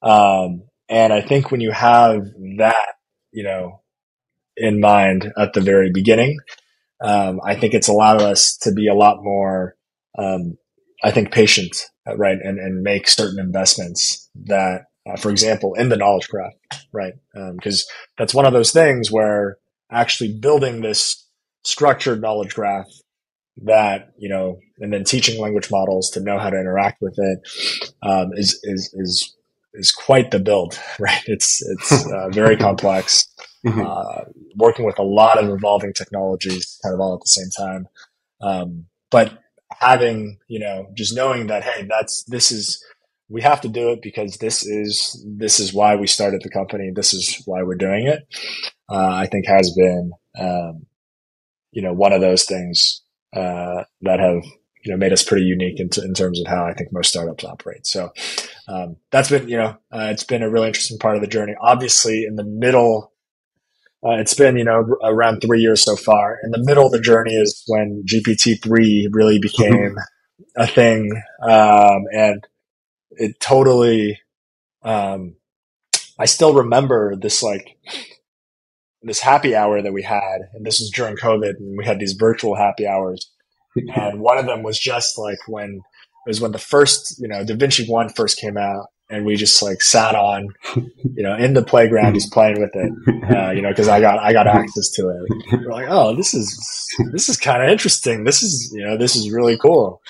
Um, 0.00 0.62
and 0.88 1.12
I 1.12 1.20
think 1.20 1.50
when 1.50 1.60
you 1.60 1.70
have 1.70 2.24
that, 2.56 2.94
you 3.30 3.44
know, 3.44 3.82
in 4.56 4.80
mind 4.80 5.30
at 5.36 5.52
the 5.52 5.60
very 5.60 5.90
beginning, 5.92 6.38
um, 7.04 7.40
I 7.44 7.56
think 7.56 7.74
it's 7.74 7.88
allowed 7.88 8.22
us 8.22 8.56
to 8.62 8.72
be 8.72 8.88
a 8.88 8.94
lot 8.94 9.22
more, 9.22 9.76
um, 10.16 10.56
I 11.04 11.10
think, 11.10 11.30
patient, 11.30 11.90
right, 12.06 12.38
and 12.42 12.58
and 12.58 12.82
make 12.82 13.06
certain 13.06 13.38
investments 13.38 14.30
that, 14.46 14.86
uh, 15.06 15.16
for 15.18 15.30
example, 15.30 15.74
in 15.74 15.90
the 15.90 15.98
knowledge 15.98 16.28
graph, 16.30 16.54
right, 16.90 17.12
because 17.34 17.86
um, 17.86 17.94
that's 18.16 18.32
one 18.32 18.46
of 18.46 18.54
those 18.54 18.72
things 18.72 19.12
where 19.12 19.58
actually 19.90 20.32
building 20.38 20.80
this 20.80 21.28
structured 21.64 22.22
knowledge 22.22 22.54
graph 22.54 22.88
that 23.58 24.12
you 24.18 24.28
know, 24.28 24.58
and 24.78 24.92
then 24.92 25.04
teaching 25.04 25.40
language 25.40 25.70
models 25.70 26.10
to 26.10 26.20
know 26.20 26.38
how 26.38 26.50
to 26.50 26.58
interact 26.58 27.00
with 27.00 27.14
it 27.18 27.38
um, 28.02 28.32
is 28.34 28.58
is 28.62 28.92
is 28.94 29.36
is 29.74 29.90
quite 29.90 30.30
the 30.30 30.38
build, 30.38 30.78
right? 30.98 31.22
It's 31.26 31.62
it's 31.62 32.06
uh, 32.12 32.28
very 32.30 32.56
complex, 32.56 33.26
mm-hmm. 33.64 33.80
uh, 33.80 34.24
working 34.56 34.84
with 34.84 34.98
a 34.98 35.04
lot 35.04 35.42
of 35.42 35.48
evolving 35.50 35.92
technologies, 35.92 36.78
kind 36.82 36.94
of 36.94 37.00
all 37.00 37.14
at 37.14 37.20
the 37.20 37.28
same 37.28 37.50
time. 37.50 37.86
Um, 38.40 38.86
but 39.10 39.38
having 39.80 40.38
you 40.48 40.58
know, 40.58 40.88
just 40.94 41.14
knowing 41.14 41.48
that 41.48 41.64
hey, 41.64 41.86
that's 41.88 42.24
this 42.24 42.50
is 42.50 42.82
we 43.28 43.40
have 43.42 43.60
to 43.62 43.68
do 43.68 43.90
it 43.90 44.02
because 44.02 44.36
this 44.38 44.66
is 44.66 45.24
this 45.26 45.60
is 45.60 45.72
why 45.72 45.96
we 45.96 46.06
started 46.06 46.42
the 46.42 46.50
company. 46.50 46.90
This 46.94 47.14
is 47.14 47.42
why 47.46 47.62
we're 47.62 47.76
doing 47.76 48.06
it. 48.06 48.26
Uh, 48.90 49.14
I 49.14 49.26
think 49.26 49.46
has 49.46 49.72
been 49.74 50.12
um, 50.38 50.86
you 51.70 51.82
know 51.82 51.92
one 51.92 52.12
of 52.12 52.20
those 52.20 52.44
things 52.44 53.02
uh, 53.34 53.84
that 54.02 54.20
have 54.20 54.42
you 54.84 54.90
know 54.90 54.96
made 54.96 55.12
us 55.12 55.24
pretty 55.24 55.44
unique 55.44 55.78
in, 55.80 55.88
t- 55.88 56.02
in, 56.02 56.14
terms 56.14 56.40
of 56.40 56.46
how 56.46 56.66
I 56.66 56.74
think 56.74 56.92
most 56.92 57.10
startups 57.10 57.44
operate. 57.44 57.86
So 57.86 58.12
um, 58.68 58.96
that's 59.10 59.30
been 59.30 59.48
you 59.48 59.56
know 59.56 59.76
uh, 59.92 60.08
it's 60.10 60.24
been 60.24 60.42
a 60.42 60.50
really 60.50 60.68
interesting 60.68 60.98
part 60.98 61.16
of 61.16 61.22
the 61.22 61.28
journey. 61.28 61.54
Obviously, 61.60 62.24
in 62.24 62.36
the 62.36 62.44
middle, 62.44 63.12
uh, 64.04 64.18
it's 64.18 64.34
been 64.34 64.56
you 64.56 64.64
know 64.64 64.96
around 65.04 65.40
three 65.40 65.60
years 65.60 65.82
so 65.82 65.96
far. 65.96 66.38
In 66.44 66.50
the 66.50 66.62
middle 66.64 66.86
of 66.86 66.92
the 66.92 67.00
journey 67.00 67.34
is 67.34 67.62
when 67.66 68.04
GPT 68.06 68.62
three 68.62 69.08
really 69.12 69.38
became 69.38 69.96
a 70.56 70.66
thing, 70.66 71.10
um, 71.42 72.04
and 72.12 72.46
it 73.12 73.38
totally. 73.40 74.20
Um, 74.82 75.36
I 76.18 76.26
still 76.26 76.54
remember 76.54 77.16
this 77.16 77.42
like 77.42 77.78
this 79.02 79.20
happy 79.20 79.54
hour 79.54 79.82
that 79.82 79.92
we 79.92 80.02
had, 80.02 80.48
and 80.54 80.64
this 80.64 80.80
was 80.80 80.90
during 80.90 81.16
COVID, 81.16 81.58
and 81.58 81.78
we 81.78 81.84
had 81.84 81.98
these 81.98 82.12
virtual 82.12 82.56
happy 82.56 82.86
hours. 82.86 83.30
and 83.94 84.20
one 84.20 84.38
of 84.38 84.46
them 84.46 84.62
was 84.62 84.78
just 84.78 85.18
like 85.18 85.38
when 85.46 85.80
it 86.26 86.30
was 86.30 86.40
when 86.40 86.52
the 86.52 86.58
first, 86.58 87.20
you 87.20 87.28
know, 87.28 87.44
Da 87.44 87.56
Vinci 87.56 87.86
One 87.86 88.08
first 88.08 88.38
came 88.38 88.56
out, 88.56 88.86
and 89.10 89.26
we 89.26 89.36
just 89.36 89.62
like 89.62 89.82
sat 89.82 90.14
on, 90.14 90.48
you 90.76 91.22
know, 91.22 91.36
in 91.36 91.54
the 91.54 91.62
playground, 91.62 92.14
just 92.14 92.32
playing 92.32 92.60
with 92.60 92.70
it, 92.74 93.36
uh, 93.36 93.50
you 93.50 93.60
know, 93.60 93.68
because 93.68 93.88
I 93.88 94.00
got 94.00 94.18
I 94.18 94.32
got 94.32 94.46
access 94.46 94.90
to 94.92 95.08
it. 95.08 95.62
We're 95.64 95.72
like, 95.72 95.88
oh, 95.88 96.16
this 96.16 96.32
is 96.34 96.88
this 97.12 97.28
is 97.28 97.36
kind 97.36 97.62
of 97.62 97.68
interesting. 97.68 98.24
This 98.24 98.42
is 98.42 98.72
you 98.74 98.84
know, 98.84 98.96
this 98.96 99.16
is 99.16 99.30
really 99.30 99.58
cool, 99.58 100.00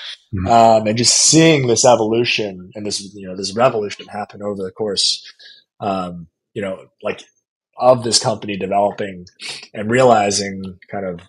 um, 0.49 0.86
and 0.86 0.97
just 0.97 1.16
seeing 1.16 1.66
this 1.66 1.84
evolution 1.84 2.70
and 2.74 2.86
this 2.86 3.01
you 3.14 3.26
know 3.26 3.36
this 3.36 3.55
revolution 3.55 4.07
happen 4.07 4.43
over 4.43 4.62
the 4.62 4.70
course, 4.70 5.24
um, 5.80 6.28
you 6.55 6.62
know, 6.62 6.86
like 7.03 7.24
of 7.76 8.04
this 8.04 8.22
company 8.22 8.56
developing 8.56 9.26
and 9.74 9.90
realizing 9.90 10.78
kind 10.90 11.06
of 11.06 11.20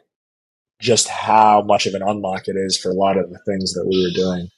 just 0.80 1.08
how 1.08 1.62
much 1.62 1.86
of 1.86 1.94
an 1.94 2.02
unlock 2.02 2.48
it 2.48 2.56
is 2.58 2.78
for 2.78 2.90
a 2.90 2.96
lot 2.96 3.18
of 3.18 3.30
the 3.30 3.40
things 3.46 3.74
that 3.74 3.88
we 3.88 4.04
were 4.04 4.14
doing 4.14 4.50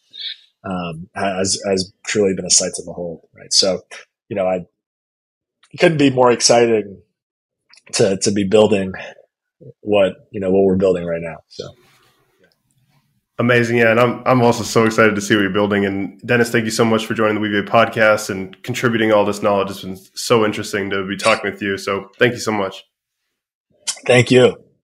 um, 0.63 1.09
has 1.13 1.61
has 1.67 1.93
truly 2.05 2.33
been 2.35 2.45
a 2.45 2.49
sight 2.49 2.71
to 2.75 2.83
behold, 2.85 3.27
right? 3.35 3.53
So, 3.53 3.81
you 4.29 4.35
know, 4.35 4.47
I 4.47 4.65
couldn't 5.79 5.99
be 5.99 6.09
more 6.09 6.31
exciting 6.31 7.01
to 7.93 8.17
to 8.17 8.31
be 8.31 8.43
building 8.43 8.93
what 9.81 10.27
you 10.31 10.39
know 10.39 10.49
what 10.49 10.63
we're 10.63 10.77
building 10.77 11.05
right 11.05 11.21
now. 11.21 11.37
So. 11.47 11.65
Amazing, 13.37 13.77
yeah, 13.77 13.91
and 13.91 13.99
I'm 13.99 14.23
I'm 14.25 14.41
also 14.41 14.63
so 14.63 14.85
excited 14.85 15.13
to 15.15 15.21
see 15.21 15.35
what 15.35 15.41
you're 15.41 15.49
building. 15.49 15.85
And 15.85 16.21
Dennis, 16.21 16.51
thank 16.51 16.63
you 16.63 16.71
so 16.71 16.85
much 16.85 17.05
for 17.05 17.13
joining 17.13 17.35
the 17.35 17.41
Weaviate 17.41 17.67
podcast 17.67 18.29
and 18.29 18.61
contributing 18.63 19.11
all 19.11 19.25
this 19.25 19.41
knowledge. 19.41 19.71
It's 19.71 19.81
been 19.81 19.97
so 20.15 20.45
interesting 20.45 20.89
to 20.91 21.05
be 21.05 21.17
talking 21.17 21.51
with 21.51 21.61
you. 21.61 21.77
So 21.77 22.11
thank 22.17 22.33
you 22.33 22.39
so 22.39 22.53
much. 22.53 22.85
Thank 24.05 24.31
you. 24.31 24.64